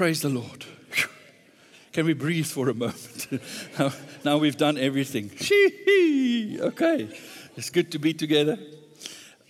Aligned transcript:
Praise 0.00 0.22
the 0.22 0.30
Lord. 0.30 0.64
Can 1.92 2.06
we 2.06 2.14
breathe 2.14 2.46
for 2.46 2.70
a 2.70 2.72
moment? 2.72 3.28
now, 3.78 3.92
now 4.24 4.38
we've 4.38 4.56
done 4.56 4.78
everything. 4.78 5.30
Okay, 6.58 7.14
it's 7.54 7.68
good 7.68 7.92
to 7.92 7.98
be 7.98 8.14
together. 8.14 8.58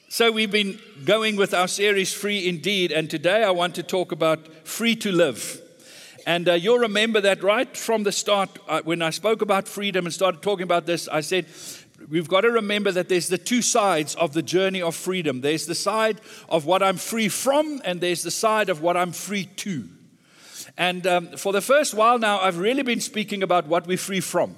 So, 0.08 0.32
we've 0.32 0.50
been 0.50 0.80
going 1.04 1.36
with 1.36 1.54
our 1.54 1.68
series 1.68 2.12
Free 2.12 2.48
Indeed, 2.48 2.90
and 2.90 3.08
today 3.08 3.44
I 3.44 3.52
want 3.52 3.76
to 3.76 3.84
talk 3.84 4.10
about 4.10 4.66
free 4.66 4.96
to 4.96 5.12
live. 5.12 5.62
And 6.26 6.48
uh, 6.48 6.54
you'll 6.54 6.80
remember 6.80 7.20
that 7.20 7.44
right 7.44 7.76
from 7.76 8.02
the 8.02 8.10
start, 8.10 8.58
uh, 8.66 8.82
when 8.82 9.02
I 9.02 9.10
spoke 9.10 9.42
about 9.42 9.68
freedom 9.68 10.04
and 10.04 10.12
started 10.12 10.42
talking 10.42 10.64
about 10.64 10.84
this, 10.84 11.06
I 11.06 11.20
said, 11.20 11.46
We've 12.08 12.26
got 12.26 12.40
to 12.40 12.50
remember 12.50 12.90
that 12.90 13.08
there's 13.08 13.28
the 13.28 13.38
two 13.38 13.62
sides 13.62 14.16
of 14.16 14.32
the 14.32 14.42
journey 14.42 14.82
of 14.82 14.96
freedom. 14.96 15.42
There's 15.42 15.66
the 15.66 15.76
side 15.76 16.20
of 16.48 16.66
what 16.66 16.82
I'm 16.82 16.96
free 16.96 17.28
from, 17.28 17.80
and 17.84 18.00
there's 18.00 18.24
the 18.24 18.32
side 18.32 18.68
of 18.68 18.82
what 18.82 18.96
I'm 18.96 19.12
free 19.12 19.44
to. 19.44 19.88
And 20.76 21.06
um, 21.06 21.26
for 21.36 21.52
the 21.52 21.60
first 21.60 21.94
while 21.94 22.18
now, 22.18 22.40
I've 22.40 22.58
really 22.58 22.82
been 22.82 23.00
speaking 23.00 23.42
about 23.42 23.66
what 23.66 23.86
we're 23.86 23.98
free 23.98 24.20
from. 24.20 24.56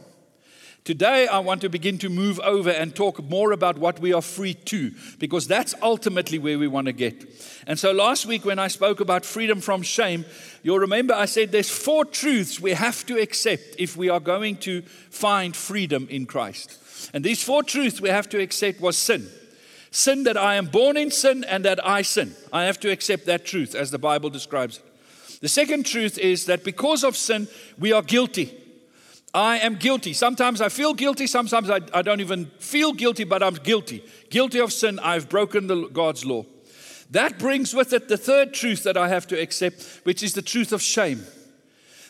Today, 0.84 1.28
I 1.28 1.38
want 1.38 1.60
to 1.60 1.68
begin 1.68 1.98
to 1.98 2.08
move 2.08 2.40
over 2.40 2.70
and 2.70 2.92
talk 2.92 3.22
more 3.22 3.52
about 3.52 3.78
what 3.78 4.00
we 4.00 4.12
are 4.12 4.20
free 4.20 4.54
to, 4.54 4.90
because 5.20 5.46
that's 5.46 5.76
ultimately 5.80 6.40
where 6.40 6.58
we 6.58 6.66
want 6.66 6.86
to 6.86 6.92
get. 6.92 7.24
And 7.68 7.78
so, 7.78 7.92
last 7.92 8.26
week, 8.26 8.44
when 8.44 8.58
I 8.58 8.66
spoke 8.66 8.98
about 8.98 9.24
freedom 9.24 9.60
from 9.60 9.82
shame, 9.82 10.24
you'll 10.64 10.80
remember 10.80 11.14
I 11.14 11.26
said 11.26 11.52
there's 11.52 11.70
four 11.70 12.04
truths 12.04 12.58
we 12.58 12.72
have 12.72 13.06
to 13.06 13.16
accept 13.16 13.76
if 13.78 13.96
we 13.96 14.08
are 14.08 14.18
going 14.18 14.56
to 14.56 14.82
find 14.82 15.54
freedom 15.54 16.08
in 16.10 16.26
Christ. 16.26 16.80
And 17.14 17.22
these 17.22 17.44
four 17.44 17.62
truths 17.62 18.00
we 18.00 18.08
have 18.08 18.28
to 18.30 18.40
accept 18.40 18.80
was 18.80 18.98
sin. 18.98 19.28
Sin 19.92 20.24
that 20.24 20.36
I 20.36 20.56
am 20.56 20.66
born 20.66 20.96
in 20.96 21.12
sin 21.12 21.44
and 21.44 21.64
that 21.64 21.86
I 21.86 22.02
sin. 22.02 22.34
I 22.52 22.64
have 22.64 22.80
to 22.80 22.90
accept 22.90 23.26
that 23.26 23.44
truth 23.44 23.76
as 23.76 23.92
the 23.92 23.98
Bible 23.98 24.30
describes 24.30 24.78
it. 24.78 24.84
The 25.42 25.48
second 25.48 25.84
truth 25.84 26.18
is 26.18 26.46
that 26.46 26.62
because 26.62 27.02
of 27.02 27.16
sin, 27.16 27.48
we 27.76 27.92
are 27.92 28.00
guilty. 28.00 28.56
I 29.34 29.58
am 29.58 29.74
guilty. 29.74 30.12
Sometimes 30.12 30.60
I 30.60 30.68
feel 30.68 30.94
guilty, 30.94 31.26
sometimes 31.26 31.68
I, 31.68 31.80
I 31.92 32.02
don't 32.02 32.20
even 32.20 32.46
feel 32.58 32.92
guilty, 32.92 33.24
but 33.24 33.42
I'm 33.42 33.54
guilty. 33.54 34.04
Guilty 34.30 34.60
of 34.60 34.72
sin, 34.72 35.00
I've 35.00 35.28
broken 35.28 35.66
the, 35.66 35.88
God's 35.88 36.24
law. 36.24 36.46
That 37.10 37.40
brings 37.40 37.74
with 37.74 37.92
it 37.92 38.08
the 38.08 38.16
third 38.16 38.54
truth 38.54 38.84
that 38.84 38.96
I 38.96 39.08
have 39.08 39.26
to 39.28 39.40
accept, 39.40 39.82
which 40.04 40.22
is 40.22 40.34
the 40.34 40.42
truth 40.42 40.72
of 40.72 40.80
shame. 40.80 41.24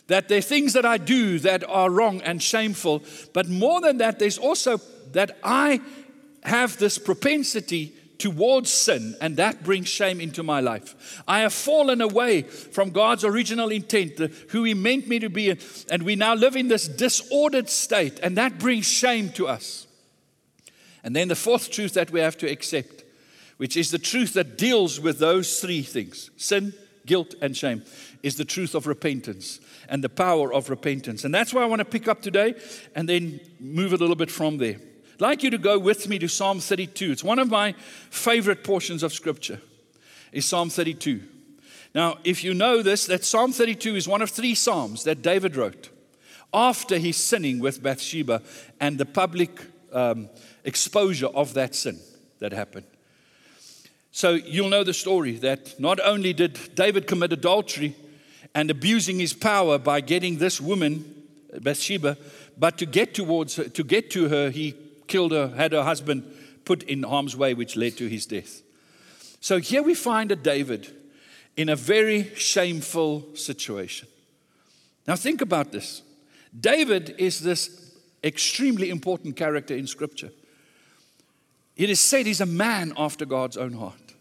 That 0.09 0.29
there 0.29 0.39
are 0.39 0.43
things 0.43 0.75
that 0.75 0.85
I 0.85 0.99
do 0.99 1.39
that 1.39 1.65
are 1.69 1.91
wrong 1.91 2.21
and 2.21 2.43
shameful, 2.43 3.03
but 3.33 3.49
more 3.49 3.81
than 3.81 3.97
that, 3.99 4.19
there's 4.19 4.39
also 4.39 4.79
that 5.13 5.39
I 5.43 5.81
have 6.43 6.77
this 6.77 6.99
propensity 6.99 7.95
towards 8.23 8.71
sin, 8.71 9.17
and 9.21 9.37
that 9.37 9.65
brings 9.65 9.89
shame 9.89 10.21
into 10.21 10.45
my 10.45 10.61
life. 10.61 11.21
I 11.27 11.41
have 11.41 11.53
fallen 11.53 12.01
away 12.01 12.43
from 12.43 12.91
God's 12.91 13.25
original 13.25 13.71
intent, 13.71 14.17
the, 14.17 14.29
who 14.51 14.63
He 14.63 14.75
meant 14.75 15.09
me 15.09 15.19
to 15.19 15.29
be, 15.29 15.59
and 15.91 16.05
we 16.05 16.15
now 16.15 16.35
live 16.35 16.55
in 16.55 16.69
this 16.69 16.87
disordered 16.87 17.69
state, 17.69 18.21
and 18.23 18.37
that 18.37 18.61
brings 18.61 18.87
shame 18.87 19.31
to 19.31 19.49
us. 19.49 19.89
And 21.03 21.17
then 21.17 21.27
the 21.27 21.35
fourth 21.35 21.73
truth 21.73 21.95
that 21.95 22.13
we 22.13 22.21
have 22.21 22.39
to 22.39 22.49
accept, 22.49 23.03
which 23.57 23.77
is 23.77 23.91
the 23.91 23.99
truth 23.99 24.35
that 24.35 24.57
deals 24.57 25.01
with 25.01 25.19
those 25.19 25.61
three 25.61 25.83
things 25.83 26.31
sin, 26.37 26.75
guilt, 27.05 27.35
and 27.43 27.57
shame, 27.57 27.83
is 28.23 28.37
the 28.37 28.45
truth 28.45 28.77
of 28.77 28.87
repentance 28.87 29.59
and 29.89 30.05
the 30.05 30.09
power 30.09 30.55
of 30.55 30.71
repentance. 30.71 31.25
And 31.25 31.35
that's 31.35 31.53
why 31.53 31.63
I 31.63 31.67
want 31.67 31.81
to 31.81 31.85
pick 31.85 32.07
up 32.07 32.23
today 32.23 32.55
and 32.95 33.09
then 33.09 33.41
move 33.59 33.93
a 33.93 33.97
little 33.97 34.15
bit 34.15 34.31
from 34.31 34.59
there. 34.59 34.77
Like 35.23 35.45
you 35.45 35.51
to 35.51 35.59
go 35.59 35.79
with 35.79 36.09
me 36.09 36.19
to 36.19 36.27
Psalm 36.27 36.59
32. 36.59 37.13
It's 37.13 37.23
one 37.23 37.39
of 37.39 37.49
my 37.49 37.77
favorite 38.11 38.65
portions 38.65 39.05
of 39.05 39.13
Scripture, 39.13 39.61
is 40.33 40.47
Psalm 40.47 40.69
32. 40.69 41.23
Now, 41.95 42.19
if 42.25 42.43
you 42.43 42.55
know 42.55 42.83
this, 42.83 43.07
that 43.07 43.25
Psalm 43.25 43.53
32 43.53 43.95
is 43.95 44.09
one 44.09 44.21
of 44.21 44.31
three 44.31 44.57
Psalms 44.57 45.05
that 45.05 45.23
David 45.23 45.55
wrote 45.55 45.91
after 46.53 46.99
his 46.99 47.17
sinning 47.17 47.61
with 47.61 47.85
Bathsheba 47.85 48.43
and 48.81 48.99
the 48.99 49.07
public 49.07 49.61
um, 49.93 50.29
exposure 50.65 51.29
of 51.29 51.55
that 51.55 51.77
sin 51.77 52.01
that 52.41 52.53
happened. 52.53 52.87
So 54.11 54.33
you'll 54.33 54.71
know 54.71 54.83
the 54.83 54.93
story 54.93 55.37
that 55.37 55.79
not 55.79 56.01
only 56.01 56.33
did 56.33 56.75
David 56.75 57.07
commit 57.07 57.33
adultery, 57.33 57.95
and 58.57 58.73
abusing 58.73 59.21
his 59.21 59.33
power 59.33 59.79
by 59.79 60.01
getting 60.01 60.39
this 60.39 60.61
woman, 60.61 61.05
Bathsheba, 61.61 62.19
but 62.59 62.77
to 62.79 62.87
get 62.87 63.15
towards 63.15 63.55
her, 63.55 63.69
to 63.69 63.85
get 63.85 64.11
to 64.11 64.29
her, 64.29 64.51
he 64.51 64.75
killed 65.13 65.33
her, 65.33 65.49
had 65.49 65.73
her 65.73 65.83
husband 65.83 66.25
put 66.65 66.83
in 66.85 67.03
harm's 67.03 67.37
way, 67.37 67.53
which 67.53 67.77
led 67.77 67.99
to 67.99 68.09
his 68.09 68.25
death. 68.25 68.63
So 69.41 69.59
here 69.59 69.83
we 69.83 69.95
find 69.95 70.33
a 70.33 70.37
David 70.37 70.91
in 71.55 71.69
a 71.69 71.77
very 71.77 72.35
shameful 72.35 73.37
situation. 73.37 74.09
Now 75.07 75.17
think 75.17 75.43
about 75.43 75.71
this. 75.71 76.01
David 76.59 77.15
is 77.19 77.41
this 77.41 77.95
extremely 78.25 78.89
important 78.89 79.37
character 79.37 79.75
in 79.75 79.87
Scripture. 79.87 80.31
It 81.77 81.91
is 81.91 82.01
said 82.01 82.25
he's 82.25 82.41
a 82.41 82.47
man 82.47 82.95
after 82.97 83.27
God's 83.27 83.59
own 83.59 83.75
heart. 83.75 84.15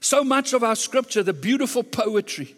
So 0.00 0.22
much 0.22 0.52
of 0.52 0.62
our 0.62 0.76
Scripture, 0.76 1.22
the 1.22 1.32
beautiful 1.32 1.82
poetry, 1.82 2.54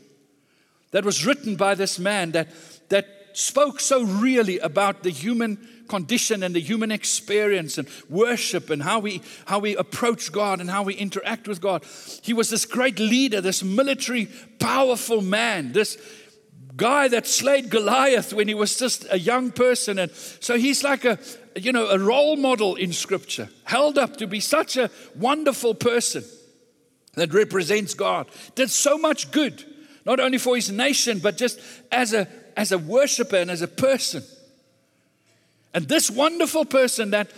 that 0.90 1.04
was 1.04 1.24
written 1.24 1.54
by 1.54 1.76
this 1.76 1.98
man 1.98 2.32
that, 2.32 2.48
that 2.88 3.06
spoke 3.34 3.78
so 3.78 4.02
really 4.02 4.58
about 4.58 5.04
the 5.04 5.10
human 5.10 5.58
condition 5.92 6.42
and 6.42 6.54
the 6.54 6.60
human 6.60 6.90
experience 6.90 7.76
and 7.76 7.86
worship 8.08 8.70
and 8.70 8.82
how 8.82 8.98
we, 8.98 9.20
how 9.44 9.58
we 9.58 9.76
approach 9.76 10.32
God 10.32 10.58
and 10.58 10.70
how 10.70 10.82
we 10.82 10.94
interact 10.94 11.46
with 11.46 11.60
God. 11.60 11.84
He 12.22 12.32
was 12.32 12.48
this 12.48 12.64
great 12.64 12.98
leader, 12.98 13.42
this 13.42 13.62
military, 13.62 14.30
powerful 14.58 15.20
man, 15.20 15.72
this 15.72 15.98
guy 16.76 17.08
that 17.08 17.26
slayed 17.26 17.68
Goliath 17.68 18.32
when 18.32 18.48
he 18.48 18.54
was 18.54 18.78
just 18.78 19.04
a 19.10 19.18
young 19.18 19.50
person. 19.50 19.98
And 19.98 20.10
so 20.40 20.56
he's 20.56 20.82
like 20.82 21.04
a, 21.04 21.18
you 21.56 21.72
know, 21.72 21.90
a 21.90 21.98
role 21.98 22.36
model 22.36 22.74
in 22.76 22.94
scripture, 22.94 23.50
held 23.64 23.98
up 23.98 24.16
to 24.16 24.26
be 24.26 24.40
such 24.40 24.78
a 24.78 24.88
wonderful 25.14 25.74
person 25.74 26.24
that 27.16 27.34
represents 27.34 27.92
God, 27.92 28.28
did 28.54 28.70
so 28.70 28.96
much 28.96 29.30
good 29.30 29.62
not 30.06 30.20
only 30.20 30.38
for 30.38 30.56
his 30.56 30.70
nation, 30.70 31.18
but 31.18 31.36
just 31.36 31.60
as 31.92 32.14
a, 32.14 32.26
as 32.56 32.72
a 32.72 32.78
worshiper 32.78 33.36
and 33.36 33.50
as 33.50 33.60
a 33.60 33.68
person. 33.68 34.24
And 35.74 35.88
this 35.88 36.10
wonderful 36.10 36.64
person 36.64 37.10
that 37.10 37.30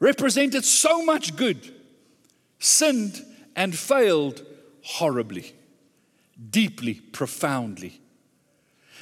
represented 0.00 0.64
so 0.64 1.04
much 1.04 1.36
good 1.36 1.74
sinned 2.58 3.24
and 3.54 3.76
failed 3.76 4.42
horribly, 4.82 5.54
deeply, 6.50 6.94
profoundly. 6.94 8.00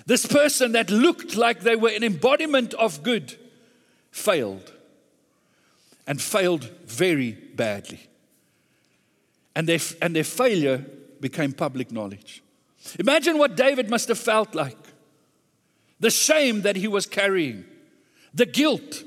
This 0.07 0.27
person 0.27 0.73
that 0.73 0.91
looked 0.91 1.37
like 1.37 1.61
they 1.61 1.77
were 1.77 1.91
an 1.91 2.05
embodiment 2.05 2.75
of 2.75 3.03
good 3.03 3.37
failed 4.11 4.73
and 6.07 6.21
failed 6.21 6.65
very 6.87 7.33
badly. 7.33 8.01
And 9.57 9.69
their, 9.69 9.79
and 10.03 10.15
their 10.15 10.25
failure 10.25 10.85
became 11.21 11.53
public 11.53 11.91
knowledge. 11.91 12.43
Imagine 12.99 13.39
what 13.39 13.57
David 13.57 13.89
must 13.89 14.09
have 14.09 14.19
felt 14.19 14.55
like 14.55 14.77
the 16.01 16.11
shame 16.11 16.63
that 16.63 16.77
he 16.77 16.89
was 16.89 17.07
carrying, 17.07 17.65
the 18.35 18.47
guilt, 18.47 19.05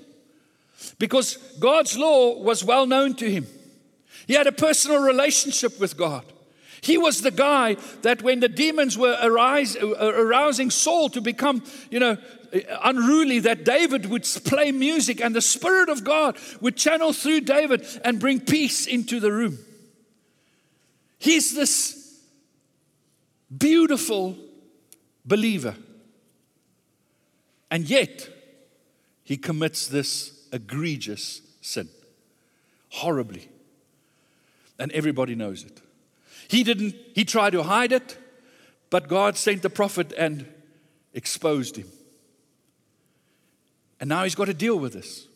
because 1.00 1.38
God's 1.60 1.98
law 1.98 2.42
was 2.42 2.64
well 2.64 2.86
known 2.86 3.14
to 3.16 3.30
him. 3.30 3.46
He 4.26 4.34
had 4.34 4.48
a 4.48 4.52
personal 4.52 5.02
relationship 5.02 5.80
with 5.80 5.98
God. 5.98 6.26
He 6.82 6.98
was 6.98 7.22
the 7.22 7.32
guy 7.32 7.76
that 8.04 8.22
when 8.22 8.40
the 8.40 8.50
demons 8.50 8.98
were 8.98 9.18
arise, 9.22 9.76
uh, 9.76 9.96
arousing 9.98 10.70
Saul 10.70 11.10
to 11.10 11.22
become, 11.22 11.64
you 11.90 12.00
know, 12.00 12.18
unruly, 12.84 13.40
that 13.40 13.66
David 13.66 14.06
would 14.06 14.24
play 14.46 14.72
music 14.72 15.20
and 15.20 15.36
the 15.36 15.42
Spirit 15.42 15.90
of 15.90 16.04
God 16.04 16.38
would 16.62 16.78
channel 16.78 17.14
through 17.14 17.42
David 17.42 17.86
and 18.06 18.20
bring 18.20 18.40
peace 18.40 18.86
into 18.86 19.20
the 19.20 19.32
room. 19.32 19.58
He's 21.18 21.56
this 21.56 22.22
beautiful 23.56 24.38
believer. 25.26 25.76
And 27.70 27.90
yet, 27.90 28.30
he 29.28 29.36
commits 29.36 29.88
this 29.88 30.48
egregious 30.54 31.42
sin 31.60 31.90
horribly. 32.88 33.50
And 34.80 34.90
everybody 34.94 35.36
knows 35.36 35.66
it. 35.66 35.82
He 36.48 36.64
didn't, 36.64 36.96
he 37.14 37.26
tried 37.26 37.50
to 37.50 37.64
hide 37.64 37.92
it, 37.92 38.18
but 38.90 39.10
God 39.10 39.36
sent 39.36 39.64
the 39.64 39.70
prophet 39.70 40.14
and 40.18 40.46
exposed 41.14 41.76
him. 41.76 41.90
And 44.00 44.08
now 44.08 44.24
he's 44.24 44.34
got 44.34 44.46
to 44.46 44.54
deal 44.54 44.80
with 44.80 44.94
this. 44.94 45.28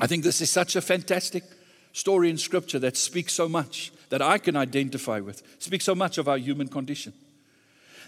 I 0.00 0.06
think 0.06 0.24
this 0.24 0.40
is 0.40 0.48
such 0.48 0.74
a 0.74 0.80
fantastic 0.80 1.44
story 1.92 2.30
in 2.30 2.38
Scripture 2.38 2.78
that 2.78 2.96
speaks 2.96 3.34
so 3.34 3.46
much 3.46 3.92
that 4.08 4.22
I 4.22 4.38
can 4.38 4.56
identify 4.56 5.20
with, 5.20 5.42
speaks 5.58 5.84
so 5.84 5.94
much 5.94 6.16
of 6.16 6.28
our 6.28 6.38
human 6.38 6.68
condition. 6.68 7.12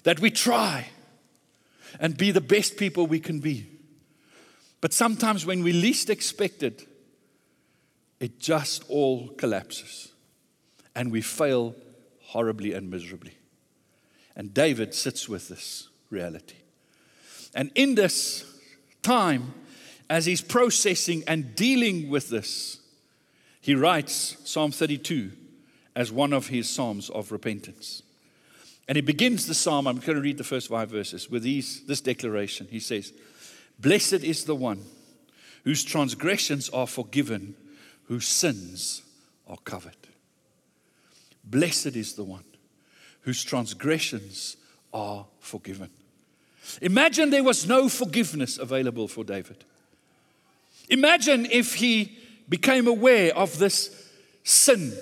That 0.05 0.19
we 0.19 0.31
try 0.31 0.87
and 2.01 2.17
be 2.17 2.31
the 2.31 2.41
best 2.41 2.79
people 2.79 3.07
we 3.07 3.21
can 3.21 3.41
be. 3.41 3.74
But 4.85 4.93
sometimes 4.93 5.47
when 5.47 5.63
we 5.63 5.73
least 5.73 6.11
expect 6.11 6.63
it, 6.63 6.87
it 8.21 8.39
just 8.39 8.85
all 8.91 9.29
collapses 9.29 10.13
and 10.95 11.11
we 11.11 11.23
fail 11.23 11.75
horribly 12.21 12.75
and 12.75 12.91
miserably. 12.91 13.33
And 14.37 14.53
David 14.53 14.95
sits 14.95 15.27
with 15.27 15.49
this. 15.49 15.89
reality. 16.11 16.57
And 17.55 17.71
in 17.75 17.95
this 17.95 18.45
time, 19.01 19.55
as 20.11 20.27
he's 20.27 20.43
processing 20.43 21.25
and 21.27 21.57
dealing 21.57 22.11
with 22.11 22.29
this, 22.29 22.79
he 23.63 23.75
writes 23.75 24.37
Psalm 24.45 24.71
32 24.71 25.33
as 25.97 26.13
one 26.13 26.35
of 26.35 26.49
his 26.49 26.69
psalms 26.69 27.09
of 27.09 27.33
repentance. 27.33 28.03
And 28.87 28.97
he 28.97 29.03
begins 29.03 29.47
the 29.47 29.55
psalm, 29.55 29.87
I'm 29.87 29.97
going 29.97 30.17
to 30.17 30.21
read 30.21 30.37
the 30.37 30.45
first 30.45 30.69
five 30.69 30.91
verses, 30.91 31.31
with 31.31 31.43
these, 31.43 31.87
this 31.87 32.03
declaration. 32.03 32.69
He 32.71 32.81
says, 32.81 33.15
Blessed 33.85 34.25
is 34.25 34.45
the 34.45 34.55
one 34.55 34.83
whose 35.65 35.85
transgressions 35.85 36.71
are 36.71 36.87
forgiven, 36.87 37.55
whose 38.07 38.27
sins 38.27 39.03
are 39.47 39.59
covered. 39.59 40.09
Blessed 41.45 41.95
is 41.95 42.15
the 42.15 42.25
one 42.25 42.45
whose 43.21 43.45
transgressions 43.45 44.57
are 44.95 45.27
forgiven. 45.39 45.91
Imagine 46.81 47.29
there 47.29 47.45
was 47.45 47.69
no 47.69 47.91
forgiveness 47.91 48.57
available 48.57 49.07
for 49.07 49.23
David. 49.23 49.67
Imagine 50.89 51.47
if 51.51 51.75
he 51.75 52.17
became 52.49 52.87
aware 52.87 53.37
of 53.37 53.59
this 53.59 54.11
sin 54.45 54.95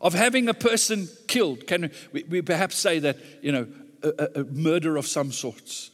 of 0.00 0.14
having 0.14 0.48
a 0.48 0.54
person 0.54 1.06
killed. 1.26 1.66
Can 1.66 1.90
we, 2.12 2.22
we 2.22 2.40
perhaps 2.40 2.76
say 2.76 2.98
that, 3.00 3.18
you 3.42 3.52
know, 3.52 3.66
a, 4.02 4.40
a, 4.40 4.44
murder 4.44 4.96
of 4.96 5.06
some 5.06 5.32
sorts? 5.32 5.90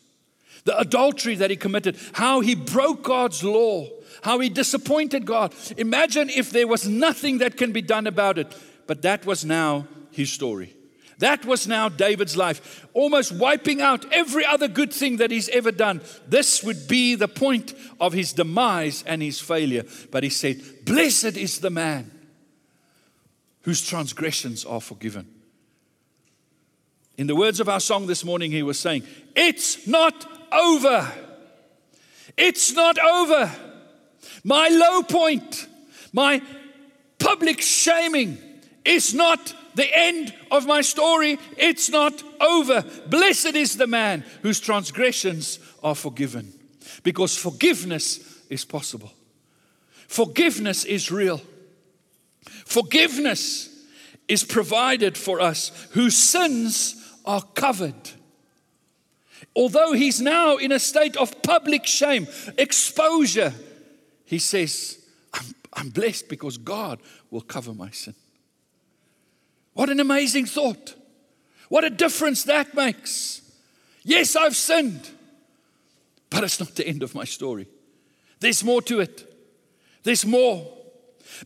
The 0.67 0.79
adultery 0.79 1.37
that 1.37 1.49
he 1.49 1.57
committed, 1.57 1.97
how 2.13 2.41
he 2.41 2.57
broke 2.57 3.05
God's 3.05 3.43
law, 3.43 3.89
how 4.23 4.41
he 4.41 4.49
disappointed 4.49 5.25
God. 5.25 5.55
Imagine 5.77 6.29
if 6.29 6.51
there 6.51 6.67
was 6.67 6.89
nothing 6.89 7.39
that 7.39 7.57
can 7.57 7.71
be 7.71 7.83
done 7.83 8.09
about 8.09 8.37
it. 8.37 8.53
But 8.89 9.03
that 9.03 9.25
was 9.25 9.45
now 9.45 9.87
his 10.11 10.33
story. 10.33 10.75
That 11.19 11.45
was 11.45 11.69
now 11.69 11.89
David's 11.89 12.37
life, 12.37 12.85
almost 12.93 13.31
wiping 13.31 13.81
out 13.81 14.13
every 14.13 14.45
other 14.45 14.67
good 14.67 14.93
thing 14.93 15.19
that 15.19 15.31
he's 15.31 15.49
ever 15.51 15.71
done. 15.71 16.03
This 16.29 16.65
would 16.65 16.89
be 16.89 17.15
the 17.15 17.29
point 17.29 17.73
of 18.01 18.13
his 18.13 18.33
demise 18.33 19.05
and 19.07 19.23
his 19.23 19.41
failure. 19.41 19.85
But 20.11 20.25
he 20.25 20.31
said, 20.31 20.61
Blessed 20.85 21.37
is 21.37 21.61
the 21.61 21.71
man 21.71 22.11
whose 23.63 23.87
transgressions 23.87 24.65
are 24.65 24.81
forgiven. 24.81 25.29
In 27.17 27.29
the 27.29 27.37
words 27.37 27.61
of 27.61 27.69
our 27.69 27.81
song 27.81 28.07
this 28.07 28.25
morning, 28.25 28.51
he 28.51 28.63
was 28.63 28.79
saying, 28.79 29.05
It's 29.35 29.87
not 29.87 30.36
over. 30.53 31.13
It's 32.37 32.73
not 32.73 32.99
over. 32.99 33.51
My 34.45 34.69
low 34.69 35.03
point, 35.03 35.67
my 36.13 36.43
public 37.19 37.61
shaming 37.61 38.39
is 38.85 39.15
not 39.15 39.55
the 39.75 39.89
end 39.97 40.35
of 40.51 40.67
my 40.67 40.81
story. 40.81 41.39
It's 41.57 41.91
not 41.91 42.23
over. 42.41 42.85
Blessed 43.09 43.55
is 43.55 43.77
the 43.77 43.87
man 43.87 44.25
whose 44.43 44.61
transgressions 44.61 45.59
are 45.83 45.95
forgiven 45.95 46.53
because 47.03 47.37
forgiveness 47.37 48.43
is 48.49 48.65
possible. 48.65 49.13
Forgiveness 50.09 50.85
is 50.85 51.11
real. 51.11 51.41
Forgiveness 52.65 53.69
is 54.29 54.45
provided 54.45 55.17
for 55.17 55.41
us 55.41 55.89
whose 55.93 56.17
sins 56.17 57.17
are 57.25 57.43
covered. 57.43 58.11
Although 59.57 59.95
he's 59.95 60.21
now 60.21 60.57
in 60.57 60.71
a 60.71 60.79
state 60.79 61.17
of 61.17 61.43
public 61.43 61.87
shame, 61.87 62.29
exposure, 62.59 63.55
he 64.27 64.39
says, 64.39 64.99
I'm, 65.33 65.47
I'm 65.73 65.89
blessed 65.89 66.29
because 66.29 66.59
God 66.59 67.01
will 67.31 67.41
cover 67.41 67.73
my 67.73 67.91
sin. 67.91 68.15
What 69.73 69.89
an 69.89 69.99
amazing 69.99 70.45
thought! 70.45 70.95
What 71.69 71.85
a 71.85 71.91
difference 71.91 72.45
that 72.45 72.75
makes. 72.75 73.43
Yes, 74.05 74.37
I've 74.37 74.55
sinned, 74.55 75.11
but 76.31 76.45
it's 76.45 76.61
not 76.61 76.77
the 76.77 76.87
end 76.87 77.03
of 77.03 77.15
my 77.15 77.25
story. 77.25 77.67
There's 78.39 78.63
more 78.63 78.83
to 78.83 79.01
it. 79.01 79.29
There's 80.05 80.25
more. 80.25 80.65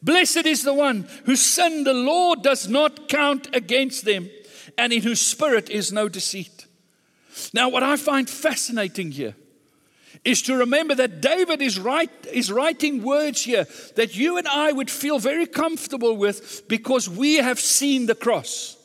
Blessed 0.02 0.44
is 0.44 0.62
the 0.62 0.74
one 0.74 1.08
whose 1.24 1.40
sin 1.40 1.84
the 1.84 1.94
Lord 1.94 2.42
does 2.42 2.68
not 2.68 3.08
count 3.08 3.48
against 3.54 4.04
them, 4.04 4.28
and 4.76 4.92
in 4.92 5.02
whose 5.02 5.20
spirit 5.20 5.70
is 5.70 5.90
no 5.92 6.08
deceit. 6.08 6.59
Now, 7.52 7.68
what 7.68 7.82
I 7.82 7.96
find 7.96 8.28
fascinating 8.28 9.10
here 9.12 9.34
is 10.24 10.42
to 10.42 10.56
remember 10.56 10.94
that 10.94 11.20
David 11.20 11.62
is, 11.62 11.78
write, 11.78 12.10
is 12.32 12.50
writing 12.50 13.02
words 13.02 13.42
here 13.44 13.66
that 13.96 14.16
you 14.16 14.36
and 14.38 14.46
I 14.46 14.72
would 14.72 14.90
feel 14.90 15.18
very 15.18 15.46
comfortable 15.46 16.16
with 16.16 16.68
because 16.68 17.08
we 17.08 17.36
have 17.36 17.60
seen 17.60 18.06
the 18.06 18.14
cross. 18.14 18.76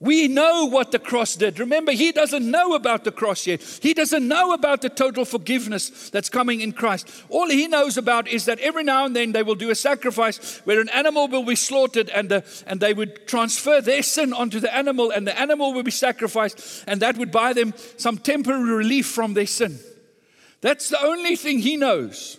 We 0.00 0.28
know 0.28 0.66
what 0.66 0.92
the 0.92 1.00
cross 1.00 1.34
did. 1.34 1.58
Remember, 1.58 1.90
he 1.90 2.12
doesn't 2.12 2.48
know 2.48 2.74
about 2.74 3.02
the 3.02 3.10
cross 3.10 3.48
yet. 3.48 3.60
He 3.82 3.94
doesn't 3.94 4.28
know 4.28 4.52
about 4.52 4.80
the 4.80 4.88
total 4.88 5.24
forgiveness 5.24 6.10
that's 6.10 6.28
coming 6.28 6.60
in 6.60 6.70
Christ. 6.70 7.10
All 7.30 7.48
he 7.50 7.66
knows 7.66 7.96
about 7.96 8.28
is 8.28 8.44
that 8.44 8.60
every 8.60 8.84
now 8.84 9.06
and 9.06 9.16
then 9.16 9.32
they 9.32 9.42
will 9.42 9.56
do 9.56 9.70
a 9.70 9.74
sacrifice 9.74 10.60
where 10.64 10.80
an 10.80 10.88
animal 10.90 11.26
will 11.26 11.44
be 11.44 11.56
slaughtered 11.56 12.10
and, 12.10 12.28
the, 12.28 12.44
and 12.68 12.78
they 12.78 12.94
would 12.94 13.26
transfer 13.26 13.80
their 13.80 14.04
sin 14.04 14.32
onto 14.32 14.60
the 14.60 14.72
animal 14.72 15.10
and 15.10 15.26
the 15.26 15.36
animal 15.36 15.74
will 15.74 15.82
be 15.82 15.90
sacrificed 15.90 16.84
and 16.86 17.02
that 17.02 17.16
would 17.16 17.32
buy 17.32 17.52
them 17.52 17.74
some 17.96 18.18
temporary 18.18 18.70
relief 18.70 19.06
from 19.06 19.34
their 19.34 19.48
sin. 19.48 19.80
That's 20.60 20.90
the 20.90 21.04
only 21.04 21.34
thing 21.34 21.58
he 21.58 21.76
knows. 21.76 22.38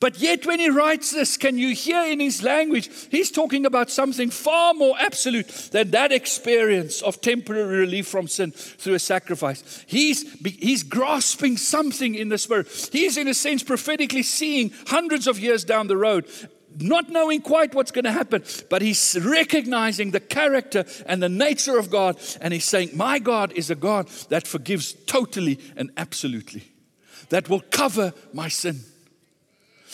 But 0.00 0.18
yet, 0.18 0.46
when 0.46 0.60
he 0.60 0.70
writes 0.70 1.10
this, 1.10 1.36
can 1.36 1.58
you 1.58 1.74
hear 1.74 2.02
in 2.04 2.20
his 2.20 2.42
language, 2.42 2.88
he's 3.10 3.30
talking 3.30 3.66
about 3.66 3.90
something 3.90 4.30
far 4.30 4.72
more 4.72 4.96
absolute 4.98 5.48
than 5.72 5.90
that 5.90 6.10
experience 6.10 7.02
of 7.02 7.20
temporary 7.20 7.80
relief 7.80 8.08
from 8.08 8.26
sin 8.26 8.50
through 8.50 8.94
a 8.94 8.98
sacrifice. 8.98 9.84
He's, 9.86 10.24
he's 10.42 10.82
grasping 10.82 11.58
something 11.58 12.14
in 12.14 12.30
the 12.30 12.38
spirit. 12.38 12.68
He's, 12.90 13.18
in 13.18 13.28
a 13.28 13.34
sense, 13.34 13.62
prophetically 13.62 14.22
seeing 14.22 14.72
hundreds 14.86 15.26
of 15.26 15.38
years 15.38 15.64
down 15.64 15.86
the 15.86 15.98
road 15.98 16.26
not 16.78 17.08
knowing 17.08 17.42
quite 17.42 17.74
what's 17.74 17.90
going 17.90 18.04
to 18.04 18.12
happen, 18.12 18.44
but 18.68 18.80
he's 18.80 19.18
recognizing 19.20 20.12
the 20.12 20.20
character 20.20 20.84
and 21.06 21.20
the 21.20 21.28
nature 21.28 21.76
of 21.76 21.90
God. 21.90 22.16
And 22.40 22.54
he's 22.54 22.64
saying, 22.64 22.90
My 22.94 23.18
God 23.18 23.52
is 23.52 23.70
a 23.70 23.74
God 23.74 24.06
that 24.28 24.46
forgives 24.46 24.92
totally 24.92 25.58
and 25.76 25.90
absolutely, 25.96 26.62
that 27.30 27.48
will 27.48 27.62
cover 27.72 28.14
my 28.32 28.46
sin. 28.46 28.84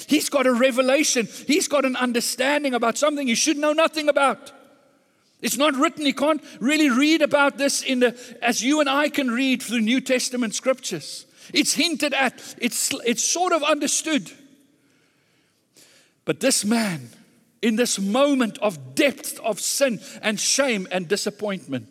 He's 0.06 0.28
got 0.28 0.46
a 0.46 0.52
revelation. 0.52 1.28
He's 1.46 1.68
got 1.68 1.84
an 1.84 1.96
understanding 1.96 2.74
about 2.74 2.98
something 2.98 3.26
he 3.26 3.34
should 3.34 3.56
know 3.56 3.72
nothing 3.72 4.08
about. 4.08 4.52
It's 5.40 5.56
not 5.56 5.74
written. 5.74 6.04
He 6.04 6.12
can't 6.12 6.42
really 6.60 6.90
read 6.90 7.22
about 7.22 7.58
this 7.58 7.82
in 7.82 8.00
the, 8.00 8.18
as 8.42 8.62
you 8.62 8.80
and 8.80 8.88
I 8.88 9.08
can 9.08 9.30
read 9.30 9.62
through 9.62 9.80
New 9.80 10.00
Testament 10.00 10.54
scriptures. 10.54 11.26
It's 11.52 11.74
hinted 11.74 12.14
at, 12.14 12.56
it's, 12.58 12.92
it's 13.04 13.22
sort 13.22 13.52
of 13.52 13.62
understood. 13.62 14.30
But 16.24 16.40
this 16.40 16.64
man, 16.64 17.10
in 17.62 17.76
this 17.76 17.98
moment 17.98 18.58
of 18.58 18.94
depth 18.94 19.38
of 19.40 19.60
sin 19.60 20.00
and 20.22 20.40
shame 20.40 20.88
and 20.90 21.06
disappointment, 21.06 21.88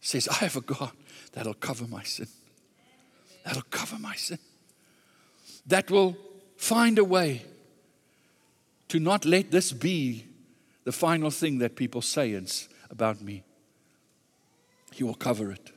says, 0.00 0.28
I 0.28 0.34
have 0.36 0.56
a 0.56 0.60
God 0.60 0.90
that'll 1.32 1.54
cover 1.54 1.86
my 1.86 2.02
sin. 2.02 2.28
That'll 3.44 3.62
cover 3.70 3.98
my 3.98 4.16
sin. 4.16 4.38
That 5.66 5.90
will 5.90 6.16
Find 6.64 6.98
a 6.98 7.04
way 7.04 7.42
to 8.88 8.98
not 8.98 9.26
let 9.26 9.50
this 9.50 9.70
be 9.70 10.24
the 10.84 10.92
final 10.92 11.30
thing 11.30 11.58
that 11.58 11.76
people 11.76 12.00
say 12.00 12.40
about 12.88 13.20
me. 13.20 13.42
He 14.90 15.04
will 15.04 15.14
cover 15.14 15.52
it, 15.52 15.72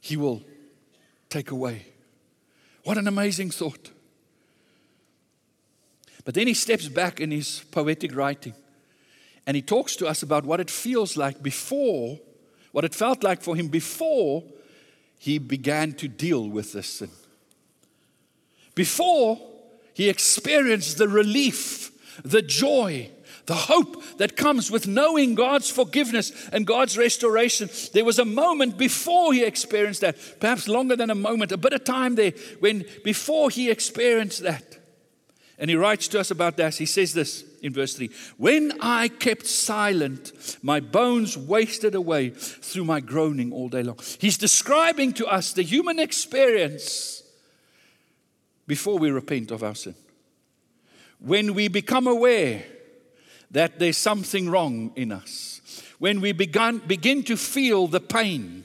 He 0.00 0.16
will 0.16 0.42
take 1.28 1.52
away. 1.52 1.86
What 2.82 2.98
an 2.98 3.06
amazing 3.06 3.52
thought. 3.52 3.92
But 6.24 6.34
then 6.34 6.48
he 6.48 6.54
steps 6.54 6.88
back 6.88 7.20
in 7.20 7.30
his 7.30 7.62
poetic 7.70 8.16
writing 8.16 8.54
and 9.46 9.54
he 9.54 9.62
talks 9.62 9.94
to 9.96 10.08
us 10.08 10.24
about 10.24 10.44
what 10.44 10.58
it 10.58 10.68
feels 10.68 11.16
like 11.16 11.44
before, 11.44 12.18
what 12.72 12.84
it 12.84 12.92
felt 12.92 13.22
like 13.22 13.40
for 13.40 13.54
him 13.54 13.68
before 13.68 14.42
he 15.20 15.38
began 15.38 15.92
to 15.92 16.08
deal 16.08 16.48
with 16.48 16.72
this 16.72 16.88
sin. 16.88 17.10
Before 18.74 19.49
he 20.00 20.08
experienced 20.08 20.96
the 20.96 21.08
relief, 21.08 21.90
the 22.24 22.40
joy, 22.40 23.10
the 23.44 23.54
hope 23.54 24.02
that 24.16 24.34
comes 24.34 24.70
with 24.70 24.86
knowing 24.86 25.34
God's 25.34 25.68
forgiveness 25.68 26.32
and 26.54 26.66
God's 26.66 26.96
restoration. 26.96 27.68
There 27.92 28.06
was 28.06 28.18
a 28.18 28.24
moment 28.24 28.78
before 28.78 29.34
he 29.34 29.44
experienced 29.44 30.00
that, 30.00 30.16
perhaps 30.40 30.68
longer 30.68 30.96
than 30.96 31.10
a 31.10 31.14
moment, 31.14 31.52
a 31.52 31.58
bit 31.58 31.74
of 31.74 31.84
time 31.84 32.14
there 32.14 32.32
when 32.60 32.86
before 33.04 33.50
he 33.50 33.68
experienced 33.68 34.42
that. 34.42 34.78
And 35.58 35.68
he 35.68 35.76
writes 35.76 36.08
to 36.08 36.20
us 36.20 36.30
about 36.30 36.56
that. 36.56 36.76
He 36.76 36.86
says 36.86 37.12
this 37.12 37.44
in 37.60 37.74
verse 37.74 37.92
3 37.92 38.08
When 38.38 38.72
I 38.80 39.08
kept 39.08 39.44
silent, 39.46 40.32
my 40.62 40.80
bones 40.80 41.36
wasted 41.36 41.94
away 41.94 42.30
through 42.30 42.86
my 42.86 43.00
groaning 43.00 43.52
all 43.52 43.68
day 43.68 43.82
long. 43.82 43.98
He's 44.18 44.38
describing 44.38 45.12
to 45.12 45.26
us 45.26 45.52
the 45.52 45.62
human 45.62 45.98
experience 45.98 47.19
before 48.70 49.00
we 49.00 49.10
repent 49.10 49.50
of 49.50 49.64
our 49.64 49.74
sin. 49.74 49.96
When 51.18 51.54
we 51.54 51.66
become 51.66 52.06
aware 52.06 52.62
that 53.50 53.80
there's 53.80 53.96
something 53.96 54.48
wrong 54.48 54.92
in 54.94 55.10
us, 55.10 55.60
when 55.98 56.20
we 56.20 56.30
begun, 56.30 56.78
begin 56.78 57.24
to 57.24 57.36
feel 57.36 57.88
the 57.88 57.98
pain 57.98 58.62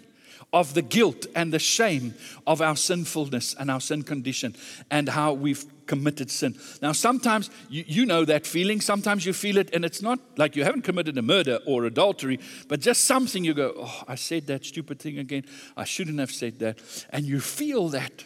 of 0.54 0.76
the 0.76 0.84
guilt 0.84 1.26
and 1.34 1.52
the 1.52 1.58
shame 1.58 2.14
of 2.46 2.62
our 2.62 2.76
sinfulness 2.76 3.56
and 3.56 3.72
our 3.72 3.82
sin 3.82 4.04
condition 4.04 4.56
and 4.92 5.10
how 5.10 5.34
we've 5.34 5.66
committed 5.88 6.30
sin. 6.30 6.54
Now, 6.84 6.92
sometimes 6.92 7.50
you, 7.68 7.84
you 7.88 8.06
know 8.06 8.26
that 8.26 8.46
feeling. 8.46 8.82
Sometimes 8.82 9.26
you 9.26 9.34
feel 9.34 9.58
it, 9.58 9.74
and 9.74 9.84
it's 9.84 10.04
not 10.04 10.20
like 10.38 10.56
you 10.56 10.64
haven't 10.64 10.84
committed 10.84 11.18
a 11.18 11.24
murder 11.24 11.58
or 11.66 11.86
adultery, 11.86 12.40
but 12.68 12.80
just 12.80 13.06
something 13.06 13.44
you 13.44 13.56
go, 13.56 13.74
Oh, 13.76 14.04
I 14.08 14.14
said 14.14 14.46
that 14.48 14.66
stupid 14.66 15.00
thing 15.00 15.18
again. 15.18 15.46
I 15.76 15.84
shouldn't 15.84 16.20
have 16.20 16.32
said 16.32 16.60
that. 16.60 16.78
And 17.10 17.26
you 17.26 17.40
feel 17.40 17.90
that 17.90 18.24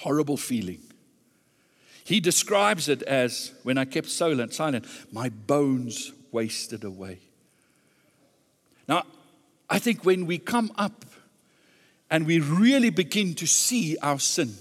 horrible 0.00 0.36
feeling. 0.36 0.80
He 2.04 2.20
describes 2.20 2.88
it 2.88 3.02
as 3.02 3.52
when 3.64 3.76
I 3.76 3.84
kept 3.84 4.08
silent, 4.08 4.54
silent, 4.54 4.86
my 5.12 5.28
bones 5.28 6.12
wasted 6.32 6.84
away. 6.84 7.18
Now, 8.88 9.04
I 9.68 9.78
think 9.78 10.04
when 10.04 10.26
we 10.26 10.38
come 10.38 10.72
up 10.76 11.04
and 12.10 12.26
we 12.26 12.40
really 12.40 12.90
begin 12.90 13.34
to 13.34 13.46
see 13.46 13.98
our 13.98 14.18
sin. 14.18 14.54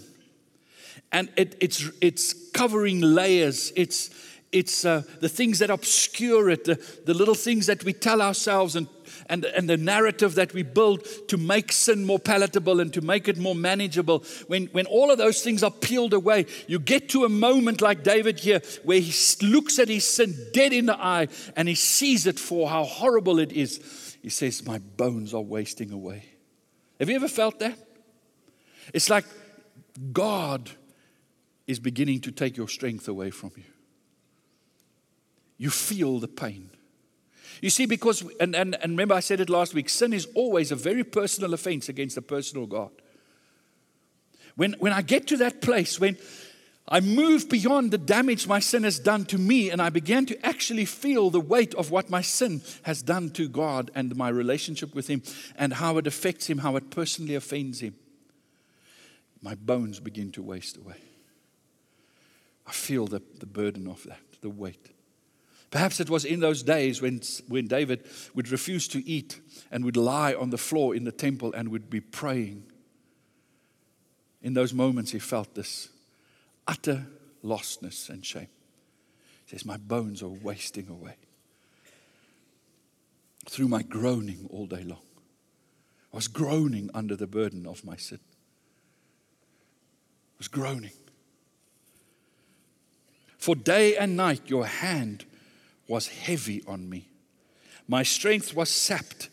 And 1.12 1.30
it, 1.38 1.56
it's, 1.62 1.90
it's 2.02 2.34
covering 2.52 3.00
layers, 3.00 3.72
it's, 3.76 4.10
it's 4.58 4.86
uh, 4.86 5.04
the 5.20 5.30
things 5.30 5.60
that 5.60 5.70
obscure 5.70 6.50
it, 6.50 6.66
the, 6.66 6.76
the 7.06 7.14
little 7.14 7.36
things 7.36 7.68
that 7.68 7.84
we 7.84 7.94
tell 7.94 8.22
ourselves, 8.22 8.76
and, 8.76 8.88
and, 9.30 9.46
and 9.46 9.70
the 9.70 9.78
narrative 9.78 10.34
that 10.36 10.52
we 10.54 10.64
build 10.64 11.06
to 11.28 11.38
make 11.38 11.72
sin 11.72 12.06
more 12.06 12.18
palatable 12.18 12.80
and 12.80 12.92
to 12.94 13.02
make 13.02 13.28
it 13.28 13.38
more 13.38 13.54
manageable. 13.54 14.24
When, 14.48 14.66
when 14.68 14.88
all 14.88 15.12
of 15.12 15.20
those 15.20 15.44
things 15.44 15.62
are 15.62 15.72
peeled 15.72 16.14
away, 16.14 16.48
you 16.68 16.80
get 16.80 17.10
to 17.10 17.24
a 17.24 17.30
moment 17.30 17.82
like 17.82 18.04
David 18.04 18.40
here 18.40 18.62
where 18.84 19.00
he 19.00 19.14
looks 19.46 19.78
at 19.78 19.90
his 19.90 20.08
sin 20.08 20.36
dead 20.54 20.74
in 20.74 20.88
the 20.88 20.98
eye 21.00 21.28
and 21.56 21.68
he 21.68 21.76
sees 21.76 22.26
it 22.26 22.40
for 22.40 22.70
how 22.70 22.84
horrible 22.84 23.38
it 23.38 23.52
is. 23.52 24.18
He 24.24 24.30
says, 24.30 24.66
My 24.66 24.80
bones 24.80 25.36
are 25.36 25.42
wasting 25.42 25.92
away. 25.92 26.26
Have 27.00 27.10
you 27.10 27.16
ever 27.16 27.28
felt 27.28 27.60
that? 27.60 27.78
It's 28.92 29.10
like 29.10 29.26
God 30.12 30.72
is 31.68 31.80
beginning 31.80 32.22
to 32.22 32.32
take 32.32 32.58
your 32.58 32.68
strength 32.68 33.08
away 33.08 33.30
from 33.30 33.52
you. 33.56 33.64
You 35.58 35.70
feel 35.70 36.20
the 36.20 36.28
pain. 36.28 36.70
You 37.62 37.70
see, 37.70 37.86
because, 37.86 38.24
and, 38.40 38.56
and, 38.56 38.76
and 38.76 38.92
remember 38.92 39.16
I 39.16 39.20
said 39.20 39.40
it 39.40 39.50
last 39.50 39.74
week, 39.74 39.90
sin 39.90 40.14
is 40.14 40.28
always 40.36 40.72
a 40.72 40.76
very 40.76 41.04
personal 41.04 41.54
offense 41.54 41.90
against 41.90 42.18
a 42.18 42.22
personal 42.22 42.68
God. 42.68 42.92
When, 44.56 44.74
when 44.74 44.94
I 44.94 45.02
get 45.02 45.28
to 45.28 45.38
that 45.38 45.62
place, 45.62 46.00
when 46.00 46.18
I 46.88 47.00
move 47.00 47.50
beyond 47.50 47.92
the 47.92 47.98
damage 47.98 48.48
my 48.48 48.60
sin 48.60 48.84
has 48.84 48.98
done 49.00 49.26
to 49.26 49.38
me, 49.38 49.70
and 49.70 49.82
I 49.82 49.90
began 49.90 50.26
to 50.28 50.46
actually 50.46 50.86
feel 50.86 51.30
the 51.30 51.40
weight 51.40 51.74
of 51.76 51.92
what 51.92 52.10
my 52.10 52.22
sin 52.22 52.62
has 52.84 53.02
done 53.02 53.30
to 53.32 53.50
God 53.50 53.92
and 53.94 54.16
my 54.16 54.30
relationship 54.30 54.96
with 54.96 55.08
Him, 55.08 55.22
and 55.58 55.74
how 55.74 55.98
it 55.98 56.08
affects 56.08 56.48
Him, 56.48 56.60
how 56.60 56.76
it 56.76 56.90
personally 56.90 57.36
offends 57.36 57.82
Him. 57.82 57.96
My 59.42 59.56
bones 59.56 60.00
begin 60.00 60.32
to 60.34 60.42
waste 60.42 60.78
away. 60.78 61.02
I 62.66 62.72
feel 62.72 63.06
the, 63.06 63.22
the 63.40 63.46
burden 63.46 63.88
of 63.88 64.04
that, 64.04 64.20
the 64.42 64.50
weight. 64.50 64.92
Perhaps 65.70 66.00
it 66.00 66.10
was 66.10 66.24
in 66.24 66.40
those 66.40 66.64
days 66.64 67.02
when, 67.02 67.22
when 67.48 67.68
David 67.68 68.06
would 68.34 68.50
refuse 68.50 68.88
to 68.90 69.06
eat 69.08 69.42
and 69.70 69.84
would 69.84 69.98
lie 69.98 70.34
on 70.34 70.50
the 70.50 70.58
floor 70.58 70.96
in 70.96 71.04
the 71.04 71.12
temple 71.12 71.54
and 71.54 71.70
would 71.70 71.90
be 71.90 72.00
praying. 72.00 72.64
In 74.42 74.54
those 74.54 74.74
moments, 74.74 75.12
he 75.12 75.20
felt 75.20 75.56
this 75.56 75.90
utter 76.68 77.08
lostness 77.44 78.10
and 78.10 78.26
shame. 78.26 78.48
He 79.46 79.52
says, 79.52 79.66
My 79.66 79.78
bones 79.78 80.24
are 80.24 80.30
wasting 80.30 80.88
away. 80.88 81.16
Through 83.50 83.68
my 83.68 83.82
groaning 83.82 84.48
all 84.50 84.68
day 84.68 84.84
long, 84.84 85.02
I 86.14 86.18
was 86.18 86.28
groaning 86.28 86.90
under 86.94 87.16
the 87.16 87.28
burden 87.28 87.66
of 87.66 87.84
my 87.84 87.98
sin. 87.98 88.20
I 89.42 90.38
was 90.38 90.48
groaning. 90.48 90.92
For 93.38 93.56
day 93.56 93.98
and 93.98 94.16
night 94.16 94.50
your 94.50 94.66
hand 94.66 95.26
was 95.88 96.08
heavy 96.08 96.64
on 96.68 96.90
me. 96.90 97.08
My 97.88 98.04
strength 98.04 98.54
was 98.54 98.70
sapped 98.70 99.30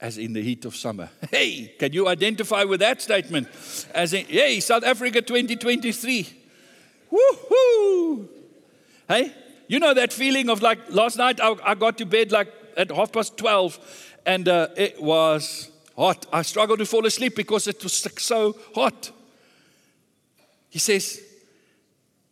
as 0.00 0.18
in 0.18 0.32
the 0.34 0.42
heat 0.42 0.64
of 0.64 0.76
summer. 0.76 1.08
Hey, 1.30 1.74
can 1.78 1.92
you 1.92 2.08
identify 2.08 2.64
with 2.64 2.80
that 2.80 3.00
statement? 3.00 3.48
As 3.94 4.12
in, 4.12 4.26
hey, 4.26 4.60
South 4.60 4.84
Africa 4.84 5.22
2023. 5.22 6.28
Woohoo! 7.10 8.28
Hey, 9.08 9.32
you 9.68 9.78
know 9.78 9.94
that 9.94 10.12
feeling 10.12 10.50
of 10.50 10.62
like 10.62 10.78
last 10.90 11.16
night 11.16 11.40
I, 11.40 11.54
I 11.64 11.74
got 11.74 11.98
to 11.98 12.06
bed 12.06 12.32
like 12.32 12.48
at 12.76 12.90
half 12.90 13.12
past 13.12 13.36
12 13.38 13.78
and 14.26 14.48
uh, 14.48 14.68
it 14.76 15.00
was 15.00 15.70
hot. 15.96 16.26
I 16.32 16.42
struggled 16.42 16.80
to 16.80 16.86
fall 16.86 17.06
asleep 17.06 17.36
because 17.36 17.66
it 17.68 17.82
was 17.82 17.94
so 18.18 18.56
hot. 18.74 19.10
He 20.70 20.78
says, 20.78 21.22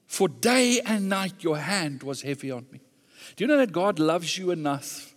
For 0.06 0.28
day 0.28 0.80
and 0.84 1.08
night 1.08 1.42
your 1.44 1.58
hand 1.58 2.02
was 2.02 2.22
heavy 2.22 2.50
on 2.50 2.66
me. 2.72 2.80
Do 3.36 3.44
you 3.44 3.48
know 3.48 3.56
that 3.56 3.72
God 3.72 3.98
loves 3.98 4.36
you 4.36 4.50
enough 4.50 5.14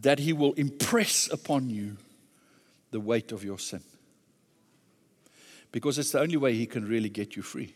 that 0.00 0.18
He 0.18 0.32
will 0.32 0.52
impress 0.54 1.30
upon 1.30 1.70
you 1.70 1.96
the 2.90 3.00
weight 3.00 3.32
of 3.32 3.44
your 3.44 3.58
sin? 3.58 3.82
Because 5.70 5.98
it's 5.98 6.12
the 6.12 6.20
only 6.20 6.36
way 6.36 6.54
He 6.54 6.66
can 6.66 6.86
really 6.86 7.08
get 7.08 7.36
you 7.36 7.42
free 7.42 7.74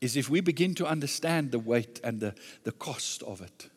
is 0.00 0.16
if 0.16 0.28
we 0.28 0.40
begin 0.40 0.74
to 0.74 0.86
understand 0.86 1.50
the 1.50 1.58
weight 1.58 1.98
and 2.04 2.20
the, 2.20 2.34
the 2.64 2.72
cost 2.72 3.22
of 3.22 3.40
it. 3.40 3.70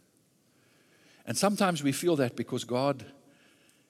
And 1.25 1.37
sometimes 1.37 1.81
we 1.81 1.93
feel 1.93 2.17
that 2.17 2.35
because 2.35 2.65
God, 2.65 3.05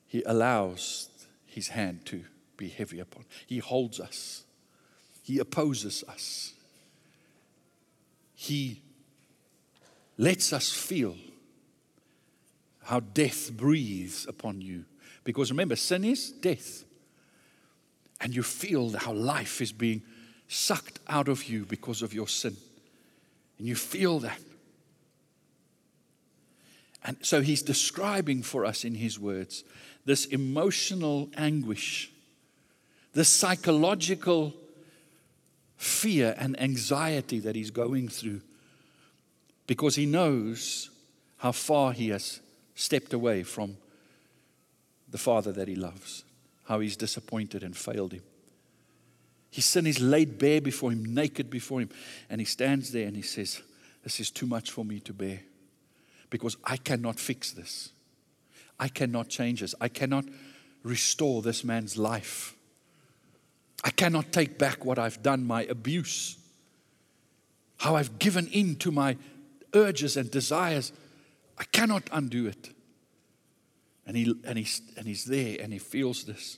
He 0.06 0.22
allows 0.24 1.10
His 1.48 1.70
hand 1.70 2.06
to 2.06 2.24
be 2.56 2.70
heavy 2.70 3.00
upon. 3.00 3.26
He 3.46 3.58
holds 3.58 4.00
us. 4.00 4.44
He 5.24 5.40
opposes 5.40 6.04
us. 6.08 6.54
He 8.36 8.82
lets 10.18 10.52
us 10.54 10.72
feel 10.72 11.16
how 12.84 13.00
death 13.00 13.52
breathes 13.52 14.26
upon 14.28 14.62
you. 14.62 14.86
Because 15.24 15.52
remember, 15.52 15.76
sin 15.76 16.04
is 16.04 16.32
death. 16.32 16.86
And 18.22 18.36
you 18.36 18.44
feel 18.44 18.98
how 18.98 19.14
life 19.14 19.62
is 19.62 19.72
being 19.72 20.02
sucked 20.48 21.00
out 21.08 21.28
of 21.28 21.44
you 21.46 21.66
because 21.66 22.02
of 22.02 22.14
your 22.14 22.28
sin. 22.28 22.56
And 23.58 23.68
you 23.68 23.76
feel 23.76 24.20
that. 24.20 24.40
And 27.04 27.18
so 27.22 27.42
he's 27.42 27.62
describing 27.62 28.42
for 28.42 28.66
us 28.66 28.84
in 28.84 28.96
his 28.96 29.20
words 29.20 29.64
this 30.06 30.26
emotional 30.26 31.30
anguish, 31.36 32.10
this 33.14 33.28
psychological 33.28 34.54
fear 35.76 36.34
and 36.38 36.60
anxiety 36.62 37.40
that 37.40 37.56
he's 37.56 37.72
going 37.72 38.08
through 38.08 38.42
because 39.68 39.96
he 39.96 40.06
knows 40.06 40.90
how 41.38 41.52
far 41.52 41.92
he 41.92 42.10
has 42.10 42.40
stepped 42.74 43.14
away 43.14 43.44
from 43.44 43.78
the 45.10 45.18
Father 45.18 45.52
that 45.52 45.68
he 45.68 45.76
loves, 45.76 46.24
how 46.66 46.80
he's 46.80 46.98
disappointed 46.98 47.64
and 47.64 47.76
failed 47.76 48.14
him. 48.14 48.24
His 49.50 49.66
sin 49.66 49.88
is 49.88 50.00
laid 50.00 50.38
bare 50.38 50.62
before 50.62 50.92
him, 50.92 51.14
naked 51.14 51.50
before 51.50 51.82
him. 51.82 51.90
And 52.30 52.42
he 52.42 52.46
stands 52.46 52.92
there 52.92 53.08
and 53.08 53.16
he 53.16 53.22
says, 53.22 53.62
This 54.04 54.20
is 54.20 54.30
too 54.30 54.46
much 54.46 54.72
for 54.72 54.84
me 54.84 55.00
to 55.02 55.14
bear 55.14 55.42
because 56.30 56.58
I 56.64 56.78
cannot 56.78 57.20
fix 57.20 57.52
this. 57.52 57.92
I 58.80 58.90
cannot 58.90 59.30
change 59.30 59.62
this. 59.62 59.74
I 59.82 59.88
cannot 59.88 60.26
restore 60.84 61.42
this 61.42 61.64
man's 61.64 61.98
life. 61.98 62.56
I 63.84 63.90
cannot 63.90 64.32
take 64.32 64.58
back 64.58 64.86
what 64.86 65.00
I've 65.00 65.24
done, 65.24 65.46
my 65.46 65.64
abuse, 65.64 66.38
how 67.78 67.96
I've 67.96 68.20
given 68.20 68.48
in 68.48 68.76
to 68.78 68.92
my 68.92 69.18
urges 69.78 70.18
and 70.18 70.30
desires. 70.30 70.92
I 71.58 71.64
cannot 71.66 72.04
undo 72.12 72.48
it. 72.48 72.70
And, 74.06 74.18
he, 74.18 74.34
and, 74.46 74.58
he's, 74.58 74.82
and 74.98 75.06
he's 75.06 75.26
there 75.26 75.58
and 75.62 75.72
he 75.72 75.80
feels 75.80 76.24
this. 76.24 76.58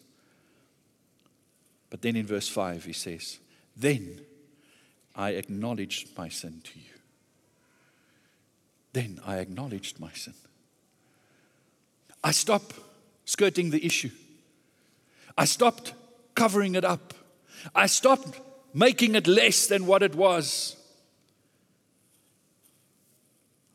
But 1.89 2.01
then 2.01 2.15
in 2.15 2.25
verse 2.25 2.47
5, 2.47 2.85
he 2.85 2.93
says, 2.93 3.39
Then 3.75 4.21
I 5.15 5.31
acknowledged 5.31 6.17
my 6.17 6.29
sin 6.29 6.61
to 6.63 6.79
you. 6.79 6.85
Then 8.93 9.19
I 9.25 9.38
acknowledged 9.38 9.99
my 9.99 10.11
sin. 10.11 10.35
I 12.23 12.31
stopped 12.31 12.75
skirting 13.25 13.69
the 13.69 13.83
issue. 13.85 14.11
I 15.38 15.45
stopped 15.45 15.93
covering 16.35 16.75
it 16.75 16.85
up. 16.85 17.13
I 17.73 17.88
stopped 17.88 18.39
making 18.73 19.15
it 19.15 19.27
less 19.27 19.67
than 19.67 19.85
what 19.85 20.03
it 20.03 20.15
was. 20.15 20.75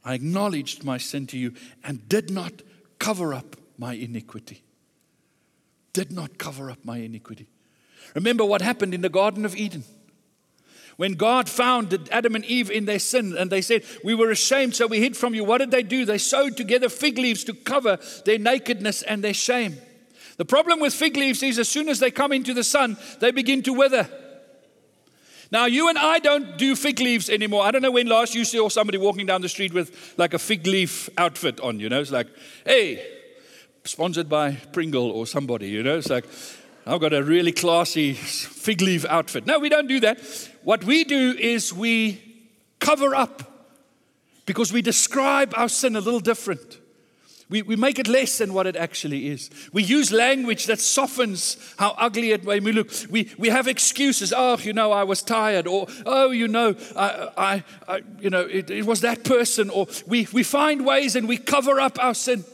I 0.04 0.14
acknowledged 0.14 0.84
my 0.84 0.99
sin 0.99 1.26
to 1.28 1.38
you 1.38 1.54
and 1.82 2.08
did 2.08 2.30
not 2.30 2.52
cover 2.99 3.32
up 3.32 3.56
my 3.78 3.94
iniquity. 3.94 4.62
Did 5.92 6.12
not 6.12 6.38
cover 6.38 6.70
up 6.70 6.84
my 6.84 6.99
iniquity. 6.99 7.49
Remember 8.14 8.44
what 8.44 8.61
happened 8.61 8.92
in 8.92 9.00
the 9.00 9.08
Garden 9.08 9.44
of 9.44 9.56
Eden. 9.56 9.84
When 10.96 11.14
God 11.14 11.49
found 11.49 12.08
Adam 12.12 12.34
and 12.34 12.44
Eve 12.44 12.70
in 12.70 12.84
their 12.84 12.99
sin 12.99 13.37
and 13.37 13.50
they 13.50 13.62
said, 13.62 13.84
We 14.04 14.14
were 14.14 14.30
ashamed, 14.30 14.76
so 14.76 14.87
we 14.87 15.00
hid 15.00 15.16
from 15.16 15.34
you. 15.34 15.42
What 15.42 15.58
did 15.58 15.70
they 15.70 15.82
do? 15.82 16.04
They 16.04 16.18
sewed 16.18 16.56
together 16.56 16.88
fig 16.88 17.18
leaves 17.18 17.42
to 17.44 17.54
cover 17.54 17.99
their 18.25 18.38
nakedness 18.38 19.02
and 19.02 19.23
their 19.23 19.34
shame. 19.34 19.76
The 20.37 20.44
problem 20.44 20.80
with 20.80 20.94
fig 20.94 21.16
leaves 21.16 21.42
is 21.42 21.58
as 21.58 21.68
soon 21.68 21.88
as 21.88 21.99
they 21.99 22.11
come 22.11 22.32
into 22.32 22.54
the 22.54 22.64
sun, 22.64 22.96
they 23.20 23.30
begin 23.30 23.62
to 23.62 23.73
wither. 23.73 24.08
Now, 25.54 25.66
you 25.66 25.88
and 25.88 25.96
I 25.96 26.18
don't 26.18 26.58
do 26.58 26.75
fig 26.75 26.99
leaves 26.99 27.30
anymore. 27.30 27.62
I 27.62 27.70
don't 27.70 27.80
know 27.80 27.92
when 27.92 28.08
last 28.08 28.34
you 28.34 28.44
saw 28.44 28.68
somebody 28.68 28.99
walking 28.99 29.25
down 29.25 29.40
the 29.40 29.49
street 29.49 29.73
with 29.73 30.14
like 30.16 30.34
a 30.34 30.38
fig 30.40 30.66
leaf 30.66 31.08
outfit 31.16 31.61
on, 31.61 31.78
you 31.78 31.88
know? 31.88 32.00
It's 32.00 32.11
like, 32.11 32.26
hey, 32.66 33.06
sponsored 33.84 34.28
by 34.28 34.56
Pringle 34.73 35.12
or 35.12 35.28
somebody, 35.28 35.68
you 35.68 35.84
know? 35.84 35.96
It's 35.99 36.11
like, 36.11 36.25
I've 36.84 37.00
got 37.00 37.12
a 37.12 37.23
really 37.23 37.52
classy 37.52 38.14
fig 38.14 38.80
leaf 38.80 39.04
outfit. 39.04 39.46
No, 39.46 39.61
we 39.61 39.68
don't 39.68 39.87
do 39.87 40.00
that. 40.00 40.18
What 40.64 40.82
we 40.82 41.04
do 41.04 41.37
is 41.38 41.73
we 41.73 42.20
cover 42.80 43.14
up 43.14 43.70
because 44.46 44.73
we 44.73 44.82
describe 44.82 45.54
our 45.56 45.68
sin 45.68 45.94
a 45.94 46.00
little 46.00 46.18
different. 46.18 46.80
We, 47.50 47.60
we 47.60 47.76
make 47.76 47.98
it 47.98 48.08
less 48.08 48.38
than 48.38 48.54
what 48.54 48.66
it 48.66 48.74
actually 48.74 49.28
is. 49.28 49.50
We 49.72 49.82
use 49.82 50.10
language 50.10 50.66
that 50.66 50.80
softens 50.80 51.58
how 51.78 51.94
ugly 51.98 52.30
it 52.32 52.44
may 52.44 52.58
look. 52.60 52.90
We, 53.10 53.30
we 53.36 53.50
have 53.50 53.68
excuses. 53.68 54.32
Oh, 54.34 54.56
you 54.58 54.72
know, 54.72 54.92
I 54.92 55.04
was 55.04 55.22
tired. 55.22 55.66
Or, 55.66 55.86
oh, 56.06 56.30
you 56.30 56.48
know, 56.48 56.74
I, 56.96 57.28
I, 57.36 57.64
I 57.86 58.02
you 58.18 58.30
know, 58.30 58.40
it, 58.40 58.70
it 58.70 58.86
was 58.86 59.02
that 59.02 59.24
person. 59.24 59.68
Or 59.68 59.86
we, 60.06 60.26
we 60.32 60.42
find 60.42 60.86
ways 60.86 61.16
and 61.16 61.28
we 61.28 61.36
cover 61.36 61.80
up 61.80 62.02
our 62.02 62.14
sin. 62.14 62.44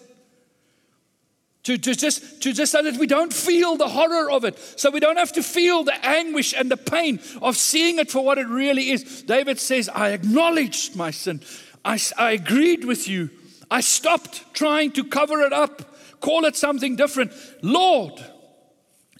To, 1.64 1.78
to, 1.78 1.94
just, 1.94 2.42
to 2.42 2.52
just 2.52 2.73
so 2.73 2.82
that 2.82 2.97
we 2.97 3.06
don't 3.06 3.32
feel 3.32 3.76
the 3.76 3.88
horror 3.88 4.30
of 4.30 4.44
it. 4.44 4.59
So 4.76 4.90
we 4.90 4.99
don't 4.99 5.18
have 5.18 5.32
to 5.35 5.42
feel 5.42 5.85
the 5.85 6.04
anguish 6.04 6.52
and 6.52 6.70
the 6.70 6.76
pain 6.76 7.20
of 7.42 7.56
seeing 7.56 7.99
it 7.99 8.11
for 8.11 8.25
what 8.25 8.38
it 8.38 8.49
really 8.49 8.90
is. 8.90 9.23
David 9.23 9.61
says, 9.61 9.88
I 9.88 10.11
acknowledged 10.11 10.97
my 10.97 11.11
sin. 11.11 11.42
I, 11.85 11.99
I 12.18 12.32
agreed 12.32 12.85
with 12.85 13.06
you. 13.06 13.30
I 13.71 13.81
stopped 13.81 14.53
trying 14.53 14.93
to 14.93 15.05
cover 15.05 15.43
it 15.43 15.53
up, 15.53 16.21
call 16.21 16.45
it 16.45 16.57
something 16.57 16.97
different. 16.97 17.33
Lord, 17.62 18.12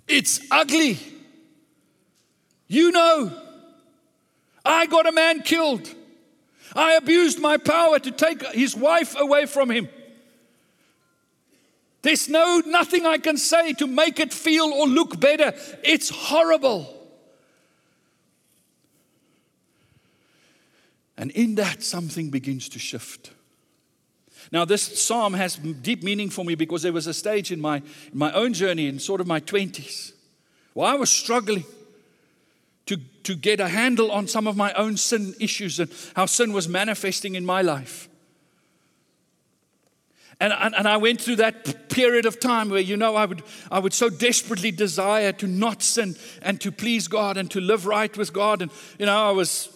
it's 0.09 0.41
ugly. 0.51 0.99
You 2.67 2.91
know, 2.91 3.33
I 4.65 4.87
got 4.87 5.07
a 5.07 5.13
man 5.13 5.43
killed. 5.43 5.95
I 6.75 6.95
abused 6.95 7.41
my 7.41 7.57
power 7.57 7.99
to 7.99 8.11
take 8.11 8.45
his 8.53 8.77
wife 8.77 9.19
away 9.19 9.47
from 9.47 9.71
him. 9.71 9.89
There's 12.03 12.29
no 12.29 12.63
nothing 12.65 13.07
I 13.07 13.19
can 13.19 13.37
say 13.37 13.73
to 13.75 13.87
make 13.87 14.21
it 14.21 14.33
feel 14.33 14.67
or 14.67 14.87
look 14.87 15.21
better. 15.21 15.53
It's 15.83 16.09
horrible. 16.09 16.97
And 21.17 21.31
in 21.33 21.57
that, 21.57 21.83
something 21.83 22.31
begins 22.31 22.69
to 22.71 22.79
shift. 22.79 23.33
Now, 24.53 24.65
this 24.65 25.03
psalm 25.03 25.35
has 25.35 25.57
deep 25.57 26.03
meaning 26.03 26.29
for 26.29 26.45
me 26.45 26.55
because 26.55 26.83
there 26.83 26.93
was 26.93 27.07
a 27.07 27.15
stage 27.15 27.53
in 27.53 27.61
my, 27.61 27.77
in 27.77 28.19
my 28.19 28.33
own 28.33 28.53
journey 28.53 28.89
in 28.89 28.99
sort 28.99 29.21
of 29.21 29.27
my 29.27 29.41
20s 29.41 30.13
where 30.75 30.89
I 30.89 30.95
was 30.95 31.11
struggling 31.11 31.65
to, 32.87 32.97
to 33.23 33.37
get 33.37 33.61
a 33.61 33.69
handle 33.69 34.11
on 34.11 34.27
some 34.27 34.47
of 34.47 34.57
my 34.57 34.73
own 34.73 34.97
sin 34.97 35.35
issues 35.39 35.79
and 35.79 35.93
how 36.17 36.27
sin 36.27 36.53
was 36.53 36.69
manifesting 36.69 37.37
in 37.37 37.45
my 37.45 37.63
life. 37.63 38.09
And, 40.41 40.55
and, 40.55 40.75
and, 40.75 40.89
I 40.89 40.97
went 40.97 41.21
through 41.21 41.37
that 41.37 41.91
period 41.91 42.25
of 42.25 42.41
time 42.41 42.71
where, 42.71 42.81
you 42.81 42.97
know, 42.97 43.15
I 43.15 43.27
would, 43.27 43.43
I 43.71 43.79
would 43.79 43.93
so 43.93 44.09
desperately 44.09 44.71
desire 44.71 45.33
to 45.33 45.47
not 45.47 45.83
sin 45.83 46.17
and 46.41 46.59
to 46.63 46.73
please 46.73 47.09
God 47.09 47.37
and 47.37 47.51
to 47.51 47.61
live 47.61 47.85
right 47.85 48.17
with 48.17 48.33
God. 48.33 48.63
And, 48.63 48.71
you 48.99 49.05
know, 49.05 49.29
I 49.29 49.33
was, 49.33 49.69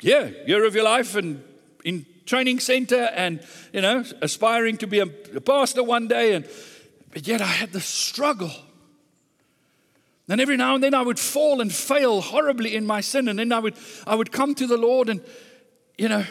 yeah, 0.00 0.30
year 0.46 0.64
of 0.64 0.74
your 0.76 0.84
life 0.84 1.16
and 1.16 1.42
in 1.84 2.06
training 2.26 2.60
center 2.60 3.10
and, 3.14 3.40
you 3.72 3.80
know, 3.80 4.04
aspiring 4.22 4.76
to 4.78 4.86
be 4.86 5.00
a, 5.00 5.06
a 5.34 5.40
pastor 5.40 5.82
one 5.82 6.08
day. 6.08 6.34
And, 6.34 6.48
but 7.12 7.26
yet 7.26 7.40
I 7.40 7.46
had 7.46 7.72
this 7.72 7.86
struggle. 7.86 8.52
And 10.28 10.40
every 10.40 10.56
now 10.56 10.74
and 10.74 10.82
then 10.82 10.94
I 10.94 11.02
would 11.02 11.18
fall 11.18 11.60
and 11.60 11.72
fail 11.72 12.20
horribly 12.20 12.74
in 12.74 12.86
my 12.86 13.00
sin. 13.02 13.28
And 13.28 13.38
then 13.38 13.52
I 13.52 13.58
would, 13.58 13.74
I 14.06 14.14
would 14.14 14.32
come 14.32 14.54
to 14.54 14.66
the 14.66 14.78
Lord 14.78 15.08
and, 15.08 15.20
you 15.98 16.08
know, 16.08 16.24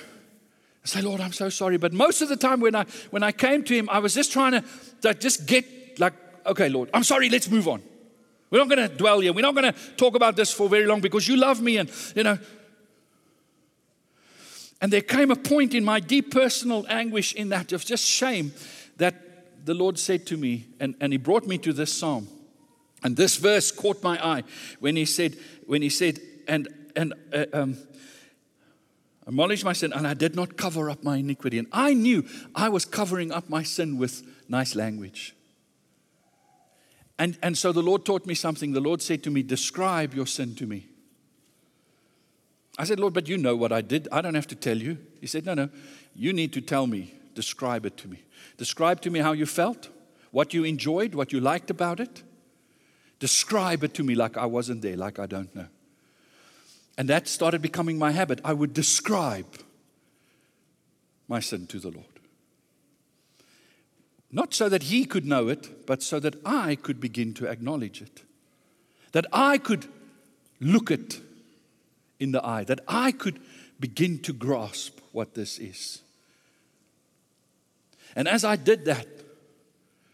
say, 0.83 1.01
Lord, 1.01 1.21
I'm 1.21 1.31
so 1.31 1.49
sorry. 1.49 1.77
But 1.77 1.93
most 1.93 2.21
of 2.21 2.29
the 2.29 2.35
time 2.35 2.59
when 2.59 2.75
I, 2.75 2.85
when 3.11 3.23
I 3.23 3.31
came 3.31 3.63
to 3.63 3.73
Him, 3.73 3.87
I 3.89 3.99
was 3.99 4.13
just 4.13 4.31
trying 4.31 4.53
to 4.53 4.63
like, 5.03 5.19
just 5.19 5.45
get, 5.45 5.99
like, 5.99 6.13
okay, 6.45 6.69
Lord, 6.69 6.89
I'm 6.93 7.03
sorry, 7.03 7.29
let's 7.29 7.49
move 7.49 7.67
on. 7.67 7.81
We're 8.49 8.59
not 8.59 8.69
going 8.69 8.87
to 8.89 8.95
dwell 8.95 9.19
here. 9.19 9.33
We're 9.33 9.41
not 9.41 9.55
going 9.55 9.73
to 9.73 9.79
talk 9.95 10.15
about 10.15 10.35
this 10.35 10.51
for 10.51 10.69
very 10.69 10.85
long 10.85 11.01
because 11.01 11.27
you 11.27 11.37
love 11.37 11.61
me. 11.61 11.77
And, 11.77 11.89
you 12.15 12.23
know, 12.23 12.37
and 14.83 14.91
there 14.91 15.01
came 15.01 15.31
a 15.31 15.37
point 15.37 15.73
in 15.73 15.85
my 15.85 16.01
deep 16.01 16.29
personal 16.29 16.85
anguish 16.89 17.33
in 17.33 17.47
that 17.49 17.71
of 17.71 17.85
just 17.85 18.05
shame 18.05 18.51
that 18.97 19.65
the 19.65 19.73
Lord 19.73 19.97
said 19.97 20.25
to 20.25 20.35
me, 20.35 20.67
and, 20.77 20.93
and 20.99 21.13
He 21.13 21.17
brought 21.17 21.47
me 21.47 21.57
to 21.59 21.71
this 21.71 21.93
psalm. 21.93 22.27
And 23.01 23.15
this 23.15 23.37
verse 23.37 23.71
caught 23.71 24.03
my 24.03 24.21
eye 24.21 24.43
when 24.81 24.97
He 24.97 25.05
said, 25.05 25.37
when 25.67 25.81
He 25.81 25.87
said, 25.87 26.19
and, 26.49 26.67
and 26.97 27.13
uh, 27.31 27.45
um, 27.53 27.77
acknowledge 29.25 29.63
my 29.63 29.71
sin, 29.71 29.93
and 29.93 30.05
I 30.05 30.15
did 30.15 30.35
not 30.35 30.57
cover 30.57 30.89
up 30.89 31.01
my 31.01 31.15
iniquity. 31.15 31.59
And 31.59 31.67
I 31.71 31.93
knew 31.93 32.27
I 32.53 32.67
was 32.67 32.83
covering 32.83 33.31
up 33.31 33.49
my 33.49 33.63
sin 33.63 33.97
with 33.97 34.21
nice 34.49 34.75
language. 34.75 35.33
And, 37.17 37.37
and 37.41 37.57
so 37.57 37.71
the 37.71 37.81
Lord 37.81 38.03
taught 38.03 38.25
me 38.25 38.33
something. 38.35 38.73
The 38.73 38.81
Lord 38.81 39.01
said 39.01 39.23
to 39.23 39.31
me, 39.31 39.43
Describe 39.43 40.13
your 40.13 40.27
sin 40.27 40.55
to 40.55 40.65
me. 40.65 40.87
I 42.77 42.85
said, 42.85 42.99
Lord, 42.99 43.13
but 43.13 43.27
you 43.27 43.37
know 43.37 43.55
what 43.55 43.71
I 43.71 43.81
did. 43.81 44.07
I 44.11 44.21
don't 44.21 44.33
have 44.33 44.47
to 44.47 44.55
tell 44.55 44.77
you. 44.77 44.97
He 45.21 45.27
said, 45.27 45.45
No, 45.45 45.53
no. 45.53 45.69
You 46.15 46.33
need 46.33 46.53
to 46.53 46.61
tell 46.61 46.87
me. 46.87 47.13
Describe 47.35 47.85
it 47.85 47.97
to 47.97 48.07
me. 48.07 48.19
Describe 48.57 49.01
to 49.01 49.09
me 49.09 49.19
how 49.19 49.31
you 49.31 49.45
felt, 49.45 49.89
what 50.31 50.53
you 50.53 50.63
enjoyed, 50.63 51.15
what 51.15 51.31
you 51.31 51.39
liked 51.39 51.69
about 51.69 51.99
it. 51.99 52.23
Describe 53.19 53.83
it 53.83 53.93
to 53.95 54.03
me 54.03 54.15
like 54.15 54.37
I 54.37 54.45
wasn't 54.45 54.81
there, 54.81 54.97
like 54.97 55.17
I 55.19 55.25
don't 55.25 55.53
know. 55.55 55.67
And 56.97 57.09
that 57.09 57.27
started 57.27 57.61
becoming 57.61 57.97
my 57.97 58.11
habit. 58.11 58.39
I 58.43 58.53
would 58.53 58.73
describe 58.73 59.47
my 61.27 61.39
sin 61.39 61.65
to 61.67 61.79
the 61.79 61.89
Lord. 61.89 62.05
Not 64.31 64.53
so 64.53 64.69
that 64.69 64.83
He 64.83 65.05
could 65.05 65.25
know 65.25 65.47
it, 65.47 65.85
but 65.87 66.03
so 66.03 66.19
that 66.19 66.35
I 66.45 66.75
could 66.75 66.99
begin 66.99 67.33
to 67.35 67.47
acknowledge 67.47 68.01
it. 68.01 68.23
That 69.11 69.25
I 69.31 69.57
could 69.57 69.87
look 70.59 70.91
at 70.91 71.19
in 72.23 72.31
the 72.31 72.43
eye, 72.43 72.63
that 72.63 72.79
I 72.87 73.11
could 73.11 73.39
begin 73.79 74.17
to 74.19 74.33
grasp 74.33 74.99
what 75.11 75.35
this 75.35 75.59
is. 75.59 76.01
And 78.15 78.27
as 78.27 78.45
I 78.45 78.55
did 78.55 78.85
that, 78.85 79.07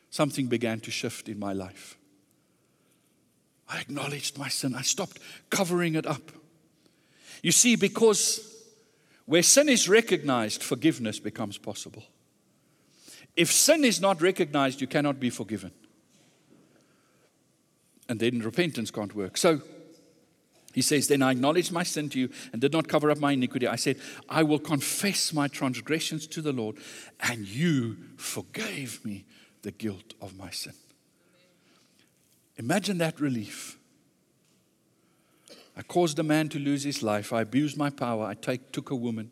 something 0.10 0.48
began 0.48 0.80
to 0.82 0.92
shift 0.92 1.30
in 1.30 1.40
my 1.40 1.54
life. 1.54 1.98
I 3.70 3.80
acknowledged 3.80 4.38
my 4.38 4.50
sin. 4.50 4.74
I 4.74 4.82
stopped 4.82 5.20
covering 5.50 5.96
it 5.96 6.08
up. 6.08 6.32
You 7.44 7.52
see, 7.52 7.76
because 7.76 8.46
where 9.26 9.44
sin 9.44 9.70
is 9.70 9.88
recognized, 9.88 10.64
forgiveness 10.64 11.20
becomes 11.20 11.58
possible. 11.58 12.04
If 13.36 13.52
sin 13.52 13.86
is 13.86 14.02
not 14.02 14.22
recognized, 14.22 14.82
you 14.82 14.88
cannot 14.88 15.20
be 15.20 15.30
forgiven. 15.30 15.72
And 18.10 18.20
then 18.20 18.40
repentance 18.40 18.90
can't 18.90 19.14
work. 19.14 19.38
So, 19.38 19.62
he 20.74 20.82
says, 20.82 21.08
Then 21.08 21.22
I 21.22 21.32
acknowledged 21.32 21.72
my 21.72 21.84
sin 21.84 22.10
to 22.10 22.20
you 22.20 22.30
and 22.52 22.62
did 22.62 22.74
not 22.74 22.88
cover 22.88 23.10
up 23.10 23.20
my 23.20 23.32
iniquity. 23.32 23.68
I 23.68 23.76
said, 23.76 23.98
I 24.28 24.44
will 24.44 24.60
confess 24.60 25.34
my 25.34 25.48
transgressions 25.48 26.28
to 26.28 26.42
the 26.42 26.54
Lord, 26.54 26.78
and 27.22 27.48
you 27.48 27.98
forgave 28.18 29.04
me 29.04 29.26
the 29.64 29.72
guilt 29.72 30.14
of 30.22 30.38
my 30.38 30.52
sin. 30.52 30.74
Imagine 32.58 32.98
that 33.00 33.20
relief. 33.20 33.78
I 35.76 35.82
caused 35.82 36.20
a 36.20 36.24
man 36.24 36.50
to 36.50 36.60
lose 36.60 36.84
his 36.84 37.02
life. 37.02 37.32
I 37.32 37.42
abused 37.42 37.78
my 37.78 37.90
power. 37.90 38.26
I 38.26 38.34
take, 38.34 38.72
took 38.72 38.92
a 38.92 38.96
woman. 38.96 39.32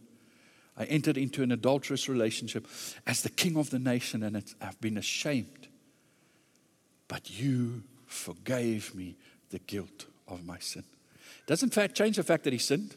I 0.77 0.85
entered 0.85 1.17
into 1.17 1.43
an 1.43 1.51
adulterous 1.51 2.07
relationship 2.07 2.67
as 3.05 3.21
the 3.21 3.29
king 3.29 3.57
of 3.57 3.69
the 3.69 3.79
nation, 3.79 4.23
and 4.23 4.43
I've 4.61 4.79
been 4.79 4.97
ashamed. 4.97 5.67
But 7.07 7.29
you 7.29 7.83
forgave 8.05 8.95
me 8.95 9.17
the 9.49 9.59
guilt 9.59 10.05
of 10.27 10.45
my 10.45 10.59
sin. 10.59 10.83
Doesn't 11.47 11.73
change 11.95 12.17
the 12.17 12.23
fact 12.23 12.43
that 12.43 12.53
he 12.53 12.59
sinned. 12.59 12.95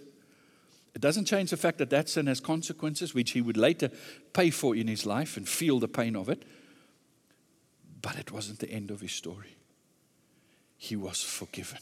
It 0.95 1.01
doesn't 1.01 1.25
change 1.25 1.51
the 1.51 1.57
fact 1.57 1.79
that 1.79 1.91
that 1.91 2.09
sin 2.09 2.27
has 2.27 2.41
consequences, 2.41 3.15
which 3.15 3.31
he 3.31 3.41
would 3.41 3.57
later 3.57 3.91
pay 4.33 4.51
for 4.51 4.75
in 4.75 4.89
his 4.89 5.07
life 5.07 5.37
and 5.37 5.49
feel 5.49 5.79
the 5.79 5.89
pain 5.89 6.17
of 6.17 6.29
it. 6.29 6.45
But 8.03 8.17
it 8.17 8.33
wasn't 8.33 8.59
the 8.59 8.71
end 8.71 8.91
of 8.91 9.01
his 9.01 9.13
story. 9.13 9.57
He 10.77 10.97
was 10.97 11.23
forgiven. 11.23 11.79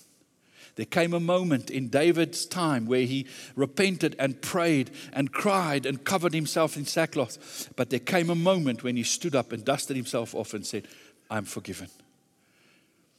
There 0.74 0.84
came 0.86 1.14
a 1.14 1.20
moment 1.20 1.70
in 1.70 1.88
David's 1.88 2.44
time 2.44 2.86
where 2.86 3.04
he 3.04 3.26
repented 3.56 4.14
and 4.18 4.40
prayed 4.40 4.90
and 5.12 5.32
cried 5.32 5.86
and 5.86 6.04
covered 6.04 6.34
himself 6.34 6.76
in 6.76 6.84
sackcloth. 6.84 7.70
But 7.76 7.90
there 7.90 7.98
came 7.98 8.30
a 8.30 8.34
moment 8.34 8.84
when 8.84 8.96
he 8.96 9.02
stood 9.02 9.34
up 9.34 9.52
and 9.52 9.64
dusted 9.64 9.96
himself 9.96 10.34
off 10.34 10.54
and 10.54 10.66
said, 10.66 10.86
I'm 11.30 11.46
forgiven. 11.46 11.88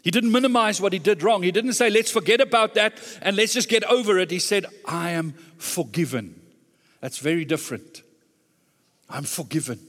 He 0.01 0.11
didn't 0.11 0.31
minimize 0.31 0.79
what 0.79 0.93
he 0.93 0.99
did 0.99 1.23
wrong. 1.23 1.43
He 1.43 1.51
didn't 1.51 1.73
say, 1.73 1.89
let's 1.89 2.11
forget 2.11 2.39
about 2.39 2.73
that 2.75 2.99
and 3.21 3.35
let's 3.35 3.53
just 3.53 3.67
get 3.67 3.83
over 3.83 4.17
it. 4.17 4.31
He 4.31 4.39
said, 4.39 4.65
I 4.85 5.11
am 5.11 5.33
forgiven. 5.57 6.39
That's 7.01 7.17
very 7.17 7.45
different. 7.45 8.03
I'm 9.09 9.23
forgiven. 9.23 9.79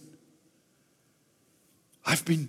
I've 2.04 2.24
been, 2.24 2.48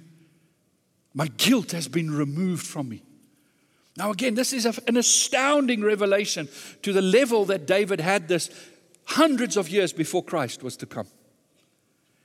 My 1.14 1.28
guilt 1.28 1.72
has 1.72 1.88
been 1.88 2.10
removed 2.10 2.66
from 2.66 2.90
me. 2.90 3.04
Now, 3.98 4.12
again, 4.12 4.36
this 4.36 4.54
is 4.54 4.66
an 4.66 4.98
astounding 4.98 5.84
revelation 5.84 6.48
to 6.82 6.94
the 6.94 7.02
level 7.02 7.46
that 7.46 7.68
David 7.68 8.00
had 8.00 8.28
this 8.28 8.50
hundreds 9.06 9.58
of 9.58 9.70
years 9.70 9.92
before 9.92 10.24
Christ 10.24 10.64
was 10.64 10.78
to 10.78 10.86
come. 10.86 11.08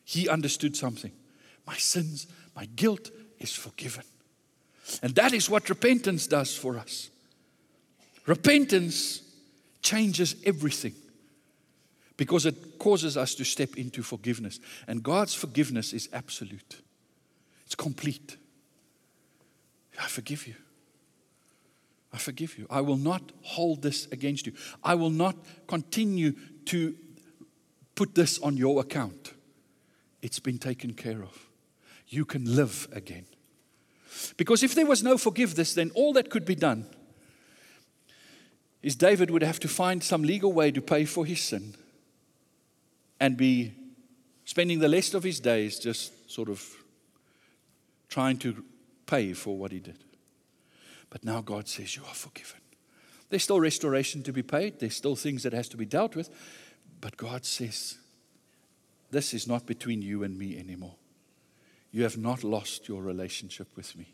He 0.05 0.29
understood 0.29 0.77
something. 0.77 1.11
My 1.66 1.75
sins, 1.75 2.29
my 2.55 2.66
guilt 2.66 3.11
is 3.40 3.53
forgiven. 3.53 4.05
And 5.03 5.14
that 5.14 5.33
is 5.33 5.51
what 5.51 5.68
repentance 5.68 6.27
does 6.27 6.57
for 6.57 6.79
us. 6.79 7.11
Repentance 8.27 9.22
changes 9.83 10.37
everything 10.44 10.94
because 12.16 12.46
it 12.46 12.79
causes 12.79 13.16
us 13.16 13.35
to 13.37 13.44
step 13.44 13.77
into 13.77 14.03
forgiveness. 14.03 14.59
And 14.87 15.03
God's 15.03 15.35
forgiveness 15.35 15.92
is 15.92 16.09
absolute, 16.12 16.83
it's 17.64 17.75
complete. 17.75 18.37
I 19.99 20.09
forgive 20.09 20.46
you. 20.46 20.55
I 22.12 22.18
forgive 22.18 22.59
you. 22.59 22.66
I 22.68 22.83
will 22.83 22.99
not 22.99 23.33
hold 23.42 23.83
this 23.83 24.07
against 24.12 24.46
you. 24.46 24.53
I 24.85 24.94
will 24.94 25.11
not 25.11 25.37
continue 25.66 26.33
to 26.66 26.94
put 27.94 28.14
this 28.14 28.38
on 28.40 28.57
your 28.57 28.81
account. 28.81 29.33
It's 30.22 30.38
been 30.38 30.59
taken 30.59 30.92
care 30.92 31.22
of. 31.22 31.49
You 32.09 32.25
can 32.25 32.57
live 32.57 32.88
again. 32.92 33.25
Because 34.37 34.62
if 34.62 34.74
there 34.74 34.87
was 34.87 35.02
no 35.02 35.18
forgiveness, 35.18 35.74
then 35.74 35.90
all 35.94 36.12
that 36.14 36.31
could 36.31 36.44
be 36.44 36.55
done 36.55 36.87
is 38.83 38.94
David 38.94 39.31
would 39.31 39.42
have 39.42 39.59
to 39.61 39.68
find 39.68 40.02
some 40.02 40.22
legal 40.22 40.52
way 40.52 40.70
to 40.70 40.81
pay 40.81 41.05
for 41.05 41.26
his 41.26 41.40
sin 41.40 41.74
and 43.18 43.37
be 43.37 43.74
spending 44.44 44.79
the 44.79 44.88
rest 44.88 45.14
of 45.14 45.22
his 45.22 45.40
days 45.40 45.79
just 45.79 46.31
sort 46.31 46.48
of 46.48 46.64
trying 48.09 48.38
to 48.38 48.64
pay 49.07 49.33
for 49.33 49.57
what 49.57 49.72
he 49.72 49.81
did. 49.81 49.98
But 51.11 51.24
now 51.24 51.40
God 51.40 51.68
says, 51.68 51.96
You 51.96 52.02
are 52.02 52.14
forgiven. 52.14 52.61
There's 53.29 53.42
still 53.42 53.61
restoration 53.61 54.22
to 54.22 54.33
be 54.33 54.42
paid, 54.42 54.79
there's 54.79 54.96
still 54.96 55.16
things 55.16 55.42
that 55.42 55.52
has 55.52 55.68
to 55.70 55.76
be 55.76 55.85
dealt 55.85 56.14
with. 56.14 56.31
But 57.00 57.16
God 57.16 57.44
says, 57.44 57.98
This 59.11 59.35
is 59.35 59.46
not 59.46 59.66
between 59.66 60.02
you 60.02 60.22
and 60.22 60.38
me 60.38 60.59
anymore. 60.59 60.94
You 61.96 62.02
have 62.02 62.18
not 62.18 62.44
lost 62.44 62.88
your 62.88 63.00
relationship 63.00 63.68
with 63.74 63.96
me. 63.96 64.12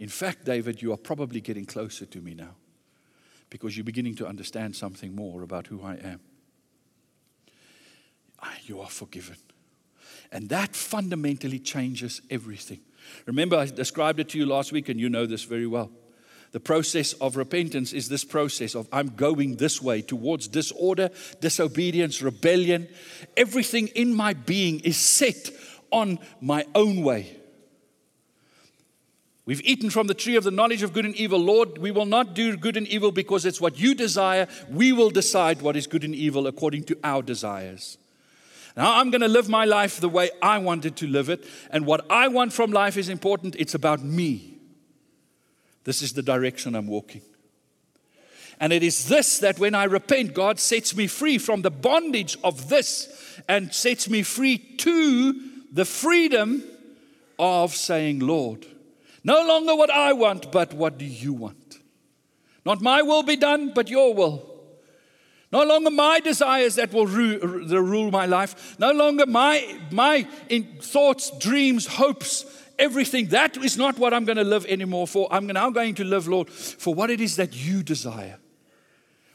In 0.00 0.08
fact, 0.08 0.44
David, 0.44 0.82
you 0.82 0.92
are 0.92 0.96
probably 0.96 1.40
getting 1.40 1.64
closer 1.64 2.04
to 2.06 2.20
me 2.20 2.34
now 2.34 2.56
because 3.50 3.76
you're 3.76 3.84
beginning 3.84 4.16
to 4.16 4.26
understand 4.26 4.74
something 4.74 5.14
more 5.14 5.44
about 5.44 5.68
who 5.68 5.80
I 5.80 5.94
am. 5.94 6.18
You 8.64 8.80
are 8.80 8.90
forgiven. 8.90 9.36
And 10.32 10.48
that 10.48 10.74
fundamentally 10.74 11.60
changes 11.60 12.20
everything. 12.30 12.80
Remember, 13.26 13.54
I 13.54 13.66
described 13.66 14.18
it 14.18 14.30
to 14.30 14.38
you 14.38 14.46
last 14.46 14.72
week, 14.72 14.88
and 14.88 14.98
you 14.98 15.08
know 15.08 15.24
this 15.24 15.44
very 15.44 15.68
well. 15.68 15.92
The 16.50 16.58
process 16.58 17.12
of 17.12 17.36
repentance 17.36 17.92
is 17.92 18.08
this 18.08 18.24
process 18.24 18.74
of 18.74 18.88
I'm 18.92 19.10
going 19.10 19.54
this 19.54 19.80
way 19.80 20.02
towards 20.02 20.48
disorder, 20.48 21.10
disobedience, 21.40 22.22
rebellion. 22.22 22.88
Everything 23.36 23.86
in 23.88 24.14
my 24.14 24.32
being 24.32 24.80
is 24.80 24.96
set 24.96 25.50
on 25.90 26.18
my 26.40 26.66
own 26.74 27.02
way. 27.02 27.36
We've 29.48 29.62
eaten 29.62 29.88
from 29.88 30.08
the 30.08 30.14
tree 30.14 30.36
of 30.36 30.44
the 30.44 30.50
knowledge 30.50 30.82
of 30.82 30.92
good 30.92 31.06
and 31.06 31.16
evil. 31.16 31.38
Lord, 31.38 31.78
we 31.78 31.90
will 31.90 32.04
not 32.04 32.34
do 32.34 32.54
good 32.54 32.76
and 32.76 32.86
evil 32.86 33.10
because 33.10 33.46
it's 33.46 33.62
what 33.62 33.78
you 33.78 33.94
desire. 33.94 34.46
We 34.68 34.92
will 34.92 35.08
decide 35.08 35.62
what 35.62 35.74
is 35.74 35.86
good 35.86 36.04
and 36.04 36.14
evil 36.14 36.46
according 36.46 36.84
to 36.84 36.98
our 37.02 37.22
desires. 37.22 37.96
Now 38.76 39.00
I'm 39.00 39.10
going 39.10 39.22
to 39.22 39.28
live 39.28 39.48
my 39.48 39.64
life 39.64 40.00
the 40.00 40.08
way 40.10 40.30
I 40.42 40.58
wanted 40.58 40.96
to 40.96 41.06
live 41.06 41.30
it. 41.30 41.46
And 41.70 41.86
what 41.86 42.04
I 42.10 42.28
want 42.28 42.52
from 42.52 42.72
life 42.72 42.98
is 42.98 43.08
important. 43.08 43.56
It's 43.58 43.74
about 43.74 44.02
me. 44.02 44.58
This 45.84 46.02
is 46.02 46.12
the 46.12 46.22
direction 46.22 46.74
I'm 46.74 46.86
walking. 46.86 47.22
And 48.60 48.70
it 48.70 48.82
is 48.82 49.08
this 49.08 49.38
that 49.38 49.58
when 49.58 49.74
I 49.74 49.84
repent, 49.84 50.34
God 50.34 50.60
sets 50.60 50.94
me 50.94 51.06
free 51.06 51.38
from 51.38 51.62
the 51.62 51.70
bondage 51.70 52.36
of 52.44 52.68
this 52.68 53.40
and 53.48 53.72
sets 53.72 54.10
me 54.10 54.22
free 54.22 54.58
to 54.58 55.40
the 55.72 55.84
freedom 55.84 56.62
of 57.38 57.74
saying, 57.74 58.20
Lord, 58.20 58.66
no 59.24 59.46
longer 59.46 59.74
what 59.74 59.90
I 59.90 60.12
want, 60.12 60.50
but 60.52 60.74
what 60.74 60.98
do 60.98 61.04
you 61.04 61.32
want? 61.32 61.78
Not 62.64 62.80
my 62.82 63.02
will 63.02 63.22
be 63.22 63.36
done, 63.36 63.72
but 63.74 63.88
your 63.88 64.14
will. 64.14 64.44
No 65.50 65.64
longer 65.64 65.90
my 65.90 66.20
desires 66.20 66.74
that 66.74 66.92
will 66.92 67.06
rule, 67.06 67.38
rule 67.38 68.10
my 68.10 68.26
life. 68.26 68.78
No 68.78 68.92
longer 68.92 69.24
my, 69.24 69.80
my 69.90 70.22
thoughts, 70.80 71.30
dreams, 71.38 71.86
hopes, 71.86 72.44
everything. 72.78 73.28
That 73.28 73.56
is 73.56 73.78
not 73.78 73.98
what 73.98 74.12
I'm 74.12 74.24
going 74.24 74.36
to 74.36 74.44
live 74.44 74.66
anymore 74.66 75.06
for. 75.06 75.26
I'm 75.30 75.46
now 75.46 75.70
going 75.70 75.94
to 75.96 76.04
live, 76.04 76.28
Lord, 76.28 76.50
for 76.50 76.94
what 76.94 77.10
it 77.10 77.20
is 77.20 77.36
that 77.36 77.54
you 77.54 77.82
desire. 77.82 78.38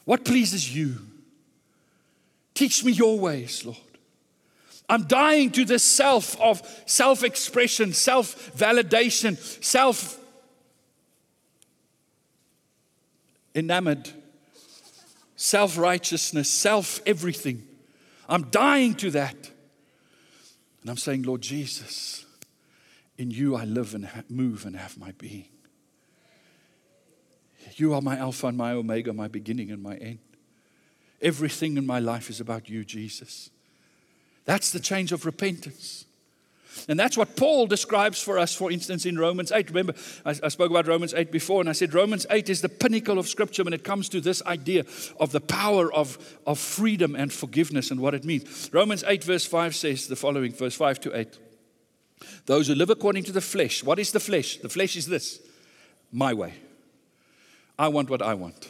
What 0.06 0.24
pleases 0.24 0.76
you? 0.76 0.98
Teach 2.54 2.84
me 2.84 2.92
your 2.92 3.18
ways, 3.18 3.66
Lord. 3.66 3.78
I'm 4.90 5.04
dying 5.04 5.52
to 5.52 5.66
this 5.66 5.84
self 5.84 6.40
of 6.42 6.62
self 6.86 7.24
expression, 7.24 7.94
self 7.94 8.56
validation, 8.56 9.38
self 9.64 10.20
enamored 13.56 14.10
self 15.44 15.78
righteousness, 15.78 16.50
self 16.50 17.02
everything. 17.06 17.68
I'm 18.30 18.44
dying 18.50 18.96
to 18.96 19.12
that. 19.12 19.36
And 20.82 20.90
I'm 20.90 20.98
saying, 20.98 21.24
Lord 21.24 21.42
Jesus, 21.42 22.26
in 23.18 23.32
you 23.32 23.56
I 23.56 23.66
live 23.66 23.94
and 23.94 24.10
move 24.30 24.66
and 24.66 24.76
have 24.76 24.98
my 24.98 25.12
being. 25.12 25.46
You 27.76 27.94
are 27.94 28.02
my 28.02 28.18
Alpha 28.18 28.48
and 28.48 28.58
my 28.58 28.72
Omega, 28.72 29.14
my 29.14 29.28
beginning 29.28 29.72
and 29.72 29.82
my 29.82 29.96
end. 29.96 30.20
Everything 31.22 31.78
in 31.78 31.86
my 31.86 32.00
life 32.00 32.30
is 32.30 32.40
about 32.40 32.70
you, 32.70 32.84
Jesus. 32.84 33.50
That's 34.46 34.72
the 34.72 34.80
change 34.80 35.12
of 35.12 35.26
repentance. 35.26 36.06
And 36.88 37.00
that's 37.00 37.18
what 37.18 37.36
Paul 37.36 37.68
describes 37.68 38.22
for 38.22 38.40
us, 38.40 38.56
for 38.56 38.72
instance, 38.72 39.06
in 39.06 39.18
Romans 39.18 39.52
8. 39.52 39.70
Remember, 39.70 39.94
I, 40.26 40.32
I, 40.44 40.48
spoke 40.50 40.72
about 40.72 40.88
Romans 40.88 41.14
8 41.14 41.32
before, 41.32 41.62
and 41.62 41.70
I 41.70 41.74
said 41.74 41.94
Romans 41.94 42.26
8 42.30 42.50
is 42.50 42.62
the 42.62 42.70
pinnacle 42.70 43.20
of 43.20 43.28
Scripture 43.28 43.64
when 43.64 43.74
it 43.74 43.84
comes 43.84 44.10
to 44.10 44.20
this 44.20 44.42
idea 44.44 44.84
of 45.20 45.32
the 45.32 45.40
power 45.40 45.94
of, 45.94 46.18
of 46.48 46.60
freedom 46.60 47.16
and 47.16 47.32
forgiveness 47.32 47.92
and 47.92 48.00
what 48.00 48.14
it 48.14 48.26
means. 48.26 48.70
Romans 48.74 49.04
8, 49.06 49.24
verse 49.24 49.46
5 49.46 49.76
says 49.76 50.08
the 50.08 50.16
following, 50.16 50.52
verse 50.52 50.76
5 50.76 51.00
to 51.02 51.18
8. 51.18 51.38
Those 52.46 52.68
who 52.68 52.76
live 52.76 52.90
according 52.90 53.24
to 53.26 53.32
the 53.32 53.42
flesh. 53.42 53.84
What 53.84 54.00
is 54.00 54.12
the 54.12 54.20
flesh? 54.20 54.58
The 54.58 54.70
flesh 54.70 54.96
is 54.96 55.06
this 55.06 55.40
my 56.12 56.34
way. 56.34 56.54
I 57.78 57.88
want 57.88 58.10
what 58.10 58.22
I 58.22 58.34
want. 58.34 58.68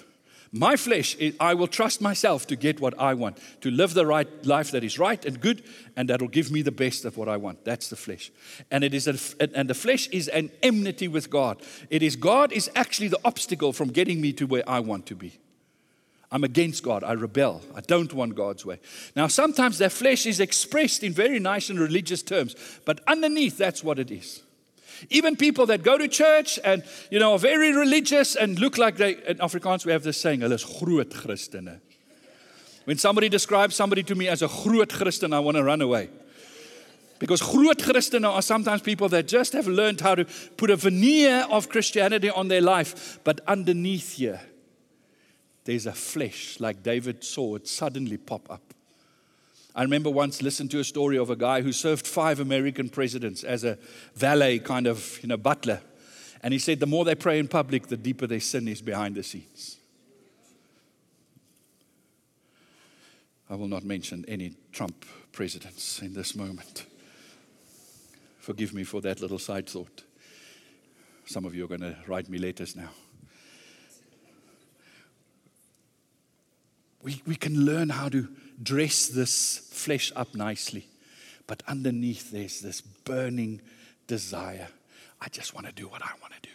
My 0.55 0.75
flesh, 0.75 1.17
I 1.39 1.55
will 1.55 1.65
trust 1.65 1.99
myself 1.99 2.45
to 2.45 2.55
get 2.55 2.79
what 2.79 2.93
I 2.99 3.15
want, 3.15 3.39
to 3.61 3.71
live 3.71 3.95
the 3.95 4.05
right 4.05 4.27
life 4.45 4.69
that 4.69 4.83
is 4.83 4.99
right 4.99 5.25
and 5.25 5.41
good, 5.41 5.63
and 5.97 6.07
that 6.09 6.21
will 6.21 6.27
give 6.27 6.51
me 6.51 6.61
the 6.61 6.71
best 6.71 7.05
of 7.05 7.17
what 7.17 7.27
I 7.27 7.37
want. 7.37 7.65
That's 7.65 7.89
the 7.89 7.95
flesh. 7.95 8.31
And 8.69 8.83
it 8.83 8.93
is 8.93 9.07
a, 9.07 9.17
and 9.57 9.67
the 9.67 9.73
flesh 9.73 10.07
is 10.09 10.27
an 10.27 10.51
enmity 10.61 11.07
with 11.07 11.31
God. 11.31 11.59
It 11.89 12.03
is 12.03 12.15
God 12.15 12.51
is 12.51 12.69
actually 12.75 13.07
the 13.07 13.19
obstacle 13.25 13.73
from 13.73 13.89
getting 13.89 14.21
me 14.21 14.31
to 14.33 14.45
where 14.45 14.63
I 14.69 14.79
want 14.79 15.07
to 15.07 15.15
be. 15.15 15.39
I'm 16.31 16.43
against 16.43 16.83
God. 16.83 17.03
I 17.03 17.13
rebel. 17.13 17.63
I 17.73 17.81
don't 17.81 18.13
want 18.13 18.35
God's 18.35 18.63
way. 18.63 18.79
Now, 19.15 19.25
sometimes 19.25 19.79
that 19.79 19.91
flesh 19.91 20.27
is 20.27 20.39
expressed 20.39 21.03
in 21.03 21.13
very 21.13 21.39
nice 21.39 21.71
and 21.71 21.79
religious 21.79 22.21
terms, 22.21 22.55
but 22.85 23.01
underneath, 23.07 23.57
that's 23.57 23.83
what 23.83 23.97
it 23.97 24.11
is. 24.11 24.43
Even 25.09 25.35
people 25.35 25.65
that 25.67 25.83
go 25.83 25.97
to 25.97 26.07
church 26.07 26.59
and, 26.63 26.83
you 27.09 27.19
know, 27.19 27.33
are 27.33 27.39
very 27.39 27.71
religious 27.75 28.35
and 28.35 28.59
look 28.59 28.77
like 28.77 28.97
they, 28.97 29.11
in 29.27 29.37
Afrikaans 29.37 29.85
we 29.85 29.91
have 29.91 30.03
this 30.03 30.19
saying, 30.19 30.41
hulle 30.41 30.53
is 30.53 30.63
groot 30.63 31.09
Christene. 31.09 31.79
When 32.85 32.97
somebody 32.97 33.29
describes 33.29 33.75
somebody 33.75 34.03
to 34.03 34.15
me 34.15 34.27
as 34.27 34.41
a 34.41 34.47
groot 34.47 34.93
Christen, 34.93 35.33
I 35.33 35.39
want 35.39 35.57
to 35.57 35.63
run 35.63 35.81
away. 35.81 36.09
Because 37.19 37.41
groot 37.41 37.77
Christene 37.77 38.27
are 38.29 38.41
sometimes 38.41 38.81
people 38.81 39.07
that 39.09 39.27
just 39.27 39.53
have 39.53 39.67
learned 39.67 40.01
how 40.01 40.15
to 40.15 40.25
put 40.57 40.69
a 40.69 40.75
veneer 40.75 41.47
of 41.49 41.69
Christianity 41.69 42.29
on 42.29 42.49
their 42.49 42.61
life, 42.61 43.19
but 43.23 43.39
underneath 43.47 44.17
here, 44.17 44.41
there's 45.63 45.85
a 45.85 45.93
flesh, 45.93 46.59
like 46.59 46.83
David 46.83 47.23
saw 47.23 47.55
it 47.55 47.67
suddenly 47.67 48.17
pop 48.17 48.51
up. 48.51 48.73
I 49.75 49.81
remember 49.81 50.09
once 50.09 50.41
listened 50.41 50.69
to 50.71 50.79
a 50.79 50.83
story 50.83 51.17
of 51.17 51.29
a 51.29 51.35
guy 51.35 51.61
who 51.61 51.71
served 51.71 52.05
five 52.05 52.39
American 52.39 52.89
presidents 52.89 53.43
as 53.43 53.63
a 53.63 53.79
valet 54.13 54.59
kind 54.59 54.85
of, 54.85 55.19
you 55.21 55.27
know, 55.27 55.37
butler. 55.37 55.81
And 56.43 56.53
he 56.53 56.59
said 56.59 56.79
the 56.79 56.85
more 56.85 57.05
they 57.05 57.15
pray 57.15 57.39
in 57.39 57.47
public, 57.47 57.87
the 57.87 57.97
deeper 57.97 58.27
their 58.27 58.39
sin 58.39 58.67
is 58.67 58.81
behind 58.81 59.15
the 59.15 59.23
scenes. 59.23 59.77
I 63.49 63.55
will 63.55 63.67
not 63.67 63.83
mention 63.83 64.25
any 64.27 64.53
Trump 64.71 65.05
presidents 65.31 66.01
in 66.01 66.13
this 66.13 66.35
moment. 66.35 66.85
Forgive 68.39 68.73
me 68.73 68.83
for 68.83 69.01
that 69.01 69.21
little 69.21 69.39
side 69.39 69.67
thought. 69.67 70.03
Some 71.25 71.45
of 71.45 71.55
you 71.55 71.63
are 71.65 71.67
going 71.67 71.81
to 71.81 71.95
write 72.07 72.29
me 72.29 72.37
letters 72.37 72.75
now. 72.75 72.89
We, 77.01 77.21
we 77.25 77.35
can 77.35 77.65
learn 77.65 77.89
how 77.89 78.09
to 78.09 78.27
dress 78.63 79.07
this 79.07 79.57
flesh 79.71 80.11
up 80.15 80.33
nicely, 80.35 80.87
but 81.47 81.61
underneath 81.67 82.31
there's 82.31 82.61
this 82.61 82.81
burning 82.81 83.61
desire. 84.07 84.67
I 85.21 85.29
just 85.29 85.53
want 85.53 85.67
to 85.67 85.73
do 85.73 85.87
what 85.87 86.01
I 86.01 86.11
want 86.21 86.33
to 86.33 86.41
do. 86.41 86.49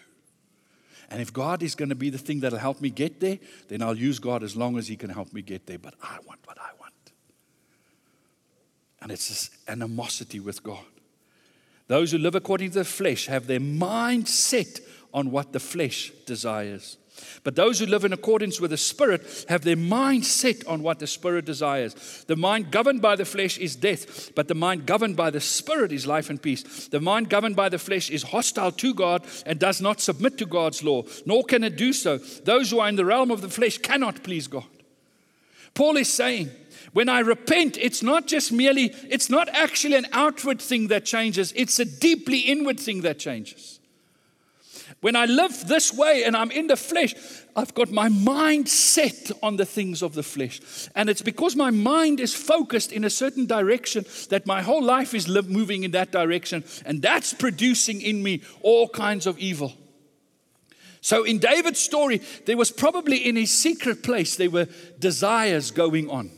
And 1.10 1.22
if 1.22 1.32
God 1.32 1.62
is 1.62 1.74
going 1.74 1.88
to 1.88 1.94
be 1.94 2.10
the 2.10 2.18
thing 2.18 2.40
that'll 2.40 2.58
help 2.58 2.80
me 2.80 2.90
get 2.90 3.20
there, 3.20 3.38
then 3.68 3.82
I'll 3.82 3.96
use 3.96 4.18
God 4.18 4.42
as 4.42 4.56
long 4.56 4.76
as 4.76 4.88
He 4.88 4.96
can 4.96 5.10
help 5.10 5.32
me 5.32 5.40
get 5.40 5.66
there. 5.66 5.78
But 5.78 5.94
I 6.02 6.18
want 6.26 6.40
what 6.44 6.58
I 6.60 6.70
want. 6.78 6.94
And 9.00 9.10
it's 9.10 9.28
this 9.28 9.50
animosity 9.68 10.40
with 10.40 10.62
God. 10.62 10.84
Those 11.86 12.12
who 12.12 12.18
live 12.18 12.34
according 12.34 12.70
to 12.72 12.80
the 12.80 12.84
flesh 12.84 13.26
have 13.26 13.46
their 13.46 13.60
mind 13.60 14.28
set 14.28 14.80
on 15.14 15.30
what 15.30 15.52
the 15.52 15.60
flesh 15.60 16.12
desires. 16.26 16.98
But 17.44 17.56
those 17.56 17.78
who 17.78 17.86
live 17.86 18.04
in 18.04 18.12
accordance 18.12 18.60
with 18.60 18.70
the 18.70 18.76
Spirit 18.76 19.46
have 19.48 19.62
their 19.62 19.76
mind 19.76 20.26
set 20.26 20.66
on 20.66 20.82
what 20.82 20.98
the 20.98 21.06
Spirit 21.06 21.44
desires. 21.44 22.24
The 22.26 22.36
mind 22.36 22.70
governed 22.70 23.02
by 23.02 23.16
the 23.16 23.24
flesh 23.24 23.58
is 23.58 23.76
death, 23.76 24.34
but 24.34 24.48
the 24.48 24.54
mind 24.54 24.86
governed 24.86 25.16
by 25.16 25.30
the 25.30 25.40
Spirit 25.40 25.92
is 25.92 26.06
life 26.06 26.30
and 26.30 26.40
peace. 26.40 26.88
The 26.88 27.00
mind 27.00 27.30
governed 27.30 27.56
by 27.56 27.68
the 27.68 27.78
flesh 27.78 28.10
is 28.10 28.22
hostile 28.22 28.72
to 28.72 28.94
God 28.94 29.24
and 29.46 29.58
does 29.58 29.80
not 29.80 30.00
submit 30.00 30.38
to 30.38 30.46
God's 30.46 30.82
law, 30.82 31.04
nor 31.26 31.44
can 31.44 31.64
it 31.64 31.76
do 31.76 31.92
so. 31.92 32.18
Those 32.18 32.70
who 32.70 32.80
are 32.80 32.88
in 32.88 32.96
the 32.96 33.04
realm 33.04 33.30
of 33.30 33.40
the 33.40 33.48
flesh 33.48 33.78
cannot 33.78 34.22
please 34.22 34.46
God. 34.46 34.66
Paul 35.74 35.96
is 35.96 36.12
saying, 36.12 36.50
when 36.92 37.08
I 37.08 37.20
repent, 37.20 37.76
it's 37.76 38.02
not 38.02 38.26
just 38.26 38.50
merely, 38.50 38.94
it's 39.08 39.30
not 39.30 39.48
actually 39.50 39.96
an 39.96 40.06
outward 40.12 40.60
thing 40.60 40.88
that 40.88 41.04
changes, 41.04 41.52
it's 41.54 41.78
a 41.78 41.84
deeply 41.84 42.38
inward 42.40 42.80
thing 42.80 43.02
that 43.02 43.18
changes. 43.18 43.78
When 45.00 45.14
I 45.14 45.26
live 45.26 45.68
this 45.68 45.94
way 45.94 46.24
and 46.24 46.36
I'm 46.36 46.50
in 46.50 46.66
the 46.66 46.76
flesh, 46.76 47.14
I've 47.54 47.72
got 47.74 47.90
my 47.90 48.08
mind 48.08 48.68
set 48.68 49.30
on 49.42 49.56
the 49.56 49.64
things 49.64 50.02
of 50.02 50.14
the 50.14 50.24
flesh. 50.24 50.60
And 50.96 51.08
it's 51.08 51.22
because 51.22 51.54
my 51.54 51.70
mind 51.70 52.18
is 52.18 52.34
focused 52.34 52.90
in 52.90 53.04
a 53.04 53.10
certain 53.10 53.46
direction 53.46 54.04
that 54.30 54.46
my 54.46 54.60
whole 54.60 54.82
life 54.82 55.14
is 55.14 55.28
live, 55.28 55.48
moving 55.48 55.84
in 55.84 55.92
that 55.92 56.10
direction. 56.10 56.64
And 56.84 57.00
that's 57.00 57.32
producing 57.32 58.00
in 58.00 58.24
me 58.24 58.42
all 58.62 58.88
kinds 58.88 59.26
of 59.26 59.38
evil. 59.38 59.72
So 61.00 61.22
in 61.22 61.38
David's 61.38 61.78
story, 61.78 62.20
there 62.46 62.56
was 62.56 62.72
probably 62.72 63.18
in 63.18 63.36
his 63.36 63.52
secret 63.52 64.02
place, 64.02 64.34
there 64.34 64.50
were 64.50 64.66
desires 64.98 65.70
going 65.70 66.10
on. 66.10 66.32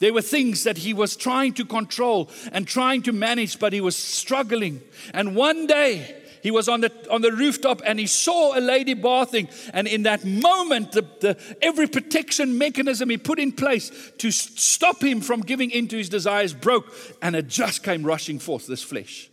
There 0.00 0.12
were 0.12 0.20
things 0.20 0.64
that 0.64 0.78
he 0.78 0.92
was 0.92 1.14
trying 1.14 1.52
to 1.54 1.64
control 1.64 2.28
and 2.50 2.66
trying 2.66 3.02
to 3.02 3.12
manage, 3.12 3.60
but 3.60 3.72
he 3.72 3.80
was 3.80 3.96
struggling. 3.96 4.80
And 5.14 5.36
one 5.36 5.68
day, 5.68 6.21
he 6.42 6.50
was 6.50 6.68
on 6.68 6.80
the, 6.80 6.92
on 7.08 7.22
the 7.22 7.30
rooftop 7.30 7.82
and 7.86 8.00
he 8.00 8.06
saw 8.08 8.58
a 8.58 8.60
lady 8.60 8.94
bathing. 8.94 9.48
And 9.72 9.86
in 9.86 10.02
that 10.02 10.24
moment, 10.24 10.90
the, 10.90 11.02
the, 11.20 11.56
every 11.62 11.86
protection 11.86 12.58
mechanism 12.58 13.10
he 13.10 13.16
put 13.16 13.38
in 13.38 13.52
place 13.52 13.92
to 14.18 14.32
stop 14.32 15.00
him 15.00 15.20
from 15.20 15.42
giving 15.42 15.70
in 15.70 15.86
to 15.88 15.96
his 15.96 16.08
desires 16.08 16.52
broke. 16.52 16.92
And 17.22 17.36
it 17.36 17.46
just 17.46 17.84
came 17.84 18.02
rushing 18.02 18.40
forth, 18.40 18.66
this 18.66 18.82
flesh. 18.82 19.30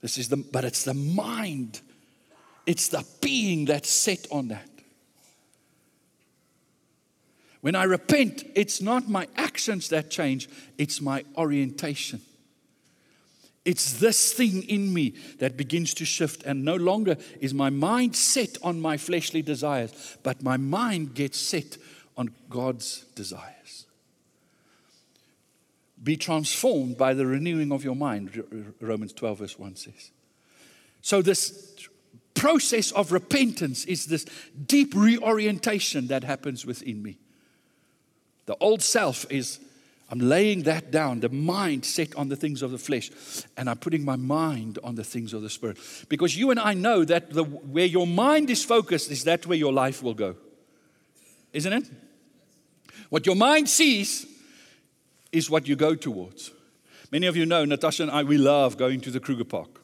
This 0.00 0.16
is 0.16 0.30
the, 0.30 0.38
but 0.38 0.64
it's 0.64 0.84
the 0.84 0.94
mind, 0.94 1.82
it's 2.64 2.88
the 2.88 3.04
being 3.20 3.66
that's 3.66 3.90
set 3.90 4.26
on 4.30 4.48
that. 4.48 4.66
When 7.60 7.74
I 7.74 7.84
repent, 7.84 8.42
it's 8.54 8.80
not 8.80 9.06
my 9.06 9.28
actions 9.36 9.90
that 9.90 10.10
change, 10.10 10.48
it's 10.78 11.02
my 11.02 11.26
orientation. 11.36 12.22
It's 13.64 13.94
this 14.00 14.32
thing 14.32 14.62
in 14.62 14.92
me 14.92 15.14
that 15.38 15.56
begins 15.56 15.92
to 15.94 16.04
shift, 16.04 16.42
and 16.44 16.64
no 16.64 16.76
longer 16.76 17.16
is 17.40 17.52
my 17.52 17.68
mind 17.68 18.16
set 18.16 18.56
on 18.62 18.80
my 18.80 18.96
fleshly 18.96 19.42
desires, 19.42 20.16
but 20.22 20.42
my 20.42 20.56
mind 20.56 21.14
gets 21.14 21.38
set 21.38 21.76
on 22.16 22.30
God's 22.48 23.04
desires. 23.14 23.86
Be 26.02 26.16
transformed 26.16 26.96
by 26.96 27.12
the 27.12 27.26
renewing 27.26 27.70
of 27.72 27.84
your 27.84 27.94
mind, 27.94 28.74
Romans 28.80 29.12
12, 29.12 29.38
verse 29.38 29.58
1 29.58 29.76
says. 29.76 30.10
So, 31.02 31.20
this 31.20 31.88
process 32.32 32.90
of 32.92 33.12
repentance 33.12 33.84
is 33.84 34.06
this 34.06 34.24
deep 34.66 34.94
reorientation 34.94 36.06
that 36.06 36.24
happens 36.24 36.64
within 36.64 37.02
me. 37.02 37.18
The 38.46 38.56
old 38.60 38.80
self 38.80 39.30
is 39.30 39.60
I'm 40.10 40.18
laying 40.18 40.64
that 40.64 40.90
down, 40.90 41.20
the 41.20 41.28
mind 41.28 41.84
set 41.84 42.16
on 42.16 42.28
the 42.28 42.36
things 42.36 42.62
of 42.62 42.72
the 42.72 42.78
flesh, 42.78 43.12
and 43.56 43.70
I'm 43.70 43.78
putting 43.78 44.04
my 44.04 44.16
mind 44.16 44.78
on 44.82 44.96
the 44.96 45.04
things 45.04 45.32
of 45.32 45.42
the 45.42 45.50
spirit. 45.50 45.78
Because 46.08 46.36
you 46.36 46.50
and 46.50 46.58
I 46.58 46.74
know 46.74 47.04
that 47.04 47.30
the, 47.30 47.44
where 47.44 47.86
your 47.86 48.08
mind 48.08 48.50
is 48.50 48.64
focused 48.64 49.10
is 49.10 49.22
that 49.24 49.46
where 49.46 49.56
your 49.56 49.72
life 49.72 50.02
will 50.02 50.14
go. 50.14 50.34
Isn't 51.52 51.72
it? 51.72 51.90
What 53.08 53.24
your 53.24 53.36
mind 53.36 53.68
sees 53.68 54.26
is 55.30 55.48
what 55.48 55.68
you 55.68 55.76
go 55.76 55.94
towards. 55.94 56.50
Many 57.12 57.28
of 57.28 57.36
you 57.36 57.46
know, 57.46 57.64
Natasha 57.64 58.02
and 58.02 58.10
I, 58.10 58.24
we 58.24 58.36
love 58.36 58.76
going 58.76 59.00
to 59.02 59.10
the 59.12 59.20
Kruger 59.20 59.44
Park. 59.44 59.80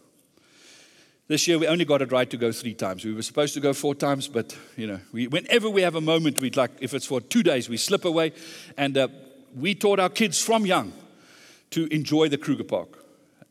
This 1.29 1.49
year 1.49 1.59
we 1.59 1.67
only 1.67 1.85
got 1.85 2.03
it 2.03 2.13
right 2.13 2.31
to 2.31 2.37
go 2.37 2.53
three 2.53 2.75
times. 2.75 3.05
We 3.05 3.13
were 3.13 3.23
supposed 3.23 3.55
to 3.55 3.61
go 3.61 3.73
four 3.73 3.97
times, 3.97 4.29
but 4.29 4.57
you 4.77 4.87
know, 4.87 5.01
we, 5.13 5.27
whenever 5.27 5.69
we 5.69 5.83
have 5.83 5.97
a 5.97 6.01
moment, 6.01 6.41
we'd 6.41 6.57
like, 6.57 6.71
if 6.81 6.95
it's 6.95 7.07
for 7.07 7.21
two 7.21 7.43
days, 7.43 7.69
we 7.69 7.77
slip 7.77 8.05
away. 8.05 8.33
And 8.77 8.97
uh, 8.97 9.09
we 9.57 9.75
taught 9.75 9.99
our 9.99 10.11
kids 10.11 10.41
from 10.43 10.67
young 10.67 10.93
to 11.71 11.87
enjoy 11.93 12.29
the 12.29 12.39
Kruger 12.39 12.65
Park. 12.65 13.03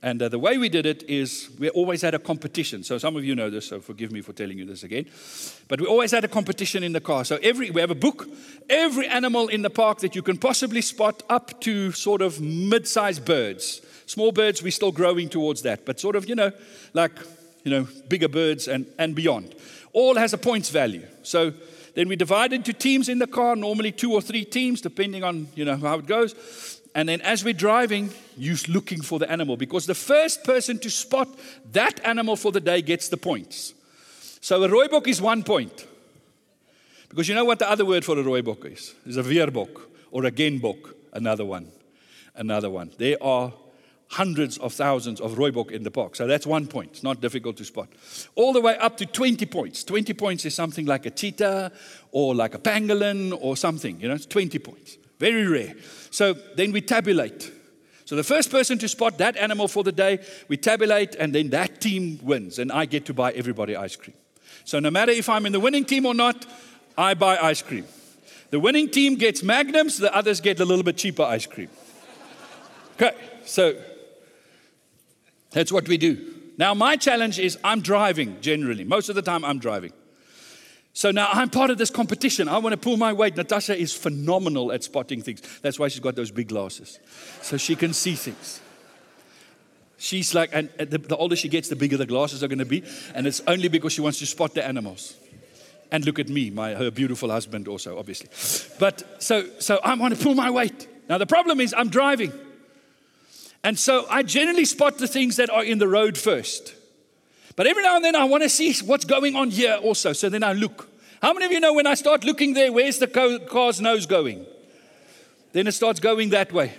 And 0.01 0.21
uh, 0.21 0.29
the 0.29 0.37
way 0.37 0.59
we 0.59 0.69
did 0.69 0.85
it 0.85 1.01
is 1.09 1.49
we 1.57 1.69
always 1.69 2.03
had 2.03 2.13
a 2.13 2.19
competition. 2.19 2.83
So 2.83 2.99
some 2.99 3.15
of 3.15 3.25
you 3.25 3.33
know 3.33 3.49
this, 3.49 3.65
so 3.67 3.79
forgive 3.79 4.11
me 4.11 4.21
for 4.21 4.33
telling 4.33 4.59
you 4.59 4.65
this 4.65 4.83
again. 4.83 5.07
But 5.67 5.81
we 5.81 5.87
always 5.87 6.11
had 6.11 6.23
a 6.23 6.27
competition 6.27 6.83
in 6.83 6.93
the 6.93 7.01
car. 7.01 7.25
So 7.25 7.39
every 7.41 7.71
we 7.71 7.81
have 7.81 7.89
a 7.89 7.95
book, 7.95 8.29
every 8.69 9.07
animal 9.07 9.47
in 9.47 9.63
the 9.63 9.69
park 9.71 9.99
that 10.01 10.15
you 10.15 10.21
can 10.21 10.37
possibly 10.37 10.81
spot 10.81 11.23
up 11.27 11.59
to 11.61 11.91
sort 11.91 12.21
of 12.21 12.39
mid-sized 12.39 13.25
birds. 13.25 13.81
Small 14.05 14.31
birds, 14.31 14.61
we're 14.61 14.71
still 14.71 14.91
growing 14.91 15.27
towards 15.27 15.63
that, 15.63 15.85
but 15.85 15.99
sort 15.99 16.15
of, 16.15 16.29
you 16.29 16.35
know, 16.35 16.51
like, 16.93 17.13
you 17.63 17.71
know, 17.71 17.87
bigger 18.07 18.27
birds 18.27 18.67
and, 18.67 18.85
and 18.99 19.15
beyond. 19.15 19.55
All 19.91 20.15
has 20.15 20.33
a 20.33 20.37
points 20.37 20.69
value. 20.69 21.07
So 21.23 21.51
then 21.95 22.09
we 22.09 22.15
divide 22.15 22.53
into 22.53 22.73
teams 22.73 23.09
in 23.09 23.19
the 23.19 23.27
car, 23.27 23.55
normally 23.55 23.91
two 23.91 24.13
or 24.13 24.21
three 24.21 24.45
teams, 24.45 24.81
depending 24.81 25.23
on 25.23 25.47
you 25.55 25.65
know 25.65 25.77
how 25.77 25.97
it 25.97 26.05
goes. 26.05 26.81
And 26.93 27.09
then 27.09 27.19
as 27.21 27.43
we're 27.43 27.53
driving, 27.53 28.11
you're 28.37 28.57
looking 28.69 29.01
for 29.01 29.19
the 29.19 29.29
animal 29.29 29.57
because 29.57 29.85
the 29.85 29.95
first 29.95 30.43
person 30.43 30.79
to 30.79 30.89
spot 30.89 31.27
that 31.73 31.99
animal 32.05 32.37
for 32.37 32.51
the 32.51 32.61
day 32.61 32.81
gets 32.81 33.09
the 33.09 33.17
points. 33.17 33.73
So 34.39 34.63
a 34.63 34.69
rooibok 34.69 35.07
is 35.07 35.21
one 35.21 35.43
point. 35.43 35.87
Because 37.09 37.27
you 37.27 37.35
know 37.35 37.45
what 37.45 37.59
the 37.59 37.69
other 37.69 37.85
word 37.85 38.05
for 38.05 38.17
a 38.17 38.23
rooibok 38.23 38.71
is? 38.71 38.93
Is 39.05 39.17
a 39.17 39.23
veerbok 39.23 39.81
or 40.11 40.25
a 40.25 40.31
genbok, 40.31 40.93
another 41.13 41.45
one. 41.45 41.67
Another 42.35 42.69
one. 42.69 42.91
There 42.97 43.21
are 43.21 43.53
hundreds 44.09 44.57
of 44.59 44.73
thousands 44.73 45.19
of 45.19 45.33
rooibok 45.33 45.71
in 45.71 45.83
the 45.83 45.91
park. 45.91 46.15
So 46.15 46.27
that's 46.27 46.45
one 46.45 46.67
point. 46.67 46.91
It's 46.91 47.03
not 47.03 47.21
difficult 47.21 47.57
to 47.57 47.65
spot. 47.65 47.89
All 48.35 48.53
the 48.53 48.61
way 48.61 48.77
up 48.77 48.97
to 48.97 49.05
20 49.05 49.45
points. 49.47 49.83
20 49.83 50.13
points 50.13 50.45
is 50.45 50.53
something 50.53 50.85
like 50.85 51.05
a 51.05 51.09
cheetah 51.11 51.71
or 52.11 52.35
like 52.35 52.53
a 52.53 52.59
pangolin 52.59 53.37
or 53.41 53.57
something. 53.57 53.99
You 53.99 54.07
know, 54.07 54.15
it's 54.15 54.25
20 54.25 54.59
points. 54.59 54.97
Very 55.19 55.47
rare. 55.47 55.73
So 56.11 56.33
then 56.33 56.71
we 56.71 56.81
tabulate. 56.81 57.51
So 58.05 58.15
the 58.15 58.23
first 58.23 58.51
person 58.51 58.77
to 58.79 58.87
spot 58.87 59.17
that 59.17 59.35
animal 59.35 59.67
for 59.67 59.83
the 59.83 59.91
day, 59.91 60.19
we 60.47 60.57
tabulate, 60.57 61.15
and 61.15 61.33
then 61.33 61.49
that 61.49 61.81
team 61.81 62.19
wins, 62.21 62.59
and 62.59 62.71
I 62.71 62.85
get 62.85 63.05
to 63.07 63.13
buy 63.13 63.31
everybody 63.31 63.75
ice 63.75 63.95
cream. 63.95 64.15
So 64.63 64.79
no 64.79 64.91
matter 64.91 65.11
if 65.11 65.27
I'm 65.27 65.47
in 65.47 65.51
the 65.51 65.59
winning 65.59 65.85
team 65.85 66.05
or 66.05 66.13
not, 66.13 66.45
I 66.95 67.15
buy 67.15 67.37
ice 67.37 67.63
cream. 67.63 67.85
The 68.51 68.59
winning 68.59 68.89
team 68.89 69.15
gets 69.15 69.41
magnums, 69.41 69.97
the 69.97 70.15
others 70.15 70.39
get 70.39 70.59
a 70.59 70.65
little 70.65 70.83
bit 70.83 70.97
cheaper 70.97 71.23
ice 71.23 71.47
cream. 71.47 71.69
Okay, 72.93 73.15
so 73.45 73.75
that's 75.55 75.71
what 75.71 75.87
we 75.87 75.97
do. 75.97 76.33
Now, 76.57 76.73
my 76.73 76.97
challenge 76.97 77.39
is 77.39 77.57
I'm 77.63 77.81
driving 77.81 78.39
generally. 78.41 78.83
Most 78.83 79.07
of 79.07 79.15
the 79.15 79.21
time, 79.21 79.45
I'm 79.45 79.57
driving. 79.57 79.93
So 80.93 81.11
now 81.11 81.29
I'm 81.31 81.49
part 81.49 81.69
of 81.69 81.77
this 81.77 81.89
competition. 81.89 82.47
I 82.47 82.57
want 82.57 82.73
to 82.73 82.77
pull 82.77 82.97
my 82.97 83.13
weight. 83.13 83.35
Natasha 83.37 83.75
is 83.77 83.93
phenomenal 83.93 84.71
at 84.71 84.83
spotting 84.83 85.21
things. 85.21 85.41
That's 85.61 85.79
why 85.79 85.87
she's 85.87 86.01
got 86.01 86.15
those 86.15 86.31
big 86.31 86.49
glasses, 86.49 86.99
so 87.41 87.57
she 87.57 87.75
can 87.75 87.93
see 87.93 88.15
things. 88.15 88.61
She's 89.97 90.35
like, 90.35 90.49
and 90.51 90.69
the, 90.77 90.97
the 90.97 91.15
older 91.15 91.37
she 91.37 91.47
gets, 91.47 91.69
the 91.69 91.75
bigger 91.75 91.97
the 91.97 92.05
glasses 92.05 92.43
are 92.43 92.49
going 92.49 92.59
to 92.59 92.65
be. 92.65 92.83
And 93.13 93.25
it's 93.25 93.41
only 93.47 93.69
because 93.69 93.93
she 93.93 94.01
wants 94.01 94.19
to 94.19 94.25
spot 94.25 94.53
the 94.53 94.65
animals. 94.65 95.15
And 95.89 96.05
look 96.05 96.19
at 96.19 96.27
me, 96.27 96.49
my 96.49 96.73
her 96.73 96.91
beautiful 96.91 97.29
husband 97.29 97.69
also, 97.69 97.97
obviously. 97.97 98.29
But 98.77 99.21
so 99.23 99.45
so 99.59 99.79
I 99.83 99.93
want 99.95 100.17
to 100.17 100.21
pull 100.21 100.35
my 100.35 100.49
weight. 100.49 100.87
Now 101.07 101.17
the 101.17 101.25
problem 101.25 101.61
is 101.61 101.73
I'm 101.73 101.89
driving. 101.89 102.33
And 103.65 103.79
so 103.79 104.05
I 104.11 104.21
generally 104.21 104.63
spot 104.63 104.99
the 104.99 105.07
things 105.07 105.37
that 105.37 105.49
are 105.49 105.63
in 105.63 105.79
the 105.79 105.87
road 105.87 106.19
first. 106.19 106.75
But 107.55 107.65
every 107.65 107.81
now 107.81 107.95
and 107.95 108.05
then 108.05 108.15
I 108.15 108.25
want 108.25 108.43
to 108.43 108.49
see 108.49 108.71
what's 108.85 109.05
going 109.05 109.35
on 109.35 109.49
here 109.49 109.79
also. 109.81 110.13
So 110.13 110.29
then 110.29 110.43
I 110.43 110.53
look. 110.53 110.87
How 111.19 111.33
many 111.33 111.47
of 111.47 111.51
you 111.51 111.59
know 111.59 111.73
when 111.73 111.87
I 111.87 111.95
start 111.95 112.23
looking 112.23 112.53
there, 112.53 112.71
where's 112.71 112.99
the 112.99 113.07
car's 113.07 113.81
nose 113.81 114.05
going? 114.05 114.45
Then 115.53 115.65
it 115.65 115.71
starts 115.71 115.99
going 115.99 116.29
that 116.29 116.53
way. 116.53 116.75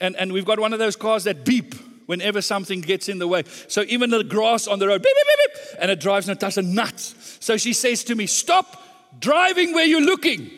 And, 0.00 0.16
and 0.16 0.32
we've 0.32 0.44
got 0.44 0.58
one 0.58 0.72
of 0.72 0.80
those 0.80 0.96
cars 0.96 1.22
that 1.24 1.44
beep 1.44 1.76
whenever 2.06 2.42
something 2.42 2.80
gets 2.80 3.08
in 3.08 3.20
the 3.20 3.28
way. 3.28 3.44
So 3.68 3.84
even 3.86 4.10
the 4.10 4.24
grass 4.24 4.66
on 4.66 4.80
the 4.80 4.88
road, 4.88 5.00
beep, 5.00 5.14
beep, 5.14 5.26
beep, 5.26 5.54
beep, 5.54 5.80
and 5.80 5.92
it 5.92 6.00
drives 6.00 6.26
Natasha 6.26 6.62
nuts. 6.62 7.36
So 7.38 7.56
she 7.56 7.72
says 7.72 8.02
to 8.04 8.16
me, 8.16 8.26
Stop 8.26 8.82
driving 9.20 9.74
where 9.74 9.86
you're 9.86 10.00
looking. 10.00 10.50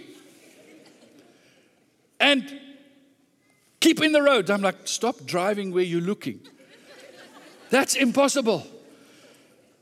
And 2.18 2.58
keep 3.80 4.02
in 4.02 4.12
the 4.12 4.22
road. 4.22 4.50
I'm 4.50 4.62
like, 4.62 4.76
stop 4.84 5.24
driving 5.24 5.72
where 5.72 5.82
you're 5.82 6.00
looking. 6.00 6.40
That's 7.70 7.94
impossible. 7.94 8.66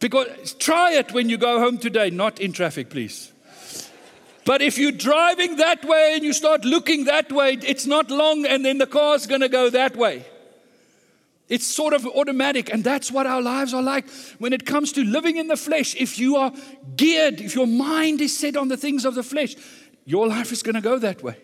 Because 0.00 0.54
try 0.54 0.92
it 0.92 1.12
when 1.12 1.28
you 1.28 1.36
go 1.36 1.58
home 1.58 1.78
today, 1.78 2.10
not 2.10 2.40
in 2.40 2.52
traffic, 2.52 2.90
please. 2.90 3.32
But 4.44 4.62
if 4.62 4.78
you're 4.78 4.92
driving 4.92 5.56
that 5.56 5.84
way 5.84 6.12
and 6.14 6.24
you 6.24 6.32
start 6.32 6.64
looking 6.64 7.04
that 7.04 7.30
way, 7.32 7.58
it's 7.60 7.86
not 7.86 8.10
long 8.10 8.46
and 8.46 8.64
then 8.64 8.78
the 8.78 8.86
car's 8.86 9.26
going 9.26 9.42
to 9.42 9.48
go 9.48 9.68
that 9.70 9.96
way. 9.96 10.24
It's 11.48 11.66
sort 11.66 11.94
of 11.94 12.06
automatic, 12.06 12.70
and 12.70 12.84
that's 12.84 13.10
what 13.10 13.26
our 13.26 13.40
lives 13.40 13.72
are 13.72 13.82
like. 13.82 14.08
When 14.38 14.52
it 14.52 14.66
comes 14.66 14.92
to 14.92 15.02
living 15.02 15.36
in 15.38 15.48
the 15.48 15.56
flesh, 15.56 15.94
if 15.96 16.18
you 16.18 16.36
are 16.36 16.52
geared, 16.94 17.40
if 17.40 17.54
your 17.54 17.66
mind 17.66 18.20
is 18.20 18.38
set 18.38 18.54
on 18.54 18.68
the 18.68 18.76
things 18.76 19.06
of 19.06 19.14
the 19.14 19.22
flesh, 19.22 19.56
your 20.04 20.28
life 20.28 20.52
is 20.52 20.62
going 20.62 20.74
to 20.74 20.82
go 20.82 20.98
that 20.98 21.22
way. 21.22 21.36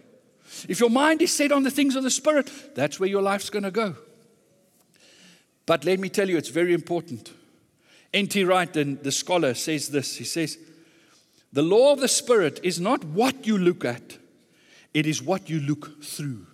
If 0.69 0.81
your 0.81 0.91
mind 0.91 1.23
is 1.23 1.33
set 1.33 1.53
on 1.53 1.63
the 1.63 1.71
things 1.71 1.97
of 1.97 2.03
the 2.03 2.11
Spirit, 2.11 2.51
that's 2.75 2.99
where 2.99 3.09
your 3.09 3.23
life's 3.23 3.51
going 3.51 3.65
to 3.65 3.71
go. 3.71 3.97
But 5.67 5.85
let 5.85 5.99
me 5.99 6.09
tell 6.09 6.29
you, 6.29 6.37
it's 6.37 6.49
very 6.49 6.75
important. 6.75 7.33
N.T. 8.13 8.45
Wright, 8.45 8.73
the 8.73 9.13
scholar, 9.13 9.55
says 9.55 9.89
this 9.89 10.17
He 10.17 10.25
says, 10.25 10.59
the 11.53 11.63
law 11.63 11.93
of 11.93 12.01
the 12.01 12.09
Spirit 12.09 12.61
is 12.63 12.81
not 12.81 13.05
what 13.05 13.47
you 13.47 13.57
look 13.57 13.85
at, 13.85 14.19
it 14.93 15.07
is 15.07 15.23
what 15.23 15.49
you 15.49 15.61
look 15.61 16.03
through. 16.03 16.47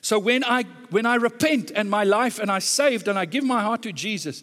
So 0.00 0.18
when 0.18 0.42
I 0.42 0.64
when 0.90 1.06
I 1.06 1.14
repent 1.14 1.70
and 1.74 1.88
my 1.88 2.02
life 2.02 2.40
and 2.40 2.50
I 2.50 2.58
saved 2.58 3.06
and 3.06 3.18
I 3.18 3.24
give 3.24 3.44
my 3.44 3.60
heart 3.60 3.82
to 3.82 3.92
Jesus, 3.92 4.42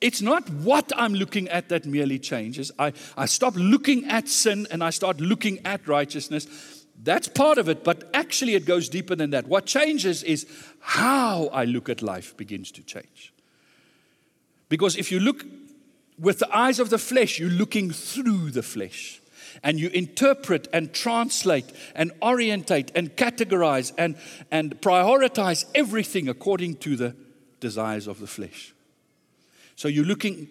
it's 0.00 0.20
not 0.20 0.48
what 0.50 0.92
I'm 0.96 1.14
looking 1.14 1.48
at 1.48 1.68
that 1.70 1.86
merely 1.86 2.18
changes. 2.18 2.70
I, 2.78 2.92
I 3.16 3.26
stop 3.26 3.54
looking 3.56 4.04
at 4.04 4.28
sin 4.28 4.66
and 4.70 4.84
I 4.84 4.90
start 4.90 5.20
looking 5.20 5.64
at 5.64 5.88
righteousness. 5.88 6.77
That's 7.02 7.28
part 7.28 7.58
of 7.58 7.68
it, 7.68 7.84
but 7.84 8.10
actually 8.12 8.54
it 8.54 8.66
goes 8.66 8.88
deeper 8.88 9.14
than 9.14 9.30
that. 9.30 9.46
What 9.46 9.66
changes 9.66 10.22
is 10.22 10.46
how 10.80 11.46
I 11.48 11.64
look 11.64 11.88
at 11.88 12.02
life 12.02 12.36
begins 12.36 12.72
to 12.72 12.82
change. 12.82 13.32
Because 14.68 14.96
if 14.96 15.12
you 15.12 15.20
look 15.20 15.44
with 16.18 16.40
the 16.40 16.56
eyes 16.56 16.80
of 16.80 16.90
the 16.90 16.98
flesh, 16.98 17.38
you're 17.38 17.50
looking 17.50 17.90
through 17.90 18.50
the 18.50 18.62
flesh. 18.62 19.20
And 19.62 19.80
you 19.80 19.88
interpret 19.88 20.68
and 20.72 20.92
translate 20.92 21.72
and 21.94 22.12
orientate 22.22 22.92
and 22.94 23.16
categorize 23.16 23.92
and, 23.96 24.16
and 24.50 24.80
prioritize 24.80 25.64
everything 25.74 26.28
according 26.28 26.76
to 26.76 26.96
the 26.96 27.16
desires 27.60 28.06
of 28.06 28.20
the 28.20 28.26
flesh. 28.26 28.74
So 29.74 29.88
you're 29.88 30.04
looking 30.04 30.48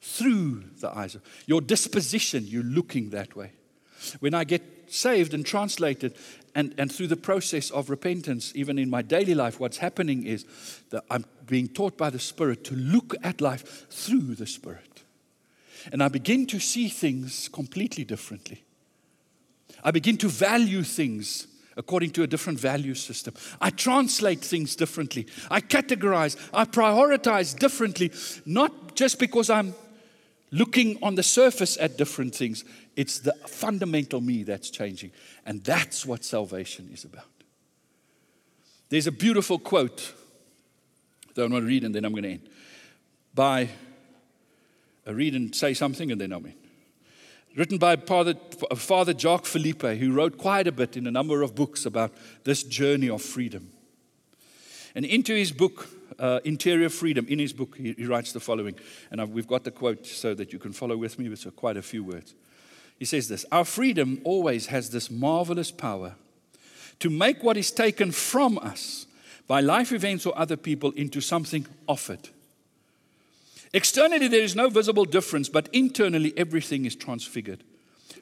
through 0.00 0.64
the 0.80 0.96
eyes 0.96 1.14
of 1.14 1.22
your 1.46 1.60
disposition, 1.60 2.44
you're 2.46 2.62
looking 2.62 3.10
that 3.10 3.36
way. 3.36 3.52
When 4.20 4.34
I 4.34 4.44
get 4.44 4.81
saved 4.92 5.34
and 5.34 5.44
translated, 5.44 6.14
and, 6.54 6.74
and 6.76 6.92
through 6.92 7.06
the 7.06 7.16
process 7.16 7.70
of 7.70 7.88
repentance, 7.88 8.52
even 8.54 8.78
in 8.78 8.90
my 8.90 9.02
daily 9.02 9.34
life, 9.34 9.58
what's 9.58 9.78
happening 9.78 10.26
is 10.26 10.44
that 10.90 11.04
I'm 11.10 11.24
being 11.46 11.68
taught 11.68 11.96
by 11.96 12.10
the 12.10 12.18
Spirit 12.18 12.64
to 12.64 12.74
look 12.74 13.14
at 13.22 13.40
life 13.40 13.88
through 13.88 14.34
the 14.34 14.46
Spirit. 14.46 15.02
And 15.90 16.02
I 16.02 16.08
begin 16.08 16.46
to 16.46 16.60
see 16.60 16.88
things 16.88 17.48
completely 17.48 18.04
differently. 18.04 18.62
I 19.82 19.90
begin 19.90 20.16
to 20.18 20.28
value 20.28 20.82
things 20.82 21.48
according 21.76 22.10
to 22.10 22.22
a 22.22 22.26
different 22.26 22.60
value 22.60 22.94
system. 22.94 23.34
I 23.60 23.70
translate 23.70 24.40
things 24.40 24.76
differently. 24.76 25.26
I 25.50 25.60
categorize, 25.60 26.36
I 26.52 26.66
prioritize 26.66 27.58
differently, 27.58 28.12
not 28.44 28.94
just 28.94 29.18
because 29.18 29.48
I'm 29.48 29.74
looking 30.50 30.98
on 31.02 31.14
the 31.14 31.22
surface 31.22 31.78
at 31.80 31.96
different 31.96 32.34
things. 32.34 32.64
It's 32.96 33.20
the 33.20 33.32
fundamental 33.46 34.20
me 34.20 34.42
that's 34.42 34.70
changing. 34.70 35.12
And 35.46 35.62
that's 35.64 36.04
what 36.04 36.24
salvation 36.24 36.90
is 36.92 37.04
about. 37.04 37.24
There's 38.88 39.06
a 39.06 39.12
beautiful 39.12 39.58
quote 39.58 40.12
that 41.34 41.44
I'm 41.44 41.50
going 41.50 41.62
to 41.62 41.68
read 41.68 41.84
and 41.84 41.94
then 41.94 42.04
I'm 42.04 42.12
going 42.12 42.24
to 42.24 42.30
end 42.30 42.48
by 43.34 43.68
I 45.06 45.10
read 45.10 45.34
and 45.34 45.54
say 45.54 45.74
something 45.74 46.12
and 46.12 46.20
then 46.20 46.32
Amen. 46.32 46.54
Written 47.56 47.76
by 47.76 47.96
Father, 47.96 48.34
Father 48.76 49.12
Jacques 49.12 49.44
Philippe, 49.44 49.98
who 49.98 50.12
wrote 50.14 50.38
quite 50.38 50.66
a 50.66 50.72
bit 50.72 50.96
in 50.96 51.06
a 51.06 51.10
number 51.10 51.42
of 51.42 51.54
books 51.54 51.84
about 51.84 52.12
this 52.44 52.62
journey 52.62 53.10
of 53.10 53.20
freedom. 53.20 53.70
And 54.94 55.04
into 55.04 55.34
his 55.34 55.52
book, 55.52 55.88
uh, 56.18 56.40
Interior 56.44 56.88
Freedom, 56.88 57.26
in 57.28 57.38
his 57.38 57.52
book, 57.52 57.76
he, 57.76 57.92
he 57.92 58.06
writes 58.06 58.32
the 58.32 58.40
following. 58.40 58.76
And 59.10 59.20
I've, 59.20 59.30
we've 59.30 59.46
got 59.46 59.64
the 59.64 59.70
quote 59.70 60.06
so 60.06 60.32
that 60.34 60.52
you 60.52 60.58
can 60.58 60.72
follow 60.72 60.96
with 60.96 61.18
me, 61.18 61.26
it's 61.26 61.46
quite 61.56 61.76
a 61.76 61.82
few 61.82 62.04
words. 62.04 62.34
He 63.02 63.06
says 63.06 63.26
this 63.26 63.44
Our 63.50 63.64
freedom 63.64 64.20
always 64.22 64.66
has 64.66 64.90
this 64.90 65.10
marvelous 65.10 65.72
power 65.72 66.14
to 67.00 67.10
make 67.10 67.42
what 67.42 67.56
is 67.56 67.72
taken 67.72 68.12
from 68.12 68.58
us 68.58 69.06
by 69.48 69.60
life 69.60 69.90
events 69.90 70.24
or 70.24 70.38
other 70.38 70.56
people 70.56 70.92
into 70.92 71.20
something 71.20 71.66
offered 71.88 72.28
Externally, 73.72 74.28
there 74.28 74.44
is 74.44 74.54
no 74.54 74.68
visible 74.68 75.04
difference, 75.04 75.48
but 75.48 75.68
internally, 75.72 76.32
everything 76.36 76.84
is 76.84 76.94
transfigured. 76.94 77.64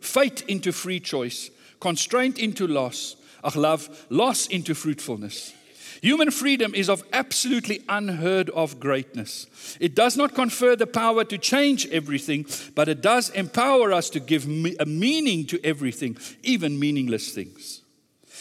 Fate 0.01 0.45
into 0.49 0.73
free 0.73 0.99
choice, 0.99 1.51
constraint 1.79 2.39
into 2.39 2.67
loss, 2.67 3.17
ach, 3.45 3.57
love, 3.57 4.07
loss 4.09 4.47
into 4.47 4.75
fruitfulness. 4.75 5.53
Human 6.03 6.31
freedom 6.31 6.75
is 6.75 6.89
of 6.89 7.05
absolutely 7.13 7.83
unheard 7.89 8.49
of 8.51 8.81
greatness. 8.81 9.47
It 9.81 9.95
does 9.95 10.17
not 10.17 10.35
confer 10.35 10.75
the 10.75 10.87
power 10.87 11.25
to 11.25 11.37
change 11.37 11.87
everything, 11.89 12.47
but 12.75 12.89
it 12.89 13.03
does 13.03 13.29
empower 13.31 13.93
us 13.93 14.09
to 14.11 14.21
give 14.21 14.47
a 14.47 14.87
meaning 14.87 15.45
to 15.47 15.61
everything, 15.63 16.17
even 16.43 16.79
meaningless 16.79 17.33
things. 17.33 17.83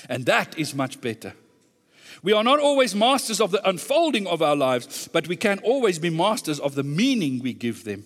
And 0.08 0.26
that 0.26 0.58
is 0.58 0.74
much 0.74 1.02
better. 1.02 1.34
We 2.24 2.34
are 2.34 2.44
not 2.44 2.60
always 2.60 2.96
masters 2.96 3.42
of 3.42 3.52
the 3.52 3.68
unfolding 3.68 4.28
of 4.28 4.42
our 4.42 4.56
lives, 4.56 5.10
but 5.12 5.28
we 5.28 5.36
can 5.36 5.60
always 5.60 6.00
be 6.00 6.10
masters 6.10 6.60
of 6.60 6.76
the 6.76 6.84
meaning 6.84 7.40
we 7.40 7.54
give 7.54 7.84
them. 7.84 8.06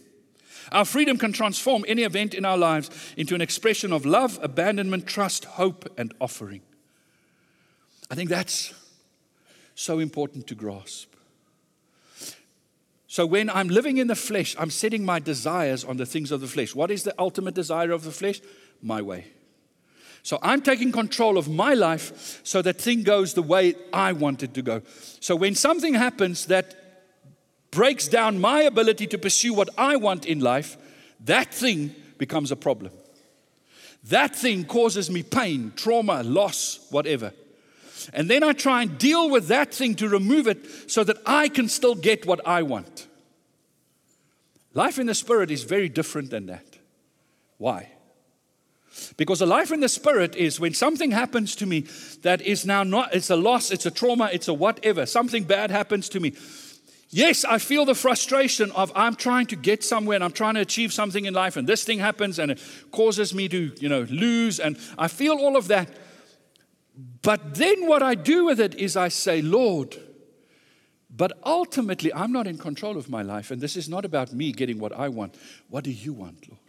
Our 0.71 0.85
freedom 0.85 1.17
can 1.17 1.33
transform 1.33 1.85
any 1.87 2.03
event 2.03 2.33
in 2.33 2.45
our 2.45 2.57
lives 2.57 2.89
into 3.17 3.35
an 3.35 3.41
expression 3.41 3.93
of 3.93 4.05
love, 4.05 4.39
abandonment, 4.41 5.05
trust, 5.05 5.45
hope, 5.45 5.91
and 5.97 6.13
offering. 6.19 6.61
I 8.09 8.15
think 8.15 8.29
that's 8.29 8.73
so 9.75 9.99
important 9.99 10.47
to 10.47 10.55
grasp. 10.55 11.13
So, 13.07 13.25
when 13.25 13.49
I'm 13.49 13.67
living 13.67 13.97
in 13.97 14.07
the 14.07 14.15
flesh, 14.15 14.55
I'm 14.57 14.71
setting 14.71 15.05
my 15.05 15.19
desires 15.19 15.83
on 15.83 15.97
the 15.97 16.05
things 16.05 16.31
of 16.31 16.41
the 16.41 16.47
flesh. 16.47 16.73
What 16.73 16.89
is 16.89 17.03
the 17.03 17.13
ultimate 17.19 17.53
desire 17.53 17.91
of 17.91 18.03
the 18.03 18.12
flesh? 18.12 18.41
My 18.81 19.01
way. 19.01 19.27
So 20.23 20.39
I'm 20.41 20.62
taking 20.62 20.93
control 20.93 21.38
of 21.38 21.49
my 21.49 21.73
life 21.73 22.39
so 22.43 22.62
that 22.62 22.79
thing 22.79 23.03
goes 23.03 23.33
the 23.33 23.41
way 23.41 23.75
I 23.91 24.13
want 24.13 24.41
it 24.41 24.53
to 24.53 24.62
go. 24.62 24.81
So 25.19 25.36
when 25.36 25.53
something 25.53 25.93
happens 25.93 26.45
that 26.45 26.75
breaks 27.71 28.07
down 28.07 28.39
my 28.39 28.62
ability 28.62 29.07
to 29.07 29.17
pursue 29.17 29.53
what 29.53 29.69
I 29.77 29.97
want 29.97 30.25
in 30.25 30.39
life, 30.39 30.77
that 31.25 31.53
thing 31.53 31.93
becomes 32.17 32.51
a 32.51 32.55
problem. 32.55 32.93
That 34.05 34.33
thing 34.33 34.63
causes 34.63 35.12
me 35.12 35.23
pain, 35.23 35.73
trauma, 35.75 36.23
loss, 36.23 36.88
whatever. 36.89 37.33
And 38.13 38.29
then 38.29 38.43
I 38.43 38.53
try 38.53 38.81
and 38.81 38.97
deal 38.97 39.29
with 39.29 39.47
that 39.47 39.73
thing 39.73 39.95
to 39.95 40.09
remove 40.09 40.47
it 40.47 40.91
so 40.91 41.03
that 41.03 41.17
I 41.25 41.47
can 41.47 41.69
still 41.69 41.95
get 41.95 42.25
what 42.25 42.45
I 42.47 42.63
want. 42.63 43.07
Life 44.73 44.97
in 44.97 45.05
the 45.05 45.13
Spirit 45.13 45.51
is 45.51 45.63
very 45.63 45.89
different 45.89 46.31
than 46.31 46.47
that. 46.47 46.65
Why? 47.57 47.89
Because 49.17 49.41
a 49.41 49.45
life 49.45 49.71
in 49.71 49.79
the 49.79 49.89
spirit 49.89 50.35
is 50.35 50.59
when 50.59 50.73
something 50.73 51.11
happens 51.11 51.55
to 51.55 51.65
me 51.65 51.85
that 52.21 52.41
is 52.41 52.65
now 52.65 52.83
not, 52.83 53.13
it's 53.13 53.29
a 53.29 53.35
loss, 53.35 53.71
it's 53.71 53.85
a 53.85 53.91
trauma, 53.91 54.29
it's 54.31 54.47
a 54.47 54.53
whatever, 54.53 55.05
something 55.05 55.43
bad 55.43 55.71
happens 55.71 56.09
to 56.09 56.19
me. 56.19 56.33
Yes, 57.09 57.45
I 57.45 57.59
feel 57.59 57.85
the 57.85 57.95
frustration 57.95 58.71
of 58.71 58.91
I'm 58.95 59.15
trying 59.15 59.45
to 59.47 59.55
get 59.55 59.83
somewhere 59.83 60.15
and 60.15 60.23
I'm 60.23 60.31
trying 60.31 60.55
to 60.55 60.61
achieve 60.61 60.91
something 60.91 61.25
in 61.25 61.33
life 61.33 61.57
and 61.57 61.67
this 61.67 61.83
thing 61.83 61.99
happens 61.99 62.39
and 62.39 62.51
it 62.51 62.61
causes 62.91 63.33
me 63.33 63.47
to, 63.49 63.71
you 63.79 63.89
know, 63.89 64.05
lose 64.09 64.59
and 64.59 64.77
I 64.97 65.07
feel 65.07 65.33
all 65.33 65.55
of 65.55 65.67
that. 65.67 65.89
But 66.96 67.56
then 67.56 67.87
what 67.87 68.04
I 68.04 68.15
do 68.15 68.46
with 68.46 68.60
it 68.60 68.75
is 68.75 68.96
I 68.96 69.08
say, 69.08 69.41
Lord, 69.41 69.98
but 71.15 71.39
ultimately 71.46 72.13
I'm 72.13 72.31
not 72.31 72.48
in 72.48 72.58
control 72.58 72.98
of 72.98 73.10
my 73.10 73.21
life 73.21 73.52
and 73.52 73.62
this 73.62 73.75
is 73.75 73.89
not 73.89 74.06
about 74.06 74.33
me 74.33 74.52
getting 74.52 74.79
what 74.79 74.94
I 74.94 75.10
want. 75.10 75.35
What 75.69 75.83
do 75.83 75.91
you 75.91 76.13
want, 76.13 76.48
Lord? 76.50 76.60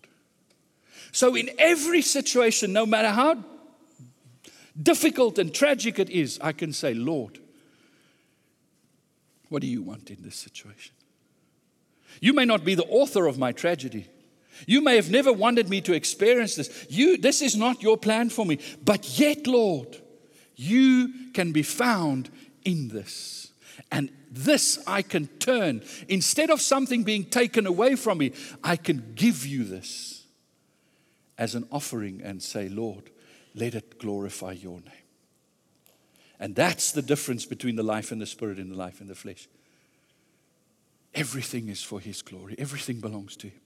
So, 1.13 1.37
in 1.37 1.51
every 1.59 2.03
situation, 2.03 2.73
no 2.73 2.85
matter 2.87 3.11
how 3.11 3.45
difficult 4.81 5.39
and 5.39 5.55
tragic 5.55 5.99
it 5.99 6.11
is, 6.11 6.41
I 6.43 6.53
can 6.53 6.73
say, 6.73 6.93
Lord, 6.93 7.39
what 9.49 9.63
do 9.63 9.69
you 9.69 9.83
want 9.83 10.11
in 10.11 10.23
this 10.23 10.35
situation? 10.35 10.93
You 12.21 12.33
may 12.33 12.45
not 12.45 12.65
be 12.65 12.75
the 12.75 12.87
author 12.87 13.27
of 13.27 13.39
my 13.39 13.53
tragedy. 13.53 14.09
You 14.67 14.81
may 14.81 14.97
have 14.97 15.11
never 15.11 15.33
wanted 15.33 15.69
me 15.69 15.81
to 15.83 15.93
experience 15.93 16.57
this. 16.57 16.87
You, 16.89 17.17
this 17.17 17.43
is 17.43 17.57
not 17.57 17.83
your 17.83 17.97
plan 17.97 18.31
for 18.31 18.45
me. 18.45 18.59
But 18.85 19.19
yet, 19.19 19.47
Lord, 19.47 20.01
you 20.57 21.13
can 21.33 21.53
be 21.53 21.63
found 21.63 22.31
in 22.65 22.89
this. 22.89 23.53
And 23.91 24.11
this 24.31 24.83
I 24.87 25.03
can 25.03 25.27
turn. 25.39 25.83
Instead 26.09 26.51
of 26.51 26.61
something 26.61 27.03
being 27.03 27.25
taken 27.25 27.67
away 27.67 27.97
from 27.97 28.19
me, 28.19 28.33
I 28.63 28.77
can 28.77 29.13
give 29.15 29.47
you 29.47 29.65
this 29.65 30.25
as 31.37 31.55
an 31.55 31.67
offering 31.71 32.21
and 32.23 32.43
say, 32.43 32.69
Lord, 32.69 33.11
let 33.55 33.75
it 33.75 33.99
glorify 33.99 34.53
your 34.53 34.81
name. 34.81 34.93
And 36.41 36.55
that's 36.55 36.93
the 36.93 37.03
difference 37.03 37.47
between 37.47 37.77
the 37.77 37.83
life 37.83 38.13
in 38.13 38.19
the 38.19 38.27
spirit 38.27 38.59
and 38.59 38.71
the 38.71 38.77
life 38.77 39.01
in 39.01 39.07
the 39.07 39.15
flesh. 39.15 39.49
Everything 41.15 41.69
is 41.69 41.83
for 41.83 42.01
His 42.01 42.23
glory, 42.23 42.57
everything 42.59 43.01
belongs 43.01 43.37
to 43.37 43.49
Him. 43.49 43.61